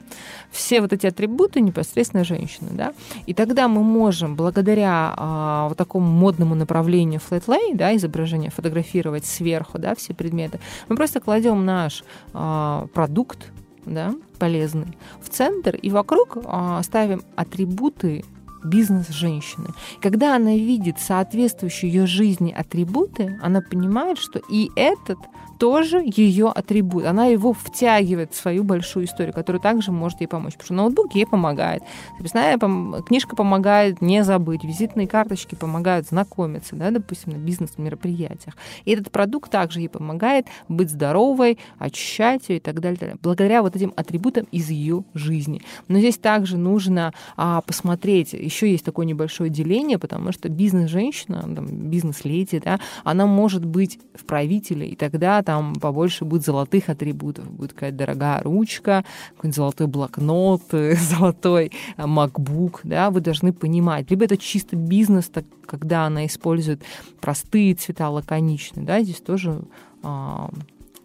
Все 0.49 0.81
вот 0.81 0.93
эти 0.93 1.05
атрибуты 1.05 1.61
непосредственно 1.61 2.23
женщины, 2.23 2.69
да. 2.71 2.93
И 3.27 3.35
тогда 3.35 3.67
мы 3.67 3.83
можем, 3.83 4.35
благодаря 4.35 5.13
а, 5.15 5.67
вот 5.67 5.77
такому 5.77 6.07
модному 6.07 6.55
направлению 6.55 7.21
lay, 7.29 7.75
да, 7.75 7.95
изображение, 7.95 8.49
фотографировать 8.49 9.25
сверху, 9.25 9.77
да, 9.77 9.93
все 9.93 10.15
предметы, 10.15 10.59
мы 10.89 10.95
просто 10.95 11.19
кладем 11.19 11.63
наш 11.63 12.03
а, 12.33 12.87
продукт, 12.95 13.51
да, 13.85 14.15
полезный, 14.39 14.97
в 15.21 15.29
центр 15.29 15.75
и 15.75 15.89
вокруг 15.89 16.37
а, 16.45 16.81
ставим 16.83 17.23
атрибуты 17.35 18.23
бизнес 18.63 19.09
женщины. 19.09 19.67
Когда 20.01 20.35
она 20.35 20.55
видит 20.55 20.99
соответствующие 20.99 21.91
ее 21.91 22.05
жизни 22.05 22.51
атрибуты, 22.51 23.37
она 23.41 23.61
понимает, 23.61 24.17
что 24.17 24.39
и 24.49 24.69
этот 24.75 25.17
тоже 25.63 26.03
ее 26.05 26.49
атрибут. 26.49 27.05
Она 27.05 27.27
его 27.27 27.53
втягивает 27.53 28.33
в 28.33 28.35
свою 28.35 28.65
большую 28.65 29.05
историю, 29.05 29.33
которая 29.33 29.61
также 29.61 29.93
может 29.93 30.19
ей 30.19 30.27
помочь. 30.27 30.55
Потому 30.55 30.65
что 30.65 30.73
ноутбук 30.73 31.15
ей 31.15 31.25
помогает. 31.25 31.83
Записная 32.17 32.59
книжка 33.07 33.37
помогает 33.37 34.01
не 34.01 34.25
забыть. 34.25 34.65
Визитные 34.65 35.07
карточки 35.07 35.55
помогают 35.55 36.07
знакомиться, 36.07 36.75
да, 36.75 36.91
допустим, 36.91 37.31
на 37.31 37.37
бизнес-мероприятиях. 37.37 38.57
И 38.83 38.91
этот 38.91 39.09
продукт 39.09 39.49
также 39.49 39.79
ей 39.79 39.87
помогает 39.87 40.47
быть 40.67 40.89
здоровой, 40.89 41.57
очищать 41.79 42.49
ее 42.49 42.57
и 42.57 42.59
так 42.59 42.81
далее. 42.81 42.97
Так 42.97 42.99
далее 42.99 43.17
благодаря 43.21 43.61
вот 43.61 43.77
этим 43.77 43.93
атрибутам 43.95 44.45
из 44.51 44.69
ее 44.69 45.05
жизни. 45.13 45.61
Но 45.87 45.99
здесь 45.99 46.17
также 46.17 46.57
нужно 46.57 47.13
а, 47.37 47.61
посмотреть, 47.61 48.33
еще 48.33 48.69
есть 48.69 48.83
такое 48.83 49.05
небольшое 49.05 49.49
деление, 49.49 49.97
потому 49.97 50.33
что 50.33 50.49
бизнес-женщина, 50.49 51.45
бизнес-леди, 51.47 52.59
да, 52.59 52.81
она 53.05 53.27
может 53.27 53.63
быть 53.63 53.99
в 54.13 54.25
правителе, 54.25 54.89
и 54.89 54.95
тогда 54.97 55.41
там 55.41 55.52
там 55.53 55.75
побольше 55.75 56.25
будет 56.25 56.43
золотых 56.43 56.89
атрибутов. 56.89 57.47
Будет 57.51 57.73
какая-то 57.73 57.97
дорогая 57.97 58.41
ручка, 58.41 59.05
какой-нибудь 59.35 59.55
золотой 59.55 59.85
блокнот, 59.85 60.63
золотой 60.71 61.71
э, 61.95 62.03
MacBook, 62.03 62.79
да, 62.83 63.11
вы 63.11 63.21
должны 63.21 63.53
понимать. 63.53 64.09
Либо 64.09 64.25
это 64.25 64.35
чисто 64.35 64.75
бизнес, 64.75 65.27
так, 65.27 65.45
когда 65.67 66.05
она 66.05 66.25
использует 66.25 66.81
простые 67.21 67.75
цвета, 67.75 68.09
лаконичные, 68.09 68.83
да, 68.83 69.03
здесь 69.03 69.21
тоже 69.21 69.61
а, 70.01 70.49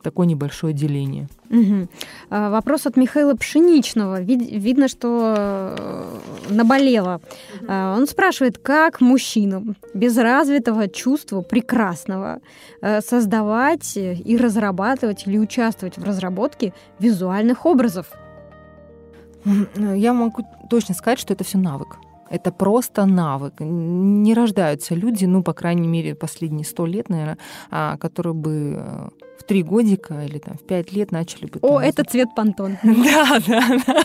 такое 0.02 0.26
небольшое 0.26 0.72
деление. 0.74 1.28
Угу. 1.50 1.88
Вопрос 2.30 2.86
от 2.86 2.96
Михаила 2.96 3.34
Пшеничного. 3.34 4.20
Вид- 4.20 4.50
видно, 4.50 4.88
что 4.88 5.34
э, 5.78 6.18
наболело. 6.50 7.20
Угу. 7.60 7.72
Он 7.72 8.06
спрашивает, 8.06 8.58
как 8.58 9.00
мужчинам 9.00 9.76
без 9.94 10.16
развитого 10.16 10.88
чувства 10.88 11.40
прекрасного 11.40 12.40
э, 12.80 13.00
создавать 13.00 13.96
и 13.96 14.36
разрабатывать 14.36 15.26
или 15.26 15.38
участвовать 15.38 15.98
в 15.98 16.04
разработке 16.04 16.72
визуальных 16.98 17.66
образов? 17.66 18.06
Я 19.76 20.12
могу 20.12 20.44
точно 20.68 20.94
сказать, 20.94 21.18
что 21.18 21.32
это 21.32 21.44
все 21.44 21.58
навык. 21.58 21.96
Это 22.30 22.52
просто 22.52 23.06
навык. 23.06 23.54
Не 23.60 24.34
рождаются 24.34 24.94
люди, 24.94 25.24
ну, 25.24 25.42
по 25.42 25.52
крайней 25.52 25.88
мере, 25.88 26.14
последние 26.14 26.64
сто 26.64 26.86
лет, 26.86 27.08
наверное, 27.08 27.38
а, 27.70 27.96
которые 27.96 28.34
бы 28.34 29.10
в 29.38 29.44
три 29.44 29.62
годика 29.62 30.24
или 30.24 30.38
там 30.38 30.56
в 30.58 30.62
пять 30.66 30.92
лет 30.92 31.12
начали 31.12 31.46
бы... 31.46 31.58
О, 31.62 31.80
это 31.80 32.04
цвет 32.04 32.34
пантон. 32.34 32.76
Да, 32.82 33.40
да, 33.46 33.68
да. 33.86 34.04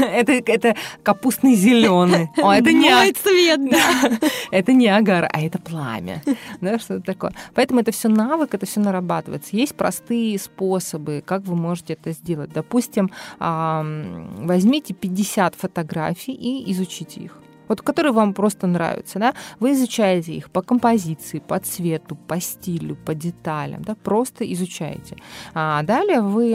Это, 0.00 0.32
это 0.32 0.74
капустный 1.02 1.54
зеленый. 1.54 2.28
О, 2.42 2.52
это 2.52 2.72
не 2.72 2.90
Мой 2.90 3.12
цвет, 3.12 3.60
да. 3.70 4.18
Это 4.50 4.72
не 4.72 4.88
агар, 4.88 5.28
а 5.30 5.40
это 5.40 5.58
пламя. 5.58 6.22
Да, 6.60 6.78
что 6.78 7.00
такое. 7.00 7.32
Поэтому 7.54 7.80
это 7.80 7.92
все 7.92 8.08
навык, 8.08 8.54
это 8.54 8.66
все 8.66 8.80
нарабатывается. 8.80 9.56
Есть 9.56 9.74
простые 9.74 10.38
способы, 10.38 11.22
как 11.24 11.42
вы 11.42 11.56
можете 11.56 11.94
это 11.94 12.12
сделать. 12.12 12.52
Допустим, 12.52 13.10
возьмите 13.38 14.94
50 14.94 15.54
фотографий 15.54 16.32
и 16.32 16.70
изучите 16.72 17.20
их 17.20 17.40
вот 17.70 17.82
которые 17.82 18.12
вам 18.12 18.34
просто 18.34 18.66
нравятся, 18.66 19.20
да, 19.20 19.34
вы 19.60 19.72
изучаете 19.72 20.34
их 20.34 20.50
по 20.50 20.60
композиции, 20.60 21.38
по 21.38 21.60
цвету, 21.60 22.16
по 22.16 22.40
стилю, 22.40 22.96
по 22.96 23.14
деталям, 23.14 23.82
да, 23.82 23.94
просто 23.94 24.44
изучаете. 24.52 25.16
А 25.54 25.82
далее 25.84 26.20
вы 26.20 26.48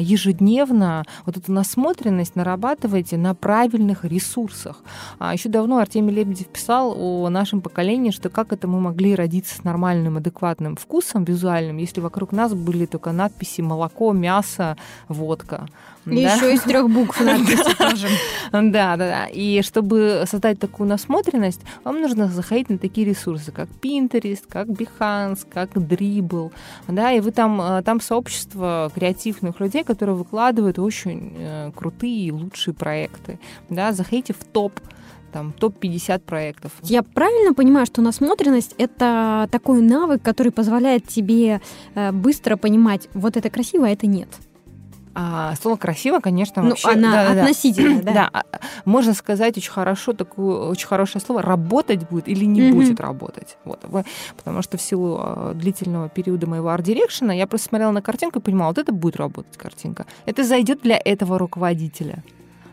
ежедневно 0.00 1.04
вот 1.26 1.36
эту 1.36 1.52
насмотренность 1.52 2.34
нарабатываете 2.34 3.18
на 3.18 3.34
правильных 3.34 4.06
ресурсах. 4.06 4.82
А 5.18 5.34
еще 5.34 5.50
давно 5.50 5.78
Артемий 5.78 6.14
Лебедев 6.14 6.48
писал 6.48 6.94
о 6.96 7.28
нашем 7.28 7.60
поколении, 7.60 8.10
что 8.10 8.30
как 8.30 8.54
это 8.54 8.66
мы 8.66 8.80
могли 8.80 9.14
родиться 9.14 9.56
с 9.56 9.64
нормальным, 9.64 10.16
адекватным 10.16 10.76
вкусом 10.76 11.24
визуальным, 11.24 11.76
если 11.76 12.00
вокруг 12.00 12.32
нас 12.32 12.54
были 12.54 12.86
только 12.86 13.12
надписи 13.12 13.60
молоко, 13.60 14.12
мясо, 14.12 14.78
водка. 15.08 15.68
И 16.06 16.22
да? 16.22 16.34
еще 16.34 16.54
из 16.54 16.60
трех 16.62 16.90
букв 16.90 17.18
тоже. 17.78 18.08
Да, 18.52 18.96
да, 18.96 18.96
да. 18.96 19.26
И 19.26 19.62
чтобы 19.62 20.24
создать 20.26 20.58
такую 20.58 20.88
насмотренность, 20.88 21.60
вам 21.82 22.00
нужно 22.00 22.28
заходить 22.28 22.68
на 22.68 22.78
такие 22.78 23.06
ресурсы, 23.06 23.52
как 23.52 23.68
Pinterest, 23.80 24.42
как 24.48 24.68
Behance, 24.68 25.46
как 25.48 25.70
Dribble, 25.72 26.52
да, 26.88 27.12
и 27.12 27.20
вы 27.20 27.30
там, 27.30 27.60
э, 27.60 27.82
там 27.82 28.00
сообщество 28.00 28.92
креативных 28.94 29.60
людей, 29.60 29.84
которые 29.84 30.16
выкладывают 30.16 30.78
очень 30.78 31.34
э, 31.36 31.72
крутые 31.74 32.26
и 32.26 32.32
лучшие 32.32 32.74
проекты, 32.74 33.38
да, 33.70 33.92
заходите 33.92 34.34
в 34.34 34.44
топ 34.44 34.80
там 35.32 35.52
топ-50 35.52 36.20
проектов. 36.20 36.70
Я 36.82 37.02
правильно 37.02 37.54
понимаю, 37.54 37.86
что 37.86 38.00
насмотренность— 38.02 38.74
это 38.78 39.48
такой 39.50 39.80
навык, 39.80 40.22
который 40.22 40.52
позволяет 40.52 41.08
тебе 41.08 41.60
э, 41.94 42.12
быстро 42.12 42.56
понимать, 42.56 43.08
вот 43.14 43.36
это 43.36 43.50
красиво, 43.50 43.86
а 43.86 43.90
это 43.90 44.06
нет? 44.06 44.28
А, 45.14 45.54
слово 45.60 45.76
красиво, 45.76 46.18
конечно, 46.20 46.62
ну, 46.62 46.70
вообще. 46.70 46.90
Она 46.90 47.12
да, 47.12 47.42
относительно, 47.42 48.02
да. 48.02 48.12
да. 48.12 48.30
да. 48.32 48.60
Можно 48.84 49.14
сказать 49.14 49.56
очень 49.56 49.70
хорошо 49.70 50.12
такое, 50.12 50.68
очень 50.68 50.86
хорошее 50.86 51.24
слово 51.24 51.42
работать 51.42 52.08
будет 52.08 52.28
или 52.28 52.44
не 52.44 52.60
mm-hmm. 52.60 52.72
будет 52.72 53.00
работать. 53.00 53.56
Вот. 53.64 53.80
Потому 54.36 54.62
что 54.62 54.76
в 54.76 54.82
силу 54.82 55.18
а, 55.20 55.54
длительного 55.54 56.08
периода 56.08 56.46
моего 56.46 56.68
арт-дирекшена 56.70 57.32
я 57.32 57.46
просто 57.46 57.68
смотрела 57.68 57.92
на 57.92 58.02
картинку 58.02 58.40
и 58.40 58.42
понимала, 58.42 58.70
вот 58.70 58.78
это 58.78 58.92
будет 58.92 59.16
работать 59.16 59.56
картинка. 59.56 60.06
Это 60.26 60.42
зайдет 60.42 60.80
для 60.82 61.00
этого 61.02 61.38
руководителя 61.38 62.22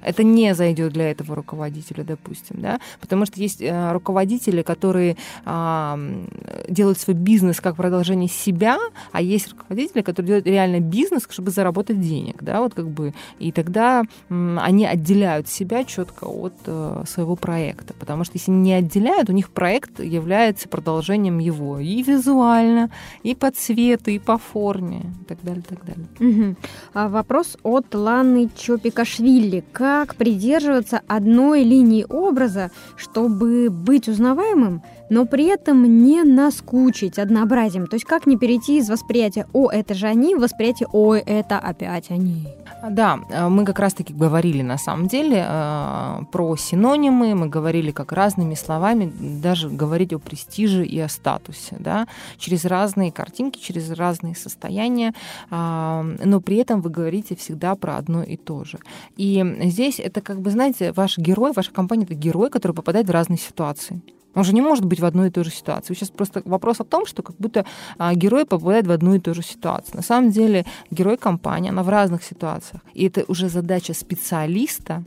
это 0.03 0.23
не 0.23 0.53
зайдет 0.55 0.93
для 0.93 1.11
этого 1.11 1.35
руководителя, 1.35 2.03
допустим, 2.03 2.57
да, 2.59 2.79
потому 2.99 3.25
что 3.25 3.39
есть 3.39 3.61
э, 3.61 3.91
руководители, 3.91 4.61
которые 4.61 5.17
э, 5.45 6.25
делают 6.69 6.99
свой 6.99 7.15
бизнес 7.15 7.59
как 7.61 7.75
продолжение 7.75 8.29
себя, 8.29 8.77
а 9.11 9.21
есть 9.21 9.51
руководители, 9.51 10.01
которые 10.01 10.27
делают 10.27 10.47
реально 10.47 10.79
бизнес, 10.79 11.27
чтобы 11.29 11.51
заработать 11.51 11.99
денег, 12.01 12.41
да, 12.41 12.61
вот 12.61 12.73
как 12.73 12.89
бы, 12.89 13.13
и 13.39 13.51
тогда 13.51 14.03
э, 14.29 14.57
они 14.59 14.85
отделяют 14.85 15.47
себя 15.47 15.83
четко 15.83 16.25
от 16.25 16.53
э, 16.65 17.03
своего 17.07 17.35
проекта, 17.35 17.93
потому 17.93 18.23
что 18.23 18.37
если 18.37 18.51
не 18.51 18.73
отделяют, 18.73 19.29
у 19.29 19.33
них 19.33 19.49
проект 19.49 19.99
является 19.99 20.67
продолжением 20.67 21.39
его 21.39 21.79
и 21.79 22.01
визуально, 22.01 22.89
и 23.23 23.35
по 23.35 23.51
цвету, 23.51 24.11
и 24.11 24.19
по 24.19 24.37
форме, 24.37 25.05
и 25.21 25.25
так 25.25 25.37
далее, 25.43 25.61
и 25.61 25.75
так 25.75 25.85
далее. 25.85 26.07
Угу. 26.19 26.55
А 26.93 27.09
вопрос 27.09 27.57
от 27.63 27.93
Ланы 27.93 28.49
Чопикашвили. 28.55 29.63
Как 29.71 29.90
как 29.91 30.15
придерживаться 30.15 31.01
одной 31.07 31.63
линии 31.63 32.05
образа, 32.07 32.71
чтобы 32.95 33.69
быть 33.69 34.07
узнаваемым, 34.07 34.81
но 35.11 35.25
при 35.25 35.47
этом 35.47 36.05
не 36.05 36.23
наскучить 36.23 37.19
однообразием. 37.19 37.85
То 37.85 37.95
есть 37.95 38.05
как 38.05 38.25
не 38.25 38.37
перейти 38.37 38.77
из 38.77 38.89
восприятия 38.89 39.45
«О, 39.51 39.69
это 39.69 39.93
же 39.93 40.07
они» 40.07 40.35
в 40.35 40.39
восприятие 40.39 40.87
«Ой, 40.93 41.19
это 41.19 41.59
опять 41.59 42.09
они». 42.11 42.47
Да, 42.89 43.19
э, 43.29 43.49
мы 43.49 43.65
как 43.65 43.79
раз-таки 43.79 44.13
говорили 44.13 44.61
на 44.61 44.77
самом 44.77 45.07
деле 45.07 45.45
э, 45.45 46.19
про 46.31 46.55
синонимы, 46.55 47.35
мы 47.35 47.47
говорили 47.47 47.91
как 47.91 48.13
разными 48.13 48.55
словами, 48.55 49.11
даже 49.19 49.69
говорить 49.69 50.13
о 50.13 50.19
престиже 50.19 50.85
и 50.85 50.97
о 50.99 51.09
статусе, 51.09 51.75
да, 51.77 52.07
через 52.37 52.63
разные 52.63 53.11
картинки, 53.11 53.59
через 53.59 53.91
разные 53.91 54.33
состояния, 54.33 55.13
а, 55.49 56.05
но 56.23 56.39
при 56.39 56.55
этом 56.55 56.79
вы 56.79 56.89
говорите 56.89 57.35
всегда 57.35 57.75
про 57.75 57.97
одно 57.97 58.23
и 58.23 58.37
то 58.37 58.63
же. 58.63 58.79
И 59.17 59.43
здесь 59.65 59.99
это 59.99 60.21
как 60.21 60.39
бы, 60.39 60.51
знаете, 60.51 60.93
ваш 60.93 61.17
герой, 61.17 61.51
ваша 61.53 61.71
компания— 61.73 62.03
это 62.05 62.13
герой, 62.13 62.49
который 62.49 62.71
попадает 62.71 63.07
в 63.07 63.11
разные 63.11 63.37
ситуации. 63.37 64.01
Он 64.33 64.43
же 64.43 64.53
не 64.53 64.61
может 64.61 64.85
быть 64.85 64.99
в 64.99 65.05
одной 65.05 65.27
и 65.27 65.31
той 65.31 65.43
же 65.43 65.51
ситуации. 65.51 65.93
Сейчас 65.93 66.09
просто 66.09 66.41
вопрос 66.45 66.79
о 66.79 66.85
том, 66.85 67.05
что 67.05 67.21
как 67.21 67.35
будто 67.37 67.65
а, 67.97 68.13
герой 68.13 68.45
попадает 68.45 68.87
в 68.87 68.91
одну 68.91 69.15
и 69.15 69.19
ту 69.19 69.33
же 69.33 69.43
ситуацию. 69.43 69.97
На 69.97 70.01
самом 70.03 70.31
деле 70.31 70.65
герой 70.89 71.17
компании, 71.17 71.69
она 71.69 71.83
в 71.83 71.89
разных 71.89 72.23
ситуациях. 72.23 72.81
И 72.93 73.07
это 73.07 73.25
уже 73.27 73.49
задача 73.49 73.93
специалиста, 73.93 75.03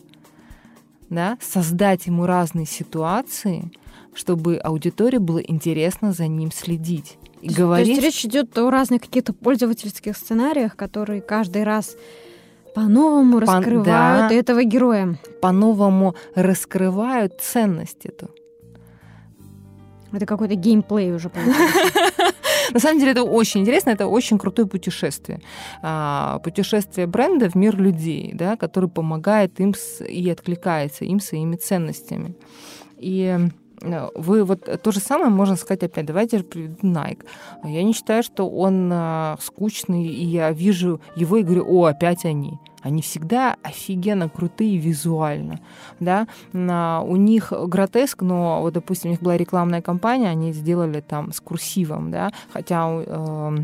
да, 1.08 1.38
создать 1.40 2.06
ему 2.06 2.26
разные 2.26 2.66
ситуации, 2.66 3.70
чтобы 4.14 4.56
аудитории 4.56 5.18
было 5.18 5.38
интересно 5.38 6.12
за 6.12 6.26
ним 6.26 6.52
следить. 6.52 7.18
И 7.40 7.48
то, 7.48 7.62
говорить... 7.62 7.86
то 7.86 7.92
есть 7.92 8.02
речь 8.02 8.24
идет 8.24 8.56
о 8.58 8.70
разных 8.70 9.02
каких-то 9.02 9.32
пользовательских 9.32 10.16
сценариях, 10.16 10.76
которые 10.76 11.20
каждый 11.20 11.64
раз 11.64 11.96
по-новому 12.74 13.40
по- 13.40 13.40
раскрывают 13.40 13.84
да, 13.86 14.30
этого 14.30 14.64
героя. 14.64 15.18
По-новому 15.40 16.14
раскрывают 16.34 17.40
ценность 17.40 18.04
эту. 18.04 18.30
Это 20.14 20.26
какой-то 20.26 20.54
геймплей 20.54 21.12
уже. 21.12 21.30
На 22.72 22.80
самом 22.80 22.98
деле 22.98 23.12
это 23.12 23.24
очень 23.24 23.60
интересно, 23.60 23.90
это 23.90 24.06
очень 24.06 24.38
крутое 24.38 24.66
путешествие. 24.66 25.40
А, 25.82 26.38
путешествие 26.38 27.06
бренда 27.06 27.50
в 27.50 27.54
мир 27.54 27.76
людей, 27.76 28.32
да, 28.34 28.56
который 28.56 28.88
помогает 28.88 29.60
им 29.60 29.74
и 30.08 30.30
откликается 30.30 31.04
им 31.04 31.20
своими 31.20 31.56
ценностями. 31.56 32.34
И 32.96 33.38
вы 34.14 34.44
вот 34.44 34.82
то 34.82 34.92
же 34.92 35.00
самое 35.00 35.30
можно 35.30 35.56
сказать 35.56 35.82
опять. 35.82 36.06
Давайте 36.06 36.38
же 36.38 36.44
приведу 36.44 36.76
Nike. 36.82 37.24
Я 37.64 37.82
не 37.82 37.92
считаю, 37.92 38.22
что 38.22 38.48
он 38.48 38.90
а, 38.92 39.36
скучный, 39.40 40.06
и 40.06 40.24
я 40.24 40.50
вижу 40.50 41.00
его 41.16 41.36
и 41.36 41.42
говорю, 41.42 41.64
о, 41.68 41.84
опять 41.86 42.24
они 42.24 42.58
они 42.84 43.00
всегда 43.00 43.56
офигенно 43.62 44.28
крутые 44.28 44.76
визуально, 44.76 45.60
да, 46.00 46.26
у 46.52 47.16
них 47.16 47.50
гротеск, 47.50 48.20
но 48.20 48.60
вот, 48.60 48.74
допустим, 48.74 49.08
у 49.08 49.12
них 49.12 49.22
была 49.22 49.38
рекламная 49.38 49.80
кампания, 49.80 50.28
они 50.28 50.52
сделали 50.52 51.00
там 51.00 51.32
с 51.32 51.40
курсивом, 51.40 52.10
да, 52.10 52.30
хотя 52.52 52.86
э, 52.86 53.56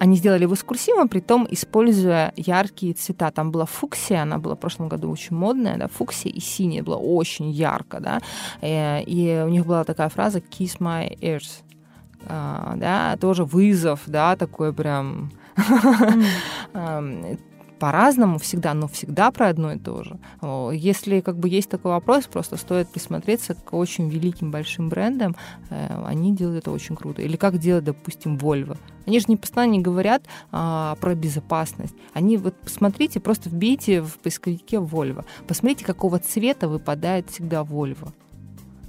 они 0.00 0.16
сделали 0.16 0.44
его 0.44 0.54
с 0.54 0.62
курсивом, 0.62 1.08
при 1.08 1.20
том 1.20 1.46
используя 1.50 2.32
яркие 2.34 2.94
цвета. 2.94 3.30
Там 3.30 3.52
была 3.52 3.66
фуксия, 3.66 4.22
она 4.22 4.38
была 4.38 4.54
в 4.54 4.58
прошлом 4.58 4.88
году 4.88 5.10
очень 5.10 5.36
модная, 5.36 5.76
да, 5.76 5.88
фуксия 5.88 6.32
и 6.32 6.40
синяя 6.40 6.82
была 6.82 6.96
очень 6.96 7.50
ярко, 7.50 8.00
да, 8.00 8.20
э, 8.62 9.02
и 9.02 9.42
у 9.44 9.48
них 9.48 9.66
была 9.66 9.84
такая 9.84 10.08
фраза 10.08 10.38
«kiss 10.38 10.78
my 10.80 11.18
ears», 11.20 11.62
а, 12.26 12.76
да, 12.76 13.18
тоже 13.20 13.44
вызов, 13.44 14.00
да, 14.06 14.36
такой 14.36 14.72
прям 14.72 15.32
по-разному 17.80 18.38
всегда, 18.38 18.74
но 18.74 18.86
всегда 18.86 19.30
про 19.32 19.48
одно 19.48 19.72
и 19.72 19.78
то 19.78 20.04
же. 20.04 20.18
Если 20.72 21.20
как 21.20 21.36
бы 21.38 21.48
есть 21.48 21.70
такой 21.70 21.92
вопрос, 21.92 22.26
просто 22.26 22.56
стоит 22.56 22.88
присмотреться 22.88 23.54
к 23.54 23.72
очень 23.72 24.08
великим 24.08 24.50
большим 24.50 24.88
брендам, 24.90 25.34
э, 25.70 26.04
они 26.06 26.36
делают 26.36 26.58
это 26.58 26.70
очень 26.70 26.94
круто. 26.94 27.22
Или 27.22 27.36
как 27.36 27.58
делает, 27.58 27.84
допустим, 27.84 28.36
Volvo. 28.36 28.76
Они 29.06 29.18
же 29.18 29.26
не 29.28 29.36
постоянно 29.36 29.72
не 29.72 29.80
говорят 29.80 30.22
а, 30.52 30.94
про 31.00 31.14
безопасность. 31.14 31.94
Они 32.12 32.36
вот 32.36 32.54
посмотрите, 32.54 33.18
просто 33.18 33.48
вбейте 33.48 34.02
в 34.02 34.18
поисковике 34.18 34.76
Volvo, 34.76 35.24
посмотрите, 35.48 35.84
какого 35.84 36.18
цвета 36.18 36.68
выпадает 36.68 37.30
всегда 37.30 37.62
Volvo. 37.62 38.12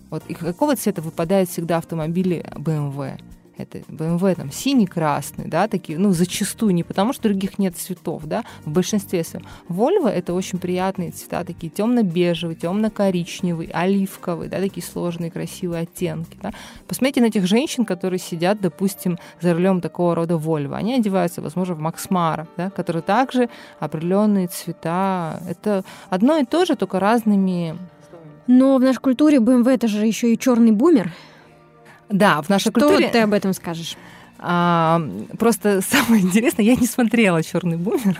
Вот 0.09 0.23
и 0.27 0.33
какого 0.33 0.75
цвета 0.75 1.01
выпадают 1.01 1.49
всегда 1.49 1.77
автомобили 1.77 2.45
BMW 2.55 3.17
это 3.63 3.79
BMW 3.79 4.35
там 4.35 4.51
синий-красный, 4.51 5.45
да, 5.45 5.67
такие, 5.67 5.97
ну, 5.97 6.11
зачастую, 6.11 6.73
не 6.73 6.83
потому 6.83 7.13
что 7.13 7.23
других 7.23 7.59
нет 7.59 7.75
цветов, 7.77 8.23
да, 8.25 8.43
в 8.65 8.69
большинстве 8.69 9.23
своем. 9.23 9.45
Volvo 9.69 10.09
это 10.09 10.33
очень 10.33 10.59
приятные 10.59 11.11
цвета, 11.11 11.43
такие 11.43 11.69
темно-бежевые, 11.69 12.55
темно-коричневый, 12.55 13.67
оливковый, 13.67 14.49
да, 14.49 14.59
такие 14.59 14.85
сложные, 14.85 15.31
красивые 15.31 15.83
оттенки, 15.83 16.37
да. 16.41 16.51
Посмотрите 16.87 17.21
на 17.21 17.25
этих 17.25 17.45
женщин, 17.47 17.85
которые 17.85 18.19
сидят, 18.19 18.59
допустим, 18.61 19.17
за 19.39 19.53
рулем 19.53 19.81
такого 19.81 20.15
рода 20.15 20.35
Volvo. 20.35 20.75
Они 20.75 20.93
одеваются, 20.93 21.41
возможно, 21.41 21.75
в 21.75 21.79
Максмара, 21.79 22.47
да, 22.57 22.69
которые 22.69 23.03
также 23.03 23.49
определенные 23.79 24.47
цвета. 24.47 25.41
Это 25.47 25.83
одно 26.09 26.37
и 26.37 26.45
то 26.45 26.65
же, 26.65 26.75
только 26.75 26.99
разными 26.99 27.77
но 28.47 28.77
в 28.77 28.81
нашей 28.81 28.99
культуре 28.99 29.37
BMW 29.37 29.75
это 29.75 29.87
же 29.87 30.05
еще 30.05 30.33
и 30.33 30.37
черный 30.37 30.71
бумер. 30.71 31.13
Да, 32.11 32.41
в 32.41 32.49
нашей 32.49 32.71
Что 32.71 32.73
культуре... 32.73 33.09
ты 33.09 33.19
об 33.19 33.33
этом 33.33 33.53
скажешь? 33.53 33.95
А, 34.43 35.01
просто 35.37 35.81
самое 35.87 36.23
интересное, 36.23 36.65
я 36.65 36.75
не 36.75 36.87
смотрела 36.87 37.43
черный 37.43 37.77
бумер. 37.77 38.17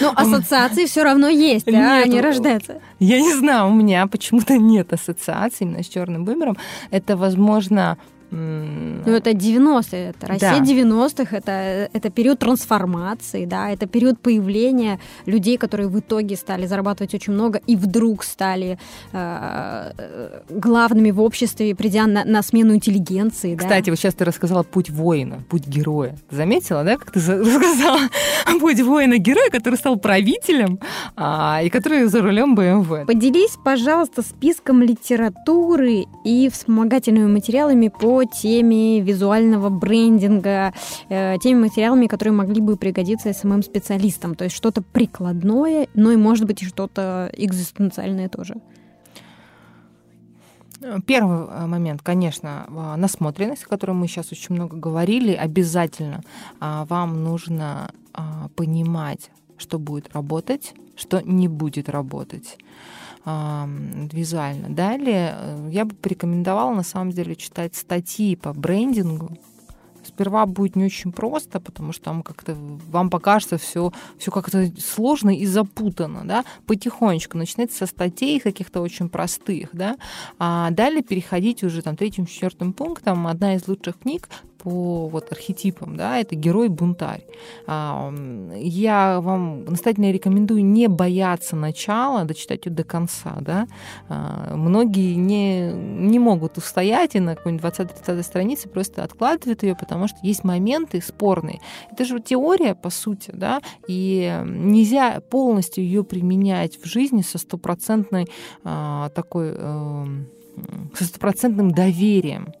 Ну, 0.00 0.12
ассоциации 0.16 0.86
все 0.86 1.02
равно 1.02 1.28
есть, 1.28 1.66
да, 1.66 1.98
они 1.98 2.20
рождаются. 2.20 2.80
Я 2.98 3.20
не 3.20 3.34
знаю, 3.34 3.68
у 3.68 3.74
меня 3.74 4.06
почему-то 4.06 4.56
нет 4.56 4.92
ассоциаций 4.92 5.66
именно 5.66 5.82
с 5.82 5.88
черным 5.88 6.24
бумером. 6.24 6.56
Это, 6.90 7.16
возможно, 7.16 7.98
ну, 8.30 9.12
это 9.12 9.30
90-е, 9.30 10.10
это 10.10 10.26
Россия 10.26 10.58
да. 10.58 10.64
90-х, 10.64 11.36
это, 11.36 11.88
это 11.92 12.10
период 12.10 12.38
трансформации, 12.38 13.44
да, 13.44 13.70
это 13.70 13.86
период 13.86 14.20
появления 14.20 15.00
людей, 15.26 15.56
которые 15.56 15.88
в 15.88 15.98
итоге 15.98 16.36
стали 16.36 16.66
зарабатывать 16.66 17.14
очень 17.14 17.32
много 17.32 17.60
и 17.66 17.76
вдруг 17.76 18.22
стали 18.22 18.78
э, 19.12 20.32
главными 20.48 21.10
в 21.10 21.20
обществе, 21.20 21.74
придя 21.74 22.06
на, 22.06 22.24
на 22.24 22.42
смену 22.42 22.74
интеллигенции. 22.74 23.56
Кстати, 23.56 23.86
да. 23.86 23.92
вот 23.92 23.98
сейчас 23.98 24.14
ты 24.14 24.24
рассказала 24.24 24.62
путь 24.62 24.90
воина, 24.90 25.42
путь 25.48 25.66
героя. 25.66 26.16
Заметила, 26.30 26.84
да, 26.84 26.96
как 26.96 27.10
ты 27.12 27.20
рассказала 27.20 28.00
путь 28.60 28.80
воина-героя, 28.80 29.50
который 29.50 29.76
стал 29.76 29.96
правителем 29.96 30.78
а, 31.16 31.60
и 31.64 31.68
который 31.68 32.04
за 32.04 32.22
рулем 32.22 32.54
БМВ. 32.54 33.06
Поделись, 33.06 33.56
пожалуйста, 33.64 34.22
списком 34.22 34.82
литературы 34.82 36.04
и 36.24 36.48
вспомогательными 36.48 37.26
материалами 37.26 37.88
по 37.88 38.19
теме 38.26 39.00
визуального 39.00 39.68
брендинга, 39.68 40.72
э, 41.08 41.36
теми 41.42 41.60
материалами, 41.60 42.06
которые 42.06 42.32
могли 42.32 42.60
бы 42.60 42.76
пригодиться 42.76 43.32
самым 43.32 43.62
специалистам. 43.62 44.34
То 44.34 44.44
есть 44.44 44.56
что-то 44.56 44.82
прикладное, 44.82 45.88
но 45.94 46.10
и, 46.12 46.16
может 46.16 46.46
быть, 46.46 46.62
что-то 46.62 47.30
экзистенциальное 47.36 48.28
тоже. 48.28 48.56
Первый 51.06 51.46
э, 51.46 51.66
момент, 51.66 52.00
конечно, 52.02 52.66
насмотренность, 52.96 53.64
о 53.64 53.68
которой 53.68 53.92
мы 53.92 54.08
сейчас 54.08 54.32
очень 54.32 54.54
много 54.54 54.76
говорили, 54.76 55.32
обязательно 55.32 56.22
а, 56.58 56.86
вам 56.86 57.22
нужно 57.22 57.90
а, 58.14 58.48
понимать, 58.56 59.30
что 59.58 59.78
будет 59.78 60.14
работать, 60.14 60.74
что 60.96 61.20
не 61.20 61.48
будет 61.48 61.88
работать 61.90 62.56
визуально. 63.24 64.70
Далее 64.70 65.34
э, 65.36 65.68
я 65.72 65.84
бы 65.84 65.94
порекомендовала 65.94 66.74
на 66.74 66.82
самом 66.82 67.10
деле 67.10 67.36
читать 67.36 67.74
статьи 67.76 68.34
по 68.34 68.52
брендингу, 68.54 69.36
сперва 70.04 70.46
будет 70.46 70.76
не 70.76 70.84
очень 70.84 71.12
просто, 71.12 71.60
потому 71.60 71.92
что 71.92 72.04
там 72.04 72.22
как-то 72.22 72.56
вам 72.90 73.10
покажется 73.10 73.58
все, 73.58 73.92
все 74.18 74.30
как-то 74.30 74.70
сложно 74.78 75.30
и 75.36 75.46
запутано, 75.46 76.22
да, 76.24 76.44
потихонечку 76.66 77.36
начинать 77.36 77.72
со 77.72 77.86
статей 77.86 78.40
каких-то 78.40 78.80
очень 78.80 79.08
простых, 79.08 79.70
да, 79.72 79.96
а 80.38 80.70
далее 80.70 81.02
переходить 81.02 81.62
уже 81.62 81.82
там 81.82 81.96
третьим, 81.96 82.26
четвертым 82.26 82.72
пунктом. 82.72 83.26
Одна 83.26 83.54
из 83.54 83.66
лучших 83.68 83.98
книг 83.98 84.28
по 84.62 85.08
вот 85.08 85.32
архетипам, 85.32 85.96
да, 85.96 86.18
это 86.18 86.34
герой-бунтарь. 86.34 87.24
А, 87.66 88.12
я 88.56 89.20
вам 89.20 89.64
настоятельно 89.64 90.10
рекомендую 90.10 90.64
не 90.64 90.88
бояться 90.88 91.56
начала, 91.56 92.24
дочитать 92.24 92.66
ее 92.66 92.72
до 92.72 92.84
конца, 92.84 93.36
да. 93.40 93.66
А, 94.08 94.54
многие 94.54 95.14
не, 95.14 95.72
не 95.72 96.18
могут 96.18 96.58
устоять 96.58 97.14
и 97.14 97.20
на 97.20 97.36
какой-нибудь 97.36 97.64
20-30 97.64 98.22
странице 98.22 98.68
просто 98.68 99.02
откладывают 99.02 99.62
ее, 99.62 99.74
потому 99.74 100.08
что 100.08 100.18
есть 100.22 100.44
моменты 100.44 101.00
спорные. 101.00 101.60
Это 101.90 102.04
же 102.04 102.20
теория, 102.20 102.74
по 102.74 102.90
сути, 102.90 103.30
да, 103.32 103.60
и 103.88 104.42
нельзя 104.44 105.20
полностью 105.20 105.84
ее 105.84 106.04
применять 106.04 106.78
в 106.80 106.86
жизни 106.86 107.22
со 107.22 107.38
стопроцентной 107.38 108.26
а, 108.64 109.08
такой 109.10 109.54
эм, 109.56 110.28
со 110.94 111.04
стопроцентным 111.04 111.70
доверием 111.70 112.52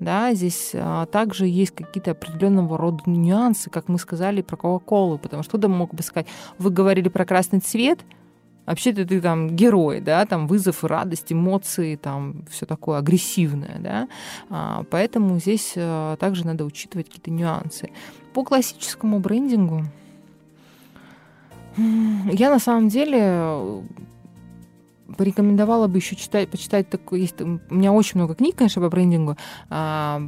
да, 0.00 0.34
здесь 0.34 0.72
а, 0.74 1.06
также 1.06 1.46
есть 1.46 1.72
какие-то 1.72 2.12
определенного 2.12 2.76
рода 2.76 3.02
нюансы, 3.06 3.70
как 3.70 3.88
мы 3.88 3.98
сказали 3.98 4.42
про 4.42 4.56
Кока-Колу, 4.56 5.18
потому 5.18 5.42
что 5.42 5.50
кто-то 5.50 5.68
мог 5.68 5.94
бы 5.94 6.02
сказать, 6.02 6.26
вы 6.58 6.70
говорили 6.70 7.08
про 7.08 7.24
красный 7.24 7.60
цвет, 7.60 8.00
вообще-то 8.66 9.06
ты 9.06 9.20
там 9.20 9.54
герой, 9.54 10.00
да, 10.00 10.24
там 10.26 10.46
вызов, 10.46 10.84
радость, 10.84 11.32
эмоции, 11.32 11.96
там 11.96 12.44
все 12.50 12.66
такое 12.66 12.98
агрессивное, 12.98 13.78
да, 13.78 14.08
а, 14.50 14.84
поэтому 14.90 15.38
здесь 15.38 15.74
а, 15.76 16.16
также 16.16 16.46
надо 16.46 16.64
учитывать 16.64 17.06
какие-то 17.06 17.30
нюансы. 17.30 17.90
По 18.32 18.44
классическому 18.44 19.20
брендингу 19.20 19.84
я 21.76 22.50
на 22.50 22.58
самом 22.58 22.88
деле 22.88 23.82
порекомендовала 25.16 25.86
бы 25.86 25.98
еще 25.98 26.16
читать, 26.16 26.48
почитать 26.48 26.88
такой, 26.88 27.20
есть, 27.22 27.40
у 27.40 27.60
меня 27.70 27.92
очень 27.92 28.18
много 28.20 28.34
книг, 28.34 28.56
конечно, 28.56 28.82
по 28.82 28.88
брендингу. 28.88 29.36
А, 29.70 30.20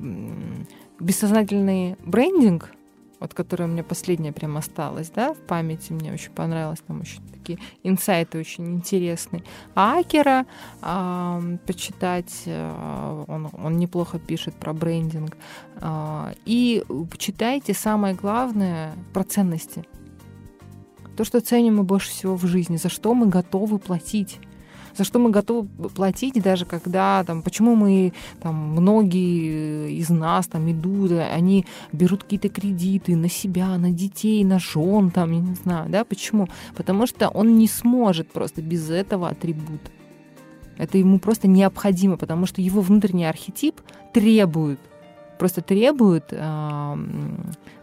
бессознательный 1.01 1.97
брендинг, 2.05 2.73
вот 3.21 3.35
которая 3.35 3.69
у 3.69 3.71
меня 3.71 3.83
последняя 3.83 4.33
прям 4.33 4.57
осталась, 4.57 5.11
да, 5.11 5.33
в 5.33 5.39
памяти 5.39 5.93
мне 5.93 6.13
очень 6.13 6.31
понравилось, 6.33 6.81
там 6.87 7.01
очень 7.01 7.23
такие 7.47 7.59
инсайты 7.83 8.39
очень 8.39 8.75
интересные. 8.75 9.43
А 9.75 9.99
Акера 9.99 10.47
а, 10.83 11.41
почитать, 11.67 12.43
а, 12.47 13.25
он, 13.27 13.49
он 13.53 13.79
неплохо 13.79 14.19
пишет 14.19 14.55
про 14.55 14.73
брендинг. 14.73 15.37
А, 15.81 16.33
и 16.45 16.85
читайте 17.19 17.73
самое 17.73 18.15
главное 18.15 18.95
про 19.13 19.25
ценности. 19.25 19.85
То, 21.17 21.25
что 21.25 21.41
ценим 21.41 21.77
мы 21.77 21.85
больше 21.85 22.11
всего 22.11 22.37
в 22.37 22.47
жизни, 22.47 22.77
за 22.77 22.91
что 22.91 23.15
мы 23.15 23.27
готовы 23.27 23.79
платить 23.79 24.39
за 24.97 25.05
что 25.05 25.19
мы 25.19 25.31
готовы 25.31 25.67
платить, 25.95 26.43
даже 26.43 26.65
когда 26.65 27.25
там, 27.25 27.43
почему 27.43 27.75
мы 27.75 28.13
там 28.41 28.55
многие 28.55 29.93
из 29.93 30.09
нас 30.11 30.47
там 30.47 30.71
идут, 30.71 31.13
они 31.13 31.67
берут 31.93 32.25
какие-то 32.25 32.49
кредиты 32.49 33.17
на 33.17 33.29
себя, 33.29 33.77
на 33.79 33.91
детей, 33.91 34.45
на 34.45 34.59
жен, 34.59 35.11
там, 35.11 35.33
я 35.33 35.41
не 35.41 35.55
знаю, 35.55 35.91
да, 35.91 36.05
почему? 36.05 36.49
Потому 36.77 37.07
что 37.07 37.29
он 37.29 37.59
не 37.59 37.69
сможет 37.69 38.33
просто 38.33 38.63
без 38.63 38.91
этого 38.91 39.29
атрибута. 39.29 39.91
Это 40.79 40.99
ему 40.99 41.19
просто 41.19 41.49
необходимо, 41.49 42.17
потому 42.17 42.47
что 42.47 42.61
его 42.61 42.81
внутренний 42.81 43.25
архетип 43.25 43.81
требуют, 44.13 44.81
просто 45.39 45.63
требуют 45.63 46.27
э, 46.31 46.97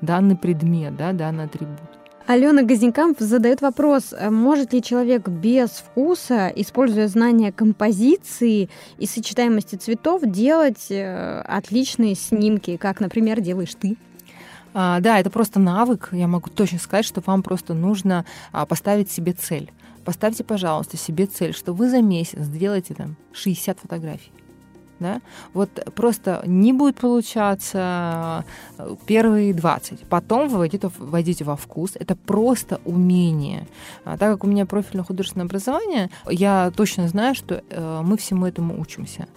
данный 0.01 0.35
предмет, 0.35 0.95
да, 0.95 1.11
данный 1.11 1.45
атрибут. 1.45 1.92
Алена 2.25 2.63
Газенкамп 2.63 3.19
задает 3.19 3.61
вопрос, 3.61 4.13
э, 4.13 4.29
может 4.29 4.71
ли 4.71 4.81
человек 4.81 5.27
без 5.27 5.69
вкуса, 5.71 6.47
используя 6.55 7.09
знания 7.09 7.51
композиции 7.51 8.69
и 8.97 9.05
сочетаемости 9.05 9.75
цветов, 9.75 10.21
делать 10.23 10.89
э, 10.89 11.41
отличные 11.41 12.15
снимки, 12.15 12.77
как, 12.77 13.01
например, 13.01 13.41
делаешь 13.41 13.75
ты? 13.77 13.97
А, 14.73 15.01
да, 15.01 15.19
это 15.19 15.29
просто 15.29 15.59
навык. 15.59 16.09
Я 16.13 16.27
могу 16.27 16.49
точно 16.49 16.79
сказать, 16.79 17.05
что 17.05 17.21
вам 17.25 17.43
просто 17.43 17.73
нужно 17.73 18.25
а, 18.53 18.65
поставить 18.65 19.11
себе 19.11 19.33
цель. 19.33 19.69
Поставьте, 20.05 20.45
пожалуйста, 20.45 20.95
себе 20.95 21.25
цель, 21.25 21.53
что 21.53 21.73
вы 21.73 21.89
за 21.89 22.01
месяц 22.01 22.39
сделаете 22.39 22.93
там 22.93 23.17
60 23.33 23.79
фотографий 23.79 24.31
да, 25.03 25.21
вот 25.53 25.69
просто 25.95 26.41
не 26.47 26.73
будет 26.73 26.95
получаться 26.95 28.45
э, 28.77 28.95
первые 29.05 29.53
20, 29.53 30.05
потом 30.09 30.47
вы 30.47 30.57
войдете, 30.57 30.89
войдете 30.97 31.43
во 31.43 31.55
вкус, 31.55 31.91
это 31.95 32.15
просто 32.15 32.79
умение. 32.85 33.67
А 34.05 34.17
так 34.17 34.31
как 34.31 34.43
у 34.43 34.47
меня 34.47 34.65
профильное 34.65 35.03
художественное 35.03 35.45
образование, 35.45 36.09
я 36.29 36.71
точно 36.75 37.07
знаю, 37.07 37.35
что 37.35 37.61
э, 37.69 38.01
мы 38.03 38.17
всему 38.17 38.45
этому 38.45 38.79
учимся 38.79 39.27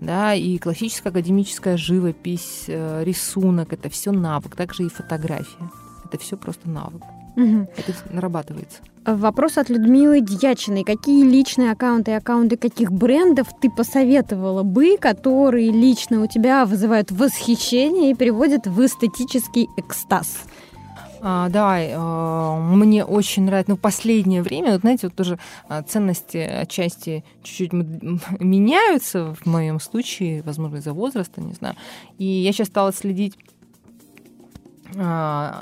да, 0.00 0.34
и 0.34 0.58
классическая 0.58 1.10
академическая 1.10 1.76
живопись, 1.76 2.64
э, 2.68 3.04
рисунок, 3.04 3.72
это 3.72 3.90
все 3.90 4.12
навык, 4.12 4.56
также 4.56 4.84
и 4.84 4.88
фотография. 4.88 5.70
Это 6.04 6.18
все 6.18 6.36
просто 6.36 6.68
навык. 6.68 7.02
Угу. 7.36 7.68
Это 7.76 7.94
нарабатывается. 8.10 8.78
Вопрос 9.06 9.56
от 9.56 9.70
Людмилы 9.70 10.20
Дьячиной. 10.20 10.84
Какие 10.84 11.24
личные 11.24 11.72
аккаунты 11.72 12.10
и 12.10 12.14
аккаунты 12.14 12.56
каких 12.56 12.92
брендов 12.92 13.48
ты 13.60 13.70
посоветовала 13.70 14.62
бы, 14.62 14.98
которые 14.98 15.70
лично 15.70 16.22
у 16.22 16.26
тебя 16.26 16.66
вызывают 16.66 17.10
восхищение 17.10 18.10
и 18.10 18.14
приводят 18.14 18.66
в 18.66 18.84
эстетический 18.84 19.68
экстаз? 19.78 20.44
А, 21.22 21.48
да, 21.50 21.78
э, 21.80 22.60
мне 22.74 23.04
очень 23.04 23.44
нравится, 23.44 23.72
ну, 23.72 23.76
в 23.76 23.80
последнее 23.80 24.42
время, 24.42 24.72
вот 24.72 24.80
знаете, 24.80 25.08
вот 25.08 25.14
тоже 25.14 25.38
а, 25.68 25.82
ценности 25.82 26.38
отчасти 26.38 27.24
чуть-чуть 27.42 27.72
меняются 27.72 29.34
в 29.34 29.46
моем 29.46 29.80
случае, 29.80 30.42
возможно, 30.42 30.76
из-за 30.76 30.94
возраста, 30.94 31.42
не 31.42 31.52
знаю. 31.52 31.74
И 32.18 32.24
я 32.24 32.52
сейчас 32.52 32.68
стала 32.68 32.92
следить 32.92 33.36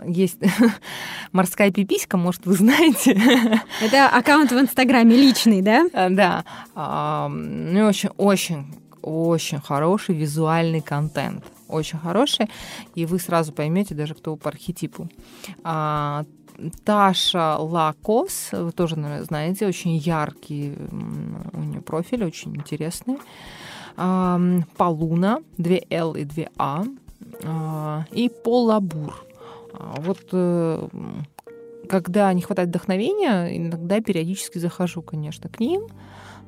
есть 0.06 0.38
морская 1.32 1.70
пиписька, 1.70 2.16
может, 2.16 2.46
вы 2.46 2.54
знаете. 2.54 3.12
Это 3.82 4.08
аккаунт 4.08 4.52
в 4.52 4.58
Инстаграме 4.58 5.16
личный, 5.16 5.62
да? 5.62 5.86
А, 5.92 6.10
да. 6.10 6.44
Ну, 7.28 7.86
очень, 7.86 8.10
очень, 8.16 8.66
очень 9.02 9.60
хороший 9.60 10.14
визуальный 10.14 10.80
контент. 10.80 11.44
Очень 11.68 11.98
хороший. 11.98 12.48
И 12.94 13.04
вы 13.06 13.18
сразу 13.18 13.52
поймете 13.52 13.94
даже, 13.94 14.14
кто 14.14 14.36
по 14.36 14.48
архетипу. 14.48 15.08
А, 15.62 16.24
Таша 16.84 17.56
Лакос, 17.58 18.50
вы 18.52 18.72
тоже, 18.72 18.98
наверное, 18.98 19.24
знаете, 19.24 19.66
очень 19.66 19.96
яркий 19.96 20.74
у 21.52 21.60
нее 21.60 21.80
профиль, 21.80 22.24
очень 22.24 22.56
интересный. 22.56 23.18
Полуна, 23.96 25.40
2 25.56 25.76
L 25.90 26.14
и 26.14 26.24
2 26.24 26.44
А. 26.56 26.82
А, 26.82 26.84
и 28.12 28.30
Полабур. 28.44 29.28
А, 29.72 29.94
вот 30.00 30.20
э, 30.32 30.88
когда 31.88 32.32
не 32.32 32.42
хватает 32.42 32.68
вдохновения, 32.68 33.56
иногда 33.56 34.00
периодически 34.00 34.58
захожу, 34.58 35.02
конечно, 35.02 35.48
к 35.48 35.60
ним, 35.60 35.88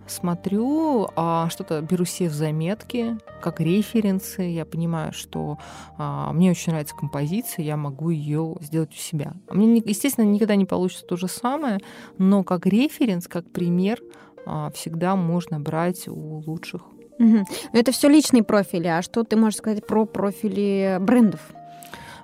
смотрю, 0.07 1.09
а 1.17 1.49
что-то 1.51 1.81
беру 1.81 2.05
себе 2.05 2.29
в 2.29 2.33
заметки, 2.33 3.17
как 3.41 3.61
референсы. 3.61 4.43
Я 4.43 4.65
понимаю, 4.65 5.13
что 5.13 5.59
а, 5.97 6.33
мне 6.33 6.51
очень 6.51 6.73
нравится 6.73 6.97
композиция, 6.97 7.65
я 7.65 7.77
могу 7.77 8.11
ее 8.11 8.57
сделать 8.61 8.93
у 8.93 8.97
себя. 8.97 9.35
Мне, 9.51 9.83
естественно, 9.85 10.25
никогда 10.25 10.57
не 10.57 10.65
получится 10.65 11.07
то 11.07 11.17
же 11.17 11.29
самое, 11.29 11.79
но 12.19 12.43
как 12.43 12.67
референс, 12.67 13.29
как 13.29 13.51
пример 13.51 14.01
а, 14.47 14.71
всегда 14.73 15.17
можно 15.17 15.61
брать 15.61 16.09
у 16.09 16.43
лучших 16.45 16.83
Угу. 17.21 17.45
Это 17.73 17.93
все 17.93 18.09
личные 18.09 18.43
профили. 18.43 18.89
А 18.89 19.03
что 19.03 19.23
ты 19.23 19.37
можешь 19.37 19.59
сказать 19.59 19.87
про 19.87 20.07
профили 20.07 20.97
брендов? 21.01 21.41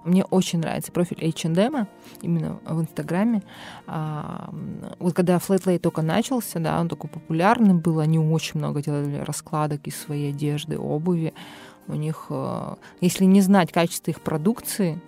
Мне 0.05 0.25
очень 0.25 0.61
нравится 0.61 0.93
профиль 0.93 1.19
H&M 1.21 1.89
именно 2.23 2.61
в 2.65 2.81
Инстаграме. 2.81 3.43
А, 3.89 4.51
вот 5.01 5.15
когда 5.15 5.37
Flatlay 5.37 5.79
только 5.79 6.01
начался, 6.01 6.61
да, 6.61 6.81
он 6.81 6.89
такой 6.89 7.11
популярный 7.11 7.75
был, 7.75 7.99
они 7.99 8.19
очень 8.19 8.59
много 8.61 8.83
делали 8.83 9.19
раскладок 9.19 9.87
из 9.87 9.97
своей 10.01 10.31
одежды, 10.31 10.79
обуви. 10.79 11.35
У 11.89 11.95
них, 11.95 12.27
э, 12.31 12.75
если 13.01 13.25
не 13.25 13.41
знать 13.41 13.73
качество 13.73 14.13
их 14.13 14.21
продукции, 14.21 15.01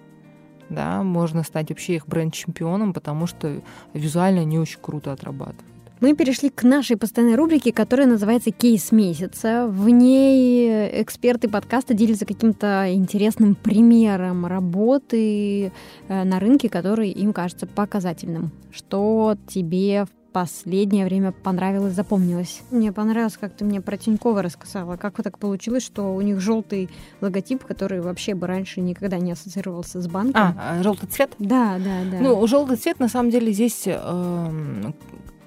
да, 0.69 1.05
можно 1.05 1.45
стать 1.45 1.71
вообще 1.71 1.95
их 1.95 2.09
бренд-чемпионом, 2.09 2.93
потому 2.93 3.29
что 3.29 3.63
визуально 3.95 4.41
они 4.41 4.59
очень 4.59 4.81
круто 4.81 5.13
отрабатывают. 5.13 5.78
Мы 6.01 6.15
перешли 6.15 6.49
к 6.49 6.63
нашей 6.63 6.97
постоянной 6.97 7.35
рубрике, 7.35 7.73
которая 7.73 8.07
называется 8.07 8.53
«Кейс 8.53 8.93
месяца». 8.93 9.67
В 9.69 9.89
ней 9.89 11.03
эксперты 11.03 11.49
подкаста 11.49 11.93
делятся 11.93 12.25
каким-то 12.25 12.87
интересным 12.93 13.57
примером 13.57 14.47
работы 14.47 15.73
э, 16.09 16.25
на 16.25 16.39
рынке, 16.39 16.69
который 16.69 17.11
им 17.11 17.33
кажется 17.33 17.67
показательным. 17.67 18.53
Что 18.71 19.37
тебе 19.49 20.05
в 20.05 20.33
последнее 20.33 21.05
время 21.05 21.33
понравилось, 21.33 21.95
запомнилось? 21.95 22.61
Мне 22.71 22.93
понравилось, 22.93 23.37
как 23.37 23.57
ты 23.57 23.65
мне 23.65 23.81
про 23.81 23.97
Тинькова 23.97 24.41
рассказала. 24.41 24.97
Как 24.97 25.19
вот 25.19 25.25
так 25.25 25.39
получилось, 25.41 25.85
что 25.85 26.15
у 26.15 26.21
них 26.21 26.39
желтый 26.39 26.91
логотип, 27.21 27.65
который 27.65 28.01
вообще 28.01 28.37
бы 28.37 28.47
раньше 28.47 28.81
никогда 28.81 29.19
не 29.19 29.33
ассоциировался 29.33 30.01
с 30.01 30.07
банком. 30.07 30.41
А, 30.41 30.79
а 30.79 30.83
желтый 30.85 31.09
цвет? 31.09 31.33
Да, 31.41 31.79
да, 31.79 32.03
да. 32.09 32.19
Ну, 32.21 32.47
желтый 32.47 32.77
цвет, 32.77 33.01
на 33.01 33.09
самом 33.09 33.31
деле, 33.31 33.51
здесь 33.51 33.83
э, 33.87 34.93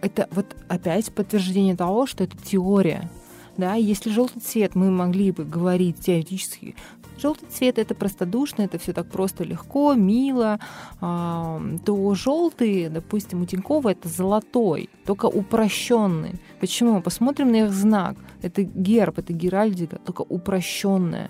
это 0.02 0.28
вот 0.32 0.56
опять 0.68 1.12
подтверждение 1.12 1.76
того, 1.76 2.06
что 2.06 2.24
это 2.24 2.38
теория. 2.38 3.10
Да, 3.58 3.76
если 3.76 4.10
желтый 4.10 4.42
цвет 4.42 4.76
мы 4.76 4.90
могли 4.92 5.32
бы 5.32 5.44
говорить 5.44 6.00
теоретически, 6.00 6.76
желтый 7.22 7.50
цвет 7.50 7.78
это 7.78 7.94
простодушно, 7.94 8.64
это 8.64 8.80
все 8.80 8.94
так 8.94 9.08
просто 9.08 9.44
легко, 9.44 9.94
мило, 9.94 10.60
а, 11.02 11.62
то 11.86 12.16
желтый, 12.16 12.90
допустим, 12.90 13.42
у 13.42 13.46
Тинькова 13.46 13.90
это 13.90 14.08
золотой, 14.08 14.90
только 15.06 15.26
упрощенный. 15.26 16.40
Почему? 16.60 17.02
Посмотрим 17.02 17.52
на 17.52 17.66
их 17.66 17.72
знак. 17.72 18.16
Это 18.42 18.64
герб, 18.64 19.20
это 19.20 19.34
геральдика, 19.34 19.98
только 19.98 20.22
упрощенная 20.22 21.30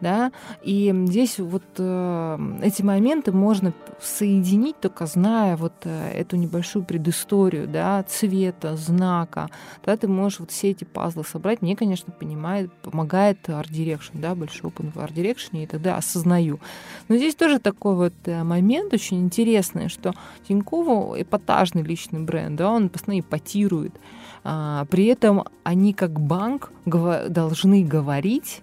да, 0.00 0.32
и 0.62 0.92
здесь 1.06 1.38
вот 1.38 1.64
э, 1.78 2.38
эти 2.62 2.82
моменты 2.82 3.32
можно 3.32 3.72
соединить, 4.00 4.78
только 4.80 5.06
зная 5.06 5.56
вот 5.56 5.72
э, 5.84 6.10
эту 6.12 6.36
небольшую 6.36 6.84
предысторию, 6.84 7.68
да, 7.68 8.02
цвета, 8.04 8.76
знака, 8.76 9.48
да, 9.84 9.96
ты 9.96 10.08
можешь 10.08 10.40
вот 10.40 10.50
все 10.50 10.70
эти 10.70 10.84
пазлы 10.84 11.24
собрать. 11.24 11.62
Мне, 11.62 11.76
конечно, 11.76 12.12
понимает, 12.12 12.72
помогает 12.82 13.48
Art 13.48 13.70
Direction, 13.70 14.12
да, 14.14 14.34
большой 14.34 14.68
опыт 14.68 14.86
в 14.94 14.98
Art 14.98 15.14
Direction, 15.14 15.62
и 15.62 15.66
тогда 15.66 15.96
осознаю. 15.96 16.60
Но 17.08 17.16
здесь 17.16 17.34
тоже 17.34 17.58
такой 17.58 17.94
вот 17.94 18.14
э, 18.24 18.42
момент 18.42 18.92
очень 18.92 19.20
интересный, 19.20 19.88
что 19.88 20.14
Тинькову 20.48 21.14
эпатажный 21.18 21.82
личный 21.82 22.20
бренд, 22.20 22.56
да, 22.56 22.70
он 22.70 22.88
постоянно 22.88 23.20
эпатирует, 23.20 23.94
а, 24.42 24.84
при 24.86 25.06
этом 25.06 25.44
они 25.64 25.92
как 25.92 26.18
банк 26.18 26.72
должны 26.86 27.84
говорить 27.84 28.62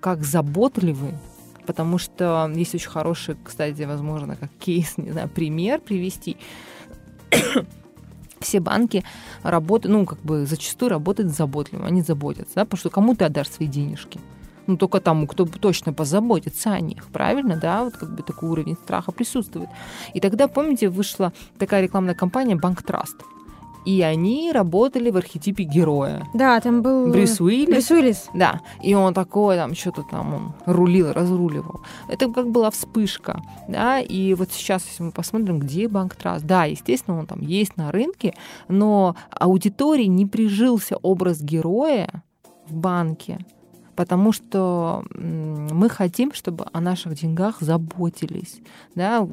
как 0.00 0.24
заботливы, 0.24 1.12
потому 1.66 1.98
что 1.98 2.50
есть 2.54 2.74
очень 2.74 2.90
хороший, 2.90 3.36
кстати, 3.42 3.82
возможно, 3.82 4.36
как 4.36 4.50
кейс, 4.58 4.98
не 4.98 5.12
знаю, 5.12 5.28
пример 5.28 5.80
привести. 5.80 6.36
Все 8.40 8.60
банки 8.60 9.04
работают, 9.42 9.96
ну, 9.96 10.06
как 10.06 10.20
бы 10.20 10.46
зачастую 10.46 10.90
работают 10.90 11.32
заботливо, 11.32 11.86
они 11.86 12.02
заботятся, 12.02 12.56
да, 12.56 12.64
потому 12.64 12.78
что 12.78 12.90
кому 12.90 13.14
ты 13.14 13.24
отдашь 13.24 13.48
свои 13.48 13.68
денежки? 13.68 14.20
ну, 14.66 14.76
только 14.76 15.00
тому, 15.00 15.26
кто 15.26 15.44
точно 15.44 15.92
позаботится 15.92 16.72
о 16.72 16.80
них, 16.80 17.04
правильно, 17.12 17.56
да, 17.56 17.84
вот 17.84 17.96
как 17.96 18.14
бы 18.14 18.22
такой 18.22 18.48
уровень 18.48 18.76
страха 18.76 19.12
присутствует. 19.12 19.68
И 20.14 20.20
тогда, 20.20 20.48
помните, 20.48 20.88
вышла 20.88 21.32
такая 21.58 21.82
рекламная 21.82 22.14
кампания 22.14 22.56
«Банк 22.56 22.82
Траст», 22.82 23.16
и 23.84 24.02
они 24.02 24.50
работали 24.52 25.10
в 25.10 25.16
архетипе 25.16 25.64
героя. 25.64 26.26
Да, 26.34 26.60
там 26.60 26.82
был... 26.82 27.10
Брюс 27.10 27.40
Уиллис. 27.40 27.68
Брюс 27.68 27.90
Уиллис. 27.90 28.30
Да, 28.34 28.60
и 28.82 28.94
он 28.94 29.14
такой, 29.14 29.56
там, 29.56 29.74
что-то 29.74 30.04
там 30.10 30.34
он 30.34 30.52
рулил, 30.66 31.12
разруливал. 31.12 31.80
Это 32.08 32.30
как 32.32 32.50
была 32.50 32.70
вспышка, 32.70 33.42
да, 33.68 34.00
и 34.00 34.34
вот 34.34 34.52
сейчас, 34.52 34.86
если 34.86 35.02
мы 35.02 35.12
посмотрим, 35.12 35.58
где 35.58 35.88
Банк 35.88 36.14
Траст, 36.14 36.44
да, 36.44 36.64
естественно, 36.64 37.18
он 37.18 37.26
там 37.26 37.40
есть 37.40 37.76
на 37.76 37.92
рынке, 37.92 38.34
но 38.68 39.16
аудитории 39.30 40.06
не 40.06 40.26
прижился 40.26 40.96
образ 40.96 41.40
героя 41.42 42.22
в 42.68 42.74
банке, 42.74 43.38
потому 43.94 44.32
что 44.32 45.04
мы 45.14 45.88
хотим, 45.88 46.32
чтобы 46.32 46.66
о 46.72 46.80
наших 46.80 47.14
деньгах 47.14 47.60
заботились. 47.60 48.60
Да? 48.94 49.26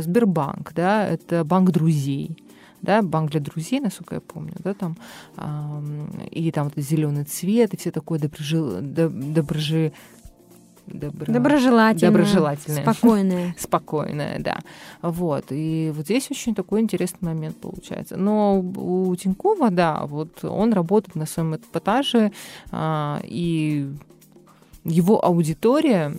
Сбербанк, 0.00 0.72
да, 0.72 1.06
это 1.06 1.44
банк 1.44 1.70
друзей 1.70 2.36
да, 2.86 3.02
банк 3.02 3.30
для 3.32 3.40
друзей, 3.40 3.80
насколько 3.80 4.14
я 4.14 4.20
помню, 4.20 4.54
да, 4.58 4.74
там, 4.74 4.96
и 6.30 6.50
там 6.52 6.70
вот 6.74 6.82
зеленый 6.82 7.24
цвет, 7.24 7.74
и 7.74 7.76
все 7.76 7.90
такое 7.90 8.18
доброжи, 8.18 8.80
доброжи, 8.80 9.92
добро... 10.86 11.32
доброжелательное, 11.32 12.12
доброжелательное, 12.12 12.82
спокойное. 12.82 13.54
спокойное, 13.58 14.38
да. 14.38 14.60
Вот. 15.02 15.46
И 15.50 15.92
вот 15.94 16.04
здесь 16.04 16.30
очень 16.30 16.54
такой 16.54 16.80
интересный 16.80 17.34
момент 17.34 17.60
получается. 17.60 18.16
Но 18.16 18.60
у 18.60 19.14
Тинькова, 19.16 19.70
да, 19.70 20.06
вот 20.06 20.44
он 20.44 20.72
работает 20.72 21.16
на 21.16 21.26
своем 21.26 21.56
эпатаже, 21.56 22.32
а, 22.70 23.20
и 23.24 23.90
его 24.84 25.24
аудитория 25.24 26.16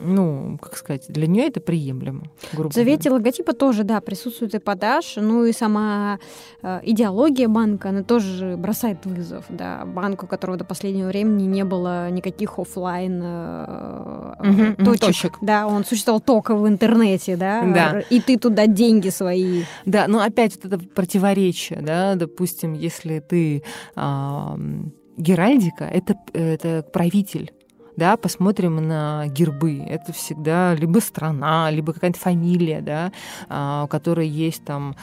ну, 0.00 0.58
как 0.60 0.76
сказать, 0.76 1.04
для 1.08 1.26
нее 1.26 1.46
это 1.46 1.60
приемлемо. 1.60 2.22
В 2.52 2.72
завете 2.72 3.10
логотипа 3.10 3.52
тоже, 3.52 3.84
да, 3.84 4.00
присутствует 4.00 4.54
эпатаж, 4.54 5.16
ну 5.16 5.44
и 5.44 5.52
сама 5.52 6.18
э, 6.62 6.80
идеология 6.84 7.48
банка, 7.48 7.90
она 7.90 8.02
тоже 8.02 8.56
бросает 8.56 9.04
вызов, 9.04 9.44
да, 9.48 9.84
банку, 9.84 10.26
у 10.26 10.28
которого 10.28 10.56
до 10.56 10.64
последнего 10.64 11.08
времени 11.08 11.44
не 11.44 11.64
было 11.64 12.10
никаких 12.10 12.58
офлайн 12.58 13.20
э, 13.22 14.34
угу, 14.38 14.84
точек. 14.84 15.00
точек. 15.00 15.32
Да, 15.40 15.66
он 15.66 15.84
существовал 15.84 16.20
только 16.20 16.56
в 16.56 16.66
интернете, 16.66 17.36
да, 17.36 17.62
да, 17.62 18.00
и 18.10 18.20
ты 18.20 18.38
туда 18.38 18.66
деньги 18.66 19.10
свои. 19.10 19.64
Да, 19.84 20.06
но 20.08 20.20
опять 20.20 20.56
вот 20.56 20.72
это 20.72 20.78
противоречие, 20.78 21.80
да, 21.82 22.14
допустим, 22.14 22.72
если 22.72 23.20
ты 23.20 23.62
э, 23.96 24.56
Геральдика, 25.16 25.84
это, 25.84 26.16
это 26.32 26.82
правитель 26.82 27.52
да, 28.00 28.16
посмотрим 28.16 28.76
на 28.76 29.26
гербы. 29.26 29.84
Это 29.86 30.14
всегда 30.14 30.74
либо 30.74 31.00
страна, 31.00 31.70
либо 31.70 31.92
какая-то 31.92 32.18
фамилия, 32.18 32.80
да, 32.80 33.12
а, 33.50 33.84
у 33.84 33.88
которой 33.88 34.26
есть 34.26 34.64
там 34.64 34.96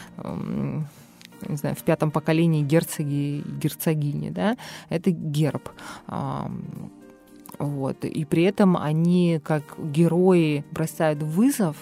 не 1.48 1.56
знаю, 1.56 1.76
в 1.76 1.84
пятом 1.84 2.10
поколении 2.10 2.64
герцоги 2.64 3.14
и 3.14 3.44
герцогини, 3.62 4.32
да, 4.32 4.58
это 4.90 5.12
герб. 5.12 5.70
Вот. 7.60 8.04
И 8.06 8.26
при 8.26 8.44
этом 8.44 8.76
они, 8.76 9.40
как 9.44 9.64
герои, 9.78 10.66
бросают 10.72 11.22
вызов, 11.22 11.76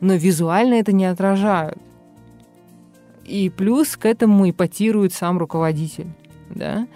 но 0.00 0.14
визуально 0.14 0.74
это 0.74 0.92
не 0.92 1.06
отражают. 1.06 1.78
И 3.24 3.50
плюс 3.50 3.96
к 3.96 4.06
этому 4.06 4.48
ипотирует 4.48 5.12
сам 5.12 5.38
руководитель. 5.38 6.08
Да? 6.50 6.86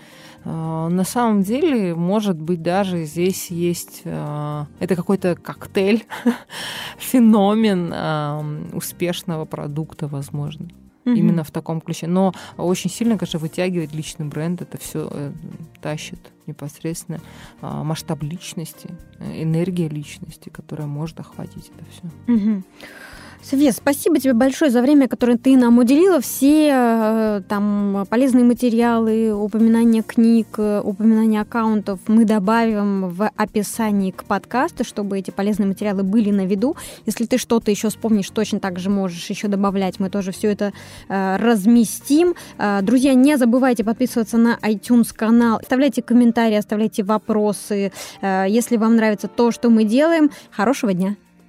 А, 0.49 0.89
на 0.89 1.05
самом 1.05 1.43
деле, 1.43 1.95
может 1.95 2.41
быть, 2.41 2.63
даже 2.63 3.05
здесь 3.05 3.51
есть... 3.51 4.03
А, 4.05 4.67
это 4.79 4.95
какой-то 4.95 5.35
коктейль, 5.35 6.07
феномен 6.99 7.91
а, 7.93 8.45
успешного 8.73 9.45
продукта, 9.45 10.07
возможно. 10.07 10.69
Mm-hmm. 11.05 11.15
Именно 11.15 11.45
в 11.45 11.51
таком 11.51 11.81
ключе. 11.81 12.07
Но 12.07 12.33
очень 12.57 12.91
сильно, 12.91 13.19
конечно, 13.19 13.41
вытягивает 13.41 13.93
личный 13.93 14.27
бренд. 14.27 14.61
Это 14.61 14.77
все 14.77 15.09
э, 15.09 15.33
тащит 15.81 16.19
непосредственно 16.49 17.21
масштаб 17.61 18.25
личности, 18.25 18.91
э, 19.21 19.45
энергия 19.45 19.89
личности, 19.89 20.49
которая 20.49 20.89
может 20.89 21.21
охватить 21.21 21.71
это 21.77 21.85
все. 21.91 22.03
Mm-hmm. 22.27 22.63
Свет, 23.49 23.77
спасибо 23.77 24.19
тебе 24.19 24.33
большое 24.33 24.73
за 24.73 24.83
время, 24.83 25.07
которое 25.07 25.39
ты 25.39 25.57
нам 25.57 25.79
уделила. 25.79 26.21
Все 26.21 26.69
э, 26.73 27.43
там 27.49 28.05
полезные 28.11 28.45
материалы, 28.45 29.33
упоминания 29.33 30.03
книг, 30.03 30.49
э, 30.59 30.81
упоминания 30.83 31.43
аккаунтов 31.43 32.01
мы 32.09 32.25
добавим 32.25 33.09
в 33.09 33.31
описании 33.37 34.11
к 34.11 34.25
подкасту, 34.25 34.83
чтобы 34.83 35.17
эти 35.17 35.31
полезные 35.31 35.69
материалы 35.69 36.03
были 36.03 36.33
на 36.33 36.45
виду. 36.45 36.77
Если 37.07 37.25
ты 37.27 37.39
что-то 37.39 37.71
еще 37.71 37.89
вспомнишь, 37.89 38.29
точно 38.31 38.59
так 38.59 38.81
же 38.81 38.91
можешь 38.91 39.31
еще 39.31 39.47
добавлять. 39.47 40.01
Мы 40.01 40.11
тоже 40.11 40.33
все 40.33 40.51
это 40.51 40.73
э, 41.09 41.37
разместим. 41.37 42.35
Э, 42.59 42.81
друзья, 42.83 43.15
не 43.15 43.39
забывайте 43.39 43.85
подписываться 43.85 44.39
на 44.39 44.59
iTunes 44.61 45.15
канал, 45.15 45.61
оставляйте 45.63 46.03
комментарии, 46.03 46.57
оставляйте 46.57 47.05
вопросы. 47.05 47.93
Э, 48.23 48.47
если 48.49 48.77
вам 48.77 48.97
нравится 48.97 49.29
то, 49.29 49.53
что 49.53 49.71
мы 49.71 49.85
делаем, 49.85 50.33
хорошего 50.51 50.93
дня! 50.93 51.15